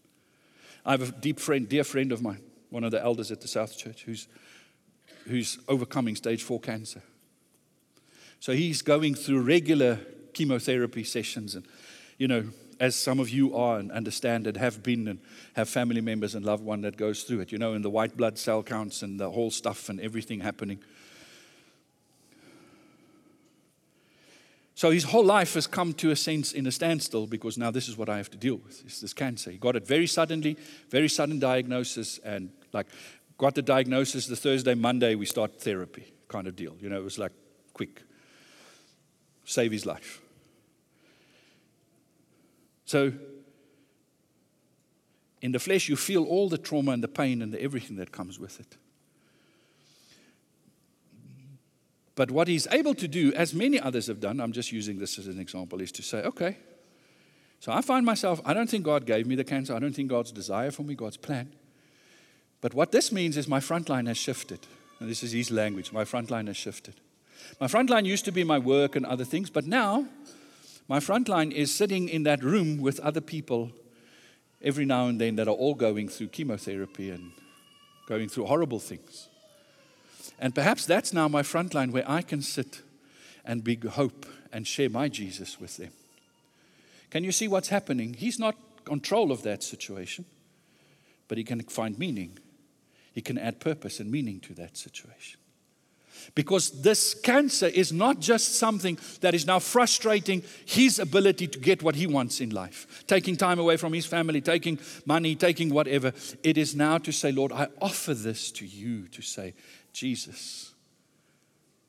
I 0.84 0.92
have 0.92 1.08
a 1.08 1.12
deep 1.12 1.40
friend, 1.40 1.68
dear 1.68 1.84
friend 1.84 2.12
of 2.12 2.22
mine, 2.22 2.42
one 2.70 2.84
of 2.84 2.90
the 2.90 3.02
elders 3.02 3.30
at 3.30 3.40
the 3.40 3.48
South 3.48 3.76
Church, 3.76 4.04
who's, 4.04 4.28
who's 5.28 5.58
overcoming 5.68 6.16
stage 6.16 6.42
four 6.42 6.60
cancer. 6.60 7.02
So 8.40 8.52
he's 8.52 8.82
going 8.82 9.14
through 9.14 9.42
regular 9.42 9.98
chemotherapy 10.32 11.04
sessions 11.04 11.54
and, 11.54 11.66
you 12.18 12.28
know, 12.28 12.44
as 12.80 12.94
some 12.94 13.18
of 13.18 13.28
you 13.28 13.56
are 13.56 13.78
and 13.78 13.90
understand 13.90 14.46
and 14.46 14.56
have 14.56 14.82
been 14.82 15.08
and 15.08 15.18
have 15.54 15.68
family 15.68 16.00
members 16.00 16.34
and 16.34 16.44
loved 16.44 16.64
one 16.64 16.82
that 16.82 16.96
goes 16.96 17.24
through 17.24 17.40
it, 17.40 17.50
you 17.50 17.58
know, 17.58 17.72
and 17.72 17.84
the 17.84 17.90
white 17.90 18.16
blood 18.16 18.38
cell 18.38 18.62
counts 18.62 19.02
and 19.02 19.18
the 19.18 19.30
whole 19.30 19.50
stuff 19.50 19.88
and 19.88 20.00
everything 20.00 20.40
happening. 20.40 20.78
So 24.78 24.92
his 24.92 25.02
whole 25.02 25.24
life 25.24 25.54
has 25.54 25.66
come 25.66 25.92
to 25.94 26.12
a 26.12 26.16
sense 26.16 26.52
in 26.52 26.64
a 26.68 26.70
standstill 26.70 27.26
because 27.26 27.58
now 27.58 27.72
this 27.72 27.88
is 27.88 27.98
what 27.98 28.08
I 28.08 28.16
have 28.16 28.30
to 28.30 28.36
deal 28.36 28.60
with. 28.64 28.80
It's 28.86 29.00
this 29.00 29.12
cancer. 29.12 29.50
He 29.50 29.58
got 29.58 29.74
it 29.74 29.84
very 29.84 30.06
suddenly, 30.06 30.56
very 30.88 31.08
sudden 31.08 31.40
diagnosis, 31.40 32.18
and 32.18 32.50
like 32.72 32.86
got 33.38 33.54
the 33.54 33.62
diagnosis 33.62 34.26
the 34.26 34.36
Thursday, 34.36 34.74
Monday 34.74 35.14
we 35.14 35.24
start 35.24 35.60
therapy 35.60 36.12
kind 36.28 36.46
of 36.46 36.56
deal. 36.56 36.76
You 36.80 36.90
know, 36.90 36.98
it 36.98 37.04
was 37.04 37.18
like 37.18 37.32
quick. 37.72 38.02
Save 39.44 39.72
his 39.72 39.86
life. 39.86 40.20
So 42.84 43.12
in 45.40 45.52
the 45.52 45.58
flesh, 45.58 45.88
you 45.88 45.96
feel 45.96 46.24
all 46.24 46.48
the 46.48 46.58
trauma 46.58 46.92
and 46.92 47.02
the 47.02 47.08
pain 47.08 47.40
and 47.42 47.52
the 47.52 47.62
everything 47.62 47.96
that 47.96 48.12
comes 48.12 48.38
with 48.38 48.60
it. 48.60 48.76
But 52.14 52.32
what 52.32 52.48
he's 52.48 52.66
able 52.72 52.96
to 52.96 53.06
do, 53.06 53.32
as 53.34 53.54
many 53.54 53.78
others 53.78 54.08
have 54.08 54.18
done, 54.18 54.40
I'm 54.40 54.50
just 54.50 54.72
using 54.72 54.98
this 54.98 55.18
as 55.18 55.28
an 55.28 55.38
example, 55.38 55.80
is 55.80 55.92
to 55.92 56.02
say, 56.02 56.22
okay, 56.24 56.56
so 57.60 57.70
I 57.72 57.80
find 57.80 58.04
myself, 58.04 58.40
I 58.44 58.54
don't 58.54 58.68
think 58.68 58.84
God 58.84 59.06
gave 59.06 59.26
me 59.26 59.36
the 59.36 59.44
cancer. 59.44 59.74
I 59.74 59.78
don't 59.78 59.94
think 59.94 60.08
God's 60.08 60.32
desire 60.32 60.72
for 60.72 60.82
me, 60.82 60.94
God's 60.94 61.16
plan. 61.16 61.52
But 62.60 62.74
what 62.74 62.92
this 62.92 63.12
means 63.12 63.36
is 63.36 63.46
my 63.46 63.60
front 63.60 63.88
line 63.88 64.06
has 64.06 64.16
shifted. 64.16 64.60
And 65.00 65.08
this 65.08 65.22
is 65.22 65.32
his 65.32 65.50
language. 65.50 65.92
My 65.92 66.04
front 66.04 66.30
line 66.30 66.48
has 66.48 66.56
shifted. 66.56 66.94
My 67.60 67.68
front 67.68 67.88
line 67.88 68.04
used 68.04 68.24
to 68.24 68.32
be 68.32 68.44
my 68.44 68.58
work 68.58 68.96
and 68.96 69.06
other 69.06 69.24
things, 69.24 69.48
but 69.50 69.66
now 69.66 70.06
my 70.88 71.00
front 71.00 71.28
line 71.28 71.52
is 71.52 71.72
sitting 71.72 72.08
in 72.08 72.24
that 72.24 72.42
room 72.42 72.78
with 72.78 72.98
other 73.00 73.20
people 73.20 73.70
every 74.62 74.84
now 74.84 75.06
and 75.06 75.20
then 75.20 75.36
that 75.36 75.46
are 75.46 75.52
all 75.54 75.74
going 75.74 76.08
through 76.08 76.28
chemotherapy 76.28 77.10
and 77.10 77.30
going 78.08 78.28
through 78.28 78.46
horrible 78.46 78.80
things. 78.80 79.28
And 80.40 80.54
perhaps 80.54 80.86
that's 80.86 81.12
now 81.12 81.28
my 81.28 81.42
front 81.42 81.74
line 81.74 81.92
where 81.92 82.08
I 82.10 82.22
can 82.22 82.42
sit 82.42 82.82
and 83.44 83.62
be 83.62 83.76
hope 83.76 84.26
and 84.52 84.66
share 84.66 84.90
my 84.90 85.08
Jesus 85.08 85.60
with 85.60 85.76
them. 85.76 85.90
Can 87.10 87.24
you 87.24 87.32
see 87.32 87.48
what's 87.48 87.68
happening? 87.68 88.14
He's 88.14 88.38
not 88.38 88.56
control 88.84 89.32
of 89.32 89.42
that 89.42 89.62
situation, 89.62 90.24
but 91.28 91.38
he 91.38 91.44
can 91.44 91.60
find 91.62 91.98
meaning. 91.98 92.38
He 93.18 93.22
can 93.22 93.36
add 93.36 93.58
purpose 93.58 93.98
and 93.98 94.12
meaning 94.12 94.38
to 94.42 94.54
that 94.54 94.76
situation. 94.76 95.40
Because 96.36 96.82
this 96.82 97.14
cancer 97.14 97.66
is 97.66 97.92
not 97.92 98.20
just 98.20 98.60
something 98.60 98.96
that 99.22 99.34
is 99.34 99.44
now 99.44 99.58
frustrating 99.58 100.44
his 100.64 101.00
ability 101.00 101.48
to 101.48 101.58
get 101.58 101.82
what 101.82 101.96
he 101.96 102.06
wants 102.06 102.40
in 102.40 102.50
life, 102.50 103.04
taking 103.08 103.36
time 103.36 103.58
away 103.58 103.76
from 103.76 103.92
his 103.92 104.06
family, 104.06 104.40
taking 104.40 104.78
money, 105.04 105.34
taking 105.34 105.68
whatever. 105.70 106.12
It 106.44 106.56
is 106.56 106.76
now 106.76 106.98
to 106.98 107.10
say, 107.10 107.32
Lord, 107.32 107.50
I 107.50 107.66
offer 107.82 108.14
this 108.14 108.52
to 108.52 108.64
you 108.64 109.08
to 109.08 109.20
say, 109.20 109.54
Jesus, 109.92 110.72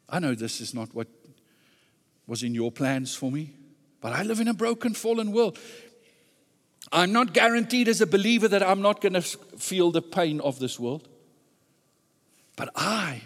I 0.09 0.17
know 0.17 0.33
this 0.33 0.61
is 0.61 0.73
not 0.73 0.95
what 0.95 1.09
was 2.25 2.41
in 2.41 2.55
your 2.55 2.71
plans 2.71 3.13
for 3.13 3.31
me, 3.31 3.51
but 4.01 4.13
I 4.13 4.23
live 4.23 4.39
in 4.39 4.47
a 4.47 4.55
broken, 4.55 4.95
fallen 4.95 5.31
world. 5.31 5.59
I'm 6.91 7.11
not 7.11 7.33
guaranteed 7.33 7.87
as 7.87 8.01
a 8.01 8.07
believer 8.07 8.47
that 8.47 8.63
I'm 8.63 8.81
not 8.81 9.01
going 9.01 9.13
to 9.13 9.21
feel 9.21 9.91
the 9.91 10.01
pain 10.01 10.39
of 10.41 10.59
this 10.59 10.79
world. 10.79 11.08
But 12.59 12.71
I 12.75 13.21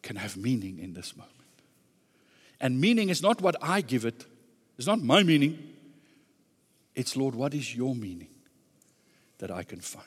can 0.00 0.16
have 0.16 0.34
meaning 0.34 0.78
in 0.78 0.94
this 0.94 1.14
moment. 1.14 1.34
And 2.58 2.80
meaning 2.80 3.10
is 3.10 3.20
not 3.20 3.42
what 3.42 3.54
I 3.60 3.82
give 3.82 4.06
it, 4.06 4.24
it's 4.78 4.86
not 4.86 5.02
my 5.02 5.22
meaning. 5.22 5.74
It's, 6.94 7.18
Lord, 7.18 7.34
what 7.34 7.52
is 7.52 7.76
your 7.76 7.94
meaning 7.94 8.30
that 9.36 9.50
I 9.50 9.62
can 9.62 9.80
find? 9.80 10.06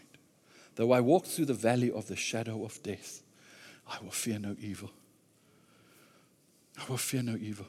Though 0.77 0.91
I 0.91 0.99
walk 0.99 1.27
through 1.27 1.45
the 1.45 1.53
valley 1.53 1.91
of 1.91 2.07
the 2.07 2.15
shadow 2.15 2.65
of 2.65 2.81
death, 2.81 3.21
I 3.87 3.99
will 4.01 4.09
fear 4.09 4.39
no 4.39 4.55
evil. 4.59 4.89
I 6.79 6.89
will 6.89 6.97
fear 6.97 7.21
no 7.21 7.37
evil. 7.39 7.67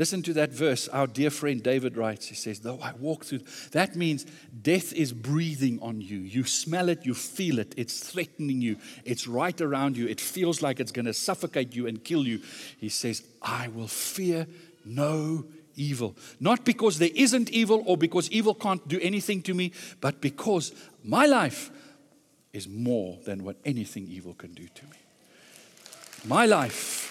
Listen 0.00 0.22
to 0.22 0.32
that 0.32 0.50
verse. 0.50 0.88
Our 0.88 1.06
dear 1.06 1.28
friend 1.28 1.62
David 1.62 1.94
writes, 1.94 2.24
he 2.24 2.34
says, 2.34 2.60
Though 2.60 2.78
I 2.80 2.94
walk 2.94 3.26
through, 3.26 3.42
that 3.72 3.96
means 3.96 4.24
death 4.62 4.94
is 4.94 5.12
breathing 5.12 5.78
on 5.82 6.00
you. 6.00 6.20
You 6.20 6.44
smell 6.44 6.88
it, 6.88 7.04
you 7.04 7.12
feel 7.12 7.58
it, 7.58 7.74
it's 7.76 8.00
threatening 8.00 8.62
you, 8.62 8.78
it's 9.04 9.28
right 9.28 9.60
around 9.60 9.98
you, 9.98 10.06
it 10.06 10.18
feels 10.18 10.62
like 10.62 10.80
it's 10.80 10.90
going 10.90 11.04
to 11.04 11.12
suffocate 11.12 11.76
you 11.76 11.86
and 11.86 12.02
kill 12.02 12.26
you. 12.26 12.40
He 12.78 12.88
says, 12.88 13.22
I 13.42 13.68
will 13.68 13.88
fear 13.88 14.46
no 14.86 15.44
evil. 15.76 16.16
Not 16.40 16.64
because 16.64 16.98
there 16.98 17.10
isn't 17.14 17.50
evil 17.50 17.82
or 17.84 17.98
because 17.98 18.30
evil 18.30 18.54
can't 18.54 18.88
do 18.88 18.98
anything 19.02 19.42
to 19.42 19.52
me, 19.52 19.72
but 20.00 20.22
because 20.22 20.72
my 21.04 21.26
life 21.26 21.70
is 22.54 22.66
more 22.66 23.18
than 23.26 23.44
what 23.44 23.56
anything 23.66 24.08
evil 24.08 24.32
can 24.32 24.54
do 24.54 24.66
to 24.66 24.84
me. 24.86 24.96
My 26.24 26.46
life 26.46 27.09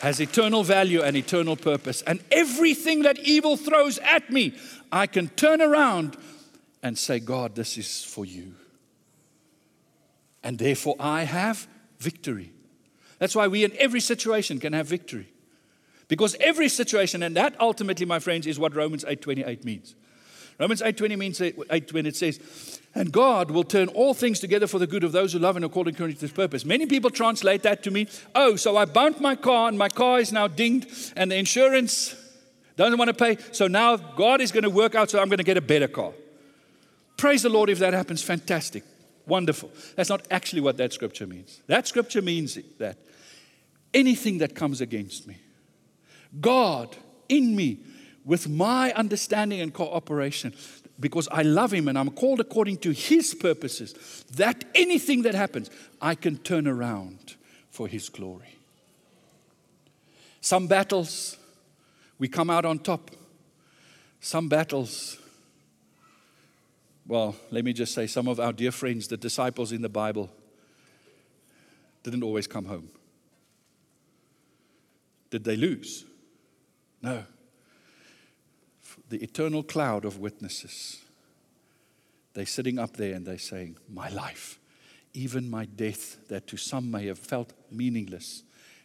has 0.00 0.20
eternal 0.20 0.62
value 0.62 1.02
and 1.02 1.16
eternal 1.16 1.56
purpose. 1.56 2.02
And 2.02 2.20
everything 2.30 3.02
that 3.02 3.18
evil 3.18 3.56
throws 3.56 3.98
at 3.98 4.30
me, 4.30 4.54
I 4.92 5.06
can 5.06 5.28
turn 5.28 5.60
around 5.60 6.16
and 6.82 6.96
say, 6.96 7.18
God, 7.18 7.54
this 7.54 7.76
is 7.76 8.04
for 8.04 8.24
you. 8.24 8.54
And 10.42 10.58
therefore, 10.58 10.94
I 11.00 11.24
have 11.24 11.66
victory. 11.98 12.52
That's 13.18 13.34
why 13.34 13.48
we 13.48 13.64
in 13.64 13.72
every 13.76 14.00
situation 14.00 14.60
can 14.60 14.72
have 14.72 14.86
victory. 14.86 15.28
Because 16.06 16.36
every 16.40 16.68
situation, 16.68 17.22
and 17.22 17.36
that 17.36 17.60
ultimately, 17.60 18.06
my 18.06 18.18
friends, 18.20 18.46
is 18.46 18.58
what 18.58 18.74
Romans 18.74 19.04
8:28 19.04 19.64
means. 19.64 19.94
Romans 20.58 20.80
8:20 20.80 21.18
means 21.18 21.40
8 21.40 21.92
when 21.92 22.06
it 22.06 22.16
says, 22.16 22.40
"And 22.98 23.12
God 23.12 23.52
will 23.52 23.62
turn 23.64 23.88
all 23.88 24.12
things 24.12 24.40
together 24.40 24.66
for 24.66 24.80
the 24.80 24.86
good 24.86 25.04
of 25.04 25.12
those 25.12 25.32
who 25.32 25.38
love 25.38 25.54
and 25.54 25.64
according 25.64 25.94
to 25.94 26.06
His 26.06 26.32
purpose." 26.32 26.64
Many 26.64 26.86
people 26.86 27.10
translate 27.10 27.62
that 27.62 27.82
to 27.84 27.90
me, 27.90 28.08
"Oh, 28.34 28.56
so 28.56 28.76
I 28.76 28.86
bumped 28.86 29.20
my 29.20 29.36
car 29.36 29.68
and 29.68 29.78
my 29.78 29.88
car 29.88 30.18
is 30.18 30.32
now 30.32 30.48
dinged 30.48 31.12
and 31.14 31.30
the 31.30 31.36
insurance 31.36 32.16
doesn't 32.76 32.98
want 32.98 33.08
to 33.08 33.14
pay, 33.14 33.38
so 33.52 33.68
now 33.68 33.96
God 33.96 34.40
is 34.40 34.52
going 34.52 34.64
to 34.64 34.70
work 34.70 34.94
out 34.94 35.10
so 35.10 35.20
I'm 35.20 35.28
going 35.28 35.38
to 35.38 35.44
get 35.44 35.56
a 35.56 35.60
better 35.60 35.88
car." 35.88 36.12
Praise 37.16 37.42
the 37.42 37.48
Lord 37.48 37.70
if 37.70 37.78
that 37.78 37.94
happens. 37.94 38.22
Fantastic. 38.22 38.82
Wonderful. 39.26 39.70
That's 39.94 40.08
not 40.08 40.26
actually 40.30 40.62
what 40.62 40.76
that 40.78 40.92
scripture 40.92 41.26
means. 41.26 41.60
That 41.66 41.86
scripture 41.86 42.22
means 42.22 42.58
that 42.78 42.96
anything 43.94 44.38
that 44.38 44.54
comes 44.54 44.80
against 44.80 45.26
me, 45.26 45.36
God 46.40 46.96
in 47.28 47.54
me 47.54 47.78
with 48.28 48.46
my 48.46 48.92
understanding 48.92 49.58
and 49.58 49.72
cooperation, 49.72 50.52
because 51.00 51.28
I 51.32 51.40
love 51.40 51.72
Him 51.72 51.88
and 51.88 51.98
I'm 51.98 52.10
called 52.10 52.40
according 52.40 52.76
to 52.78 52.90
His 52.92 53.34
purposes, 53.34 53.94
that 54.34 54.64
anything 54.74 55.22
that 55.22 55.34
happens, 55.34 55.70
I 55.98 56.14
can 56.14 56.36
turn 56.36 56.68
around 56.68 57.36
for 57.70 57.88
His 57.88 58.10
glory. 58.10 58.54
Some 60.42 60.66
battles, 60.66 61.38
we 62.18 62.28
come 62.28 62.50
out 62.50 62.66
on 62.66 62.80
top. 62.80 63.10
Some 64.20 64.50
battles, 64.50 65.16
well, 67.06 67.34
let 67.50 67.64
me 67.64 67.72
just 67.72 67.94
say, 67.94 68.06
some 68.06 68.28
of 68.28 68.38
our 68.38 68.52
dear 68.52 68.72
friends, 68.72 69.08
the 69.08 69.16
disciples 69.16 69.72
in 69.72 69.80
the 69.80 69.88
Bible, 69.88 70.28
didn't 72.02 72.22
always 72.22 72.46
come 72.46 72.66
home. 72.66 72.90
Did 75.30 75.44
they 75.44 75.56
lose? 75.56 76.04
No 77.00 77.24
the 79.08 79.22
eternal 79.22 79.62
cloud 79.62 80.04
of 80.04 80.18
witnesses. 80.18 81.02
They're 82.34 82.46
sitting 82.46 82.78
up 82.78 82.96
there 82.96 83.14
and 83.14 83.26
they're 83.26 83.38
saying, 83.38 83.76
My 83.88 84.08
life, 84.10 84.58
even 85.14 85.50
my 85.50 85.64
death, 85.64 86.28
that 86.28 86.46
to 86.48 86.56
some 86.56 86.90
may 86.90 87.06
have 87.06 87.18
felt 87.18 87.52
meaningless, 87.70 88.42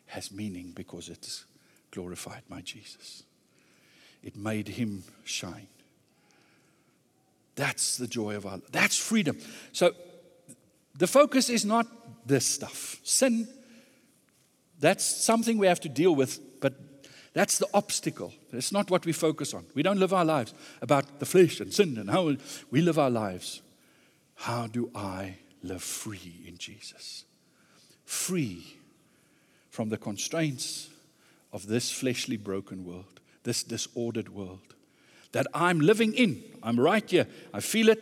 has 0.08 0.32
meaning 0.32 0.72
because 0.74 1.10
it's 1.10 1.46
glorified 1.92 2.44
my 2.50 2.62
Jesus. 2.62 3.24
It 4.24 4.36
made 4.36 4.70
him 4.70 5.04
shine. 5.24 5.68
That's 7.56 7.98
the 7.98 8.08
joy 8.08 8.36
of 8.36 8.46
our 8.46 8.60
That's 8.72 8.98
freedom. 8.98 9.38
So 9.74 9.94
the 10.96 11.08
focus 11.08 11.50
is 11.50 11.66
not 11.66 11.86
this 12.26 12.46
stuff. 12.46 13.00
Sin, 13.04 13.48
that's 14.80 15.04
something 15.04 15.58
we 15.58 15.68
have 15.68 15.82
to 15.82 15.90
deal 15.90 16.16
with, 16.16 16.40
that's 17.34 17.58
the 17.58 17.68
obstacle. 17.74 18.34
It's 18.52 18.72
not 18.72 18.92
what 18.92 19.06
we 19.06 19.12
focus 19.12 19.54
on. 19.54 19.66
We 19.74 19.84
don't 19.84 20.00
live 20.00 20.14
our 20.14 20.26
lives 20.26 20.54
about 20.82 21.20
the 21.20 21.26
flesh 21.26 21.60
and 21.60 21.74
sin 21.74 21.98
and 21.98 22.10
how 22.10 22.36
we 22.70 22.82
live 22.82 23.00
our 23.00 23.10
lives. 23.10 23.62
How 24.36 24.68
do 24.68 24.92
I 24.94 25.38
live 25.62 25.82
free 25.82 26.44
in 26.46 26.58
Jesus? 26.58 27.26
Free 28.06 28.78
from 29.70 29.90
the 29.90 29.98
constraints 29.98 30.90
of 31.52 31.68
this 31.68 31.92
fleshly 31.92 32.38
broken 32.38 32.86
world, 32.86 33.20
this 33.44 33.64
disordered 33.64 34.30
world. 34.30 34.74
that 35.34 35.48
I'm 35.54 35.80
living 35.82 36.14
in. 36.14 36.42
I'm 36.64 36.80
right 36.80 37.08
here. 37.08 37.28
I 37.54 37.60
feel 37.60 37.90
it. 37.90 38.02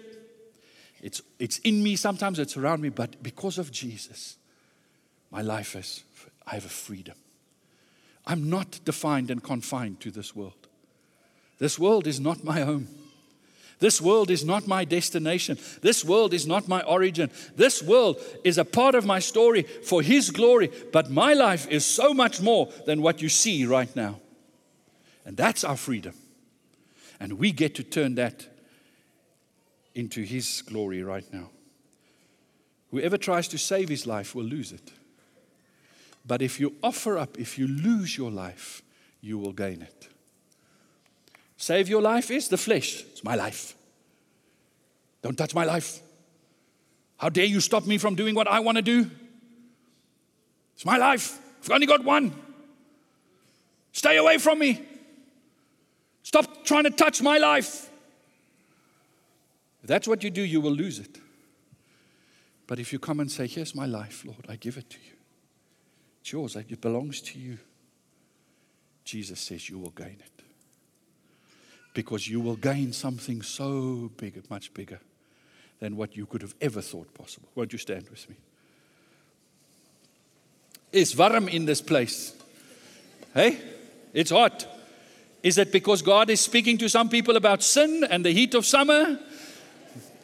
It's, 1.01 1.21
it's 1.39 1.57
in 1.59 1.81
me 1.81 1.95
sometimes, 1.95 2.37
it's 2.37 2.55
around 2.55 2.81
me, 2.81 2.89
but 2.89 3.23
because 3.23 3.57
of 3.57 3.71
Jesus, 3.71 4.37
my 5.31 5.41
life 5.41 5.75
is, 5.75 6.03
I 6.45 6.55
have 6.55 6.65
a 6.65 6.69
freedom. 6.69 7.15
I'm 8.25 8.49
not 8.49 8.79
defined 8.85 9.31
and 9.31 9.43
confined 9.43 9.99
to 10.01 10.11
this 10.11 10.35
world. 10.35 10.67
This 11.57 11.77
world 11.77 12.07
is 12.07 12.19
not 12.19 12.43
my 12.43 12.61
home. 12.61 12.87
This 13.79 13.99
world 13.99 14.29
is 14.29 14.45
not 14.45 14.67
my 14.67 14.85
destination. 14.85 15.57
This 15.81 16.05
world 16.05 16.33
is 16.33 16.45
not 16.45 16.67
my 16.67 16.81
origin. 16.83 17.31
This 17.55 17.81
world 17.81 18.21
is 18.43 18.59
a 18.59 18.65
part 18.65 18.93
of 18.93 19.05
my 19.05 19.19
story 19.19 19.63
for 19.63 20.03
His 20.03 20.29
glory, 20.29 20.71
but 20.91 21.09
my 21.09 21.33
life 21.33 21.67
is 21.67 21.83
so 21.83 22.13
much 22.13 22.41
more 22.41 22.69
than 22.85 23.01
what 23.01 23.21
you 23.21 23.29
see 23.29 23.65
right 23.65 23.93
now. 23.95 24.19
And 25.25 25.35
that's 25.35 25.63
our 25.63 25.77
freedom. 25.77 26.13
And 27.19 27.33
we 27.33 27.51
get 27.51 27.75
to 27.75 27.83
turn 27.83 28.15
that 28.15 28.45
into 29.95 30.21
His 30.21 30.61
glory 30.61 31.01
right 31.01 31.25
now. 31.33 31.49
Whoever 32.91 33.17
tries 33.17 33.47
to 33.49 33.57
save 33.57 33.89
his 33.89 34.05
life 34.05 34.35
will 34.35 34.43
lose 34.43 34.71
it. 34.71 34.91
But 36.25 36.41
if 36.41 36.59
you 36.59 36.75
offer 36.83 37.17
up, 37.17 37.37
if 37.37 37.57
you 37.57 37.67
lose 37.67 38.17
your 38.17 38.31
life, 38.31 38.81
you 39.21 39.37
will 39.37 39.53
gain 39.53 39.81
it. 39.81 40.09
Save 41.57 41.89
your 41.89 42.01
life 42.01 42.31
is 42.31 42.47
the 42.47 42.57
flesh. 42.57 43.03
It's 43.11 43.23
my 43.23 43.35
life. 43.35 43.75
Don't 45.21 45.37
touch 45.37 45.53
my 45.53 45.65
life. 45.65 45.99
How 47.17 47.29
dare 47.29 47.45
you 47.45 47.59
stop 47.59 47.85
me 47.85 47.97
from 47.97 48.15
doing 48.15 48.33
what 48.33 48.47
I 48.47 48.59
want 48.59 48.77
to 48.77 48.81
do? 48.81 49.09
It's 50.75 50.85
my 50.85 50.97
life. 50.97 51.39
I've 51.63 51.69
only 51.69 51.85
got 51.85 52.03
one. 52.03 52.33
Stay 53.91 54.17
away 54.17 54.39
from 54.39 54.57
me. 54.57 54.81
Stop 56.23 56.65
trying 56.65 56.85
to 56.85 56.89
touch 56.89 57.21
my 57.21 57.37
life. 57.37 57.89
If 59.83 59.87
that's 59.87 60.07
what 60.07 60.23
you 60.23 60.31
do, 60.31 60.41
you 60.41 60.61
will 60.61 60.71
lose 60.71 60.99
it. 60.99 61.19
But 62.67 62.79
if 62.79 62.93
you 62.93 62.99
come 62.99 63.19
and 63.19 63.31
say, 63.31 63.47
Here's 63.47 63.75
my 63.75 63.85
life, 63.85 64.23
Lord, 64.25 64.45
I 64.47 64.55
give 64.55 64.77
it 64.77 64.89
to 64.89 64.97
you, 64.97 65.13
it's 66.21 66.31
yours, 66.31 66.55
it 66.55 66.81
belongs 66.81 67.21
to 67.21 67.39
you, 67.39 67.57
Jesus 69.03 69.39
says 69.39 69.69
you 69.69 69.79
will 69.79 69.91
gain 69.91 70.17
it 70.19 70.43
because 71.93 72.27
you 72.27 72.39
will 72.39 72.55
gain 72.55 72.93
something 72.93 73.41
so 73.41 74.11
big, 74.17 74.49
much 74.49 74.73
bigger 74.73 74.99
than 75.79 75.97
what 75.97 76.15
you 76.15 76.25
could 76.25 76.41
have 76.41 76.55
ever 76.61 76.81
thought 76.81 77.13
possible. 77.13 77.49
Won't 77.55 77.73
you 77.73 77.79
stand 77.79 78.07
with 78.09 78.29
me? 78.29 78.35
It's 80.91 81.17
warm 81.17 81.47
in 81.47 81.65
this 81.65 81.81
place. 81.81 82.33
Hey, 83.33 83.57
it's 84.13 84.31
hot. 84.31 84.67
Is 85.41 85.57
it 85.57 85.71
because 85.71 86.01
God 86.01 86.29
is 86.29 86.39
speaking 86.39 86.77
to 86.77 86.89
some 86.89 87.09
people 87.09 87.35
about 87.35 87.63
sin 87.63 88.05
and 88.09 88.23
the 88.23 88.31
heat 88.31 88.53
of 88.53 88.65
summer? 88.65 89.19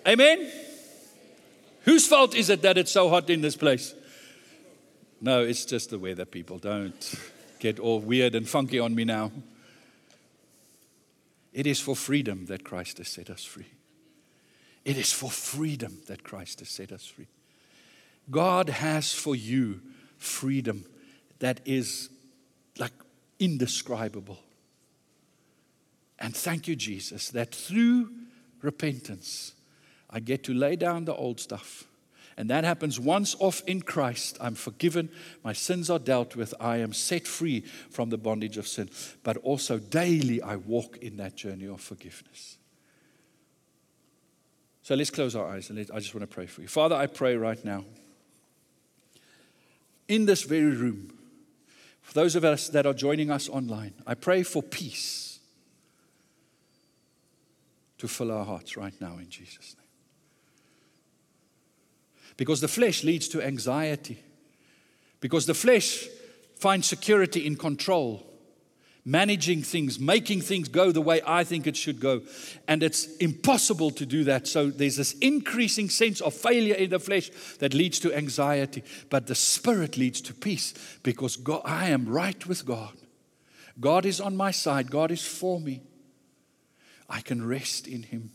Amen? 0.08 0.52
Whose 1.82 2.08
fault 2.08 2.36
is 2.36 2.50
it 2.50 2.62
that 2.62 2.78
it's 2.78 2.91
so 2.91 3.10
hot 3.10 3.30
in 3.30 3.41
this 3.41 3.56
place? 3.56 3.95
No, 5.20 5.41
it's 5.41 5.65
just 5.65 5.89
the 5.89 5.97
weather, 5.97 6.26
people. 6.26 6.59
Don't 6.59 7.15
get 7.59 7.80
all 7.80 7.99
weird 7.99 8.36
and 8.36 8.47
funky 8.47 8.80
on 8.80 8.93
me 8.93 9.03
now. 9.03 9.32
It 11.53 11.65
is 11.65 11.80
for 11.80 11.95
freedom 11.95 12.45
that 12.45 12.63
Christ 12.63 12.99
has 12.99 13.07
set 13.07 13.32
us 13.32 13.43
free. 13.43 13.65
It 14.86 14.95
is 14.95 15.11
for 15.11 15.32
freedom 15.32 15.97
that 16.07 16.24
Christ 16.24 16.59
has 16.59 16.70
set 16.70 16.91
us 16.91 17.05
free. 17.05 17.28
God 18.30 18.70
has 18.70 19.11
for 19.11 19.36
you 19.36 19.82
freedom 20.18 20.86
that 21.39 21.61
is 21.65 22.09
like 22.78 22.93
indescribable. 23.39 24.38
And 26.20 26.36
thank 26.36 26.68
you, 26.68 26.76
Jesus, 26.76 27.30
that 27.30 27.55
through 27.55 28.11
repentance, 28.61 29.53
I 30.09 30.20
get 30.20 30.43
to 30.43 30.53
lay 30.53 30.76
down 30.76 31.05
the 31.05 31.15
old 31.15 31.39
stuff 31.39 31.86
and 32.38 32.51
that 32.51 32.63
happens 32.63 32.99
once 32.99 33.35
off 33.39 33.63
in 33.65 33.81
Christ. 33.81 34.38
I'm 34.39 34.53
forgiven. 34.53 35.09
My 35.43 35.53
sins 35.53 35.89
are 35.89 35.97
dealt 35.97 36.35
with. 36.35 36.53
I 36.59 36.77
am 36.77 36.93
set 36.93 37.27
free 37.27 37.61
from 37.89 38.11
the 38.11 38.17
bondage 38.17 38.57
of 38.57 38.67
sin. 38.67 38.91
But 39.23 39.38
also 39.38 39.79
daily, 39.79 40.39
I 40.43 40.57
walk 40.57 40.97
in 40.97 41.17
that 41.17 41.35
journey 41.35 41.67
of 41.67 41.81
forgiveness. 41.81 42.57
So 44.83 44.93
let's 44.93 45.09
close 45.09 45.35
our 45.35 45.47
eyes 45.47 45.71
and 45.71 45.79
I 45.79 45.99
just 45.99 46.13
want 46.13 46.29
to 46.29 46.33
pray 46.33 46.45
for 46.45 46.61
you. 46.61 46.67
Father, 46.67 46.95
I 46.95 47.07
pray 47.07 47.35
right 47.35 47.63
now, 47.65 47.83
in 50.07 50.25
this 50.25 50.43
very 50.43 50.75
room, 50.75 51.11
for 52.01 52.13
those 52.13 52.35
of 52.35 52.45
us 52.45 52.69
that 52.69 52.85
are 52.85 52.93
joining 52.93 53.31
us 53.31 53.49
online, 53.49 53.95
I 54.05 54.13
pray 54.13 54.43
for 54.43 54.61
peace 54.63 55.39
to 57.97 58.07
fill 58.07 58.31
our 58.31 58.45
hearts 58.45 58.77
right 58.77 58.93
now 59.01 59.17
in 59.17 59.27
Jesus' 59.27 59.75
name. 59.77 59.86
Because 62.38 62.61
the 62.61 62.67
flesh 62.67 63.03
leads 63.03 63.27
to 63.29 63.41
anxiety. 63.41 64.19
Because 65.19 65.45
the 65.47 65.53
flesh 65.53 66.07
finds 66.55 66.88
security 66.88 67.45
in 67.45 67.55
control, 67.55 68.23
managing 69.03 69.63
things, 69.63 69.99
making 69.99 70.41
things 70.41 70.67
go 70.67 70.91
the 70.91 71.01
way 71.01 71.21
I 71.25 71.43
think 71.43 71.65
it 71.65 71.75
should 71.75 71.99
go. 71.99 72.21
And 72.67 72.83
it's 72.83 73.15
impossible 73.17 73.91
to 73.91 74.05
do 74.05 74.23
that. 74.25 74.47
So 74.47 74.69
there's 74.69 74.97
this 74.97 75.13
increasing 75.13 75.89
sense 75.89 76.21
of 76.21 76.33
failure 76.33 76.75
in 76.75 76.91
the 76.91 76.99
flesh 76.99 77.31
that 77.59 77.73
leads 77.73 77.99
to 77.99 78.13
anxiety. 78.13 78.83
But 79.09 79.27
the 79.27 79.35
spirit 79.35 79.97
leads 79.97 80.21
to 80.21 80.33
peace 80.33 80.73
because 81.03 81.35
God, 81.35 81.61
I 81.65 81.89
am 81.89 82.07
right 82.07 82.45
with 82.45 82.65
God. 82.65 82.93
God 83.79 84.05
is 84.05 84.19
on 84.21 84.35
my 84.35 84.51
side, 84.51 84.89
God 84.89 85.11
is 85.11 85.25
for 85.25 85.59
me. 85.59 85.81
I 87.09 87.21
can 87.21 87.47
rest 87.47 87.88
in 87.88 88.03
Him. 88.03 88.31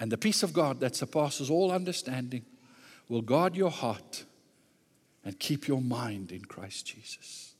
And 0.00 0.12
the 0.12 0.18
peace 0.18 0.42
of 0.42 0.52
God 0.52 0.80
that 0.80 0.94
surpasses 0.94 1.50
all 1.50 1.72
understanding 1.72 2.44
will 3.08 3.22
guard 3.22 3.56
your 3.56 3.70
heart 3.70 4.24
and 5.24 5.38
keep 5.38 5.66
your 5.66 5.80
mind 5.80 6.30
in 6.30 6.44
Christ 6.44 6.86
Jesus. 6.86 7.54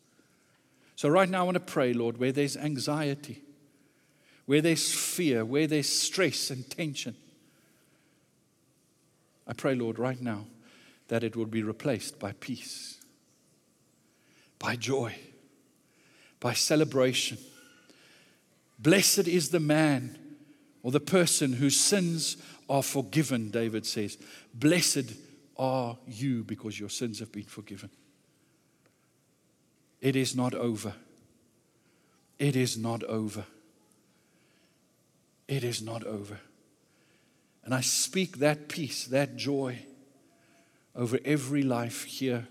So, 0.94 1.08
right 1.08 1.28
now, 1.28 1.40
I 1.40 1.42
want 1.44 1.56
to 1.56 1.60
pray, 1.60 1.92
Lord, 1.92 2.18
where 2.18 2.32
there's 2.32 2.56
anxiety, 2.56 3.42
where 4.46 4.60
there's 4.60 4.92
fear, 4.92 5.44
where 5.44 5.66
there's 5.66 5.88
stress 5.88 6.50
and 6.50 6.68
tension. 6.68 7.14
I 9.46 9.52
pray, 9.52 9.74
Lord, 9.74 9.98
right 9.98 10.20
now, 10.20 10.46
that 11.08 11.24
it 11.24 11.36
will 11.36 11.46
be 11.46 11.62
replaced 11.62 12.18
by 12.18 12.32
peace, 12.32 12.98
by 14.58 14.76
joy, 14.76 15.14
by 16.40 16.52
celebration. 16.52 17.38
Blessed 18.78 19.26
is 19.26 19.48
the 19.48 19.60
man 19.60 20.18
or 20.82 20.92
the 20.92 21.00
person 21.00 21.54
whose 21.54 21.78
sins 21.78 22.36
are 22.68 22.82
forgiven, 22.82 23.50
David 23.50 23.86
says. 23.86 24.18
Blessed 24.54 25.12
are 25.56 25.98
you 26.06 26.44
because 26.44 26.78
your 26.78 26.90
sins 26.90 27.18
have 27.18 27.32
been 27.32 27.44
forgiven. 27.44 27.90
It 30.00 30.14
is 30.14 30.36
not 30.36 30.54
over. 30.54 30.94
It 32.38 32.54
is 32.54 32.78
not 32.78 33.02
over. 33.04 33.44
It 35.48 35.64
is 35.64 35.82
not 35.82 36.04
over. 36.04 36.38
And 37.64 37.74
I 37.74 37.80
speak 37.80 38.38
that 38.38 38.68
peace, 38.68 39.06
that 39.06 39.36
joy 39.36 39.80
over 40.94 41.18
every 41.24 41.62
life 41.62 42.04
here 42.04 42.46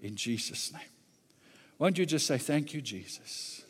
in 0.00 0.16
Jesus' 0.16 0.72
name. 0.72 0.82
Why 1.76 1.88
don't 1.88 1.98
you 1.98 2.06
just 2.06 2.26
say, 2.26 2.38
Thank 2.38 2.72
you, 2.72 2.80
Jesus, 2.80 3.64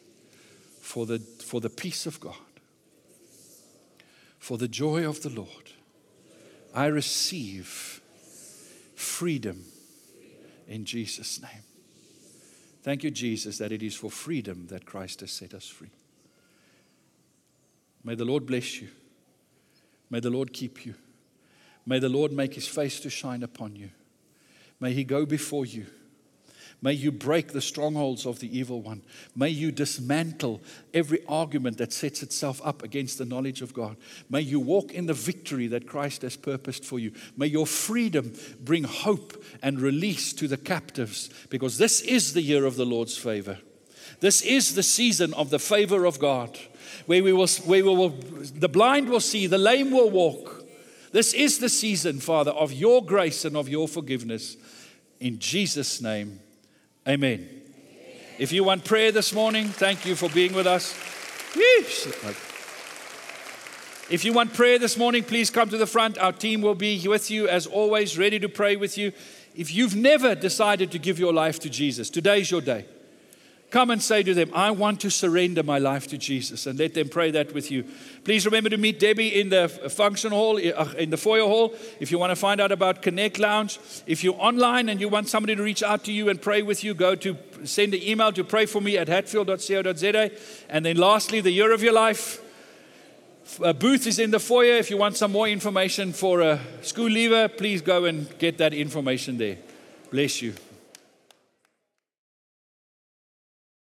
for 0.80 1.06
the, 1.06 1.18
for 1.18 1.60
the 1.60 1.70
peace 1.70 2.06
of 2.06 2.20
God 2.20 2.36
for 4.44 4.58
the 4.58 4.68
joy 4.68 5.08
of 5.08 5.22
the 5.22 5.30
Lord, 5.30 5.70
I 6.74 6.84
receive 6.88 8.02
freedom 8.94 9.64
in 10.68 10.84
Jesus' 10.84 11.40
name. 11.40 11.62
Thank 12.82 13.04
you, 13.04 13.10
Jesus, 13.10 13.56
that 13.56 13.72
it 13.72 13.82
is 13.82 13.94
for 13.94 14.10
freedom 14.10 14.66
that 14.66 14.84
Christ 14.84 15.20
has 15.20 15.30
set 15.32 15.54
us 15.54 15.66
free. 15.66 15.92
May 18.04 18.16
the 18.16 18.26
Lord 18.26 18.44
bless 18.44 18.82
you. 18.82 18.88
May 20.10 20.20
the 20.20 20.28
Lord 20.28 20.52
keep 20.52 20.84
you. 20.84 20.94
May 21.86 21.98
the 21.98 22.10
Lord 22.10 22.30
make 22.30 22.52
his 22.52 22.68
face 22.68 23.00
to 23.00 23.08
shine 23.08 23.42
upon 23.42 23.76
you. 23.76 23.88
May 24.78 24.92
he 24.92 25.04
go 25.04 25.24
before 25.24 25.64
you. 25.64 25.86
May 26.84 26.92
you 26.92 27.10
break 27.10 27.48
the 27.48 27.62
strongholds 27.62 28.26
of 28.26 28.40
the 28.40 28.58
evil 28.58 28.82
one. 28.82 29.00
May 29.34 29.48
you 29.48 29.72
dismantle 29.72 30.60
every 30.92 31.24
argument 31.26 31.78
that 31.78 31.94
sets 31.94 32.22
itself 32.22 32.60
up 32.62 32.82
against 32.82 33.16
the 33.16 33.24
knowledge 33.24 33.62
of 33.62 33.72
God. 33.72 33.96
May 34.28 34.42
you 34.42 34.60
walk 34.60 34.92
in 34.92 35.06
the 35.06 35.14
victory 35.14 35.66
that 35.68 35.86
Christ 35.88 36.20
has 36.20 36.36
purposed 36.36 36.84
for 36.84 36.98
you. 36.98 37.12
May 37.38 37.46
your 37.46 37.66
freedom 37.66 38.34
bring 38.60 38.84
hope 38.84 39.42
and 39.62 39.80
release 39.80 40.34
to 40.34 40.46
the 40.46 40.58
captives, 40.58 41.30
because 41.48 41.78
this 41.78 42.02
is 42.02 42.34
the 42.34 42.42
year 42.42 42.66
of 42.66 42.76
the 42.76 42.84
Lord's 42.84 43.16
favor. 43.16 43.60
This 44.20 44.42
is 44.42 44.74
the 44.74 44.82
season 44.82 45.32
of 45.32 45.48
the 45.48 45.58
favor 45.58 46.04
of 46.04 46.18
God, 46.18 46.58
where 47.06 47.24
we 47.24 47.32
will, 47.32 47.48
where 47.64 47.82
we 47.82 47.96
will 47.96 48.10
the 48.10 48.68
blind 48.68 49.08
will 49.08 49.20
see, 49.20 49.46
the 49.46 49.56
lame 49.56 49.90
will 49.90 50.10
walk. 50.10 50.62
This 51.12 51.32
is 51.32 51.60
the 51.60 51.70
season, 51.70 52.20
Father, 52.20 52.50
of 52.50 52.74
your 52.74 53.02
grace 53.02 53.46
and 53.46 53.56
of 53.56 53.70
your 53.70 53.88
forgiveness. 53.88 54.58
In 55.18 55.38
Jesus' 55.38 56.02
name. 56.02 56.40
Amen. 57.06 57.48
If 58.38 58.50
you 58.50 58.64
want 58.64 58.84
prayer 58.84 59.12
this 59.12 59.32
morning, 59.32 59.68
thank 59.68 60.06
you 60.06 60.14
for 60.14 60.28
being 60.30 60.54
with 60.54 60.66
us. 60.66 60.98
If 64.10 64.24
you 64.24 64.32
want 64.32 64.54
prayer 64.54 64.78
this 64.78 64.96
morning, 64.96 65.22
please 65.22 65.50
come 65.50 65.68
to 65.70 65.76
the 65.76 65.86
front. 65.86 66.18
Our 66.18 66.32
team 66.32 66.62
will 66.62 66.74
be 66.74 67.06
with 67.06 67.30
you 67.30 67.48
as 67.48 67.66
always, 67.66 68.18
ready 68.18 68.38
to 68.40 68.48
pray 68.48 68.76
with 68.76 68.98
you. 68.98 69.12
If 69.54 69.72
you've 69.72 69.94
never 69.94 70.34
decided 70.34 70.90
to 70.92 70.98
give 70.98 71.18
your 71.18 71.32
life 71.32 71.60
to 71.60 71.70
Jesus, 71.70 72.10
today's 72.10 72.50
your 72.50 72.60
day. 72.60 72.86
Come 73.74 73.90
and 73.90 74.00
say 74.00 74.22
to 74.22 74.34
them, 74.34 74.52
I 74.54 74.70
want 74.70 75.00
to 75.00 75.10
surrender 75.10 75.64
my 75.64 75.80
life 75.80 76.06
to 76.10 76.16
Jesus, 76.16 76.68
and 76.68 76.78
let 76.78 76.94
them 76.94 77.08
pray 77.08 77.32
that 77.32 77.52
with 77.52 77.72
you. 77.72 77.84
Please 78.22 78.46
remember 78.46 78.70
to 78.70 78.76
meet 78.76 79.00
Debbie 79.00 79.40
in 79.40 79.48
the 79.48 79.68
function 79.68 80.30
hall, 80.30 80.58
uh, 80.58 80.94
in 80.96 81.10
the 81.10 81.16
foyer 81.16 81.42
hall, 81.42 81.74
if 81.98 82.12
you 82.12 82.16
want 82.20 82.30
to 82.30 82.36
find 82.36 82.60
out 82.60 82.70
about 82.70 83.02
Connect 83.02 83.36
Lounge. 83.40 83.80
If 84.06 84.22
you're 84.22 84.38
online 84.38 84.88
and 84.88 85.00
you 85.00 85.08
want 85.08 85.28
somebody 85.28 85.56
to 85.56 85.62
reach 85.64 85.82
out 85.82 86.04
to 86.04 86.12
you 86.12 86.28
and 86.28 86.40
pray 86.40 86.62
with 86.62 86.84
you, 86.84 86.94
go 86.94 87.16
to 87.16 87.36
send 87.64 87.94
an 87.94 88.02
email 88.04 88.30
to 88.34 88.44
pray 88.44 88.66
for 88.66 88.80
me 88.80 88.96
at 88.96 89.08
hatfield.co.za. 89.08 90.30
And 90.68 90.86
then 90.86 90.96
lastly, 90.96 91.40
the 91.40 91.50
year 91.50 91.72
of 91.72 91.82
your 91.82 91.94
life. 91.94 92.40
A 93.60 93.74
booth 93.74 94.06
is 94.06 94.20
in 94.20 94.30
the 94.30 94.38
foyer. 94.38 94.76
If 94.76 94.88
you 94.88 94.98
want 94.98 95.16
some 95.16 95.32
more 95.32 95.48
information 95.48 96.12
for 96.12 96.42
a 96.42 96.60
school 96.82 97.10
leaver, 97.10 97.48
please 97.48 97.82
go 97.82 98.04
and 98.04 98.38
get 98.38 98.56
that 98.58 98.72
information 98.72 99.36
there. 99.36 99.58
Bless 100.12 100.42
you. 100.42 100.54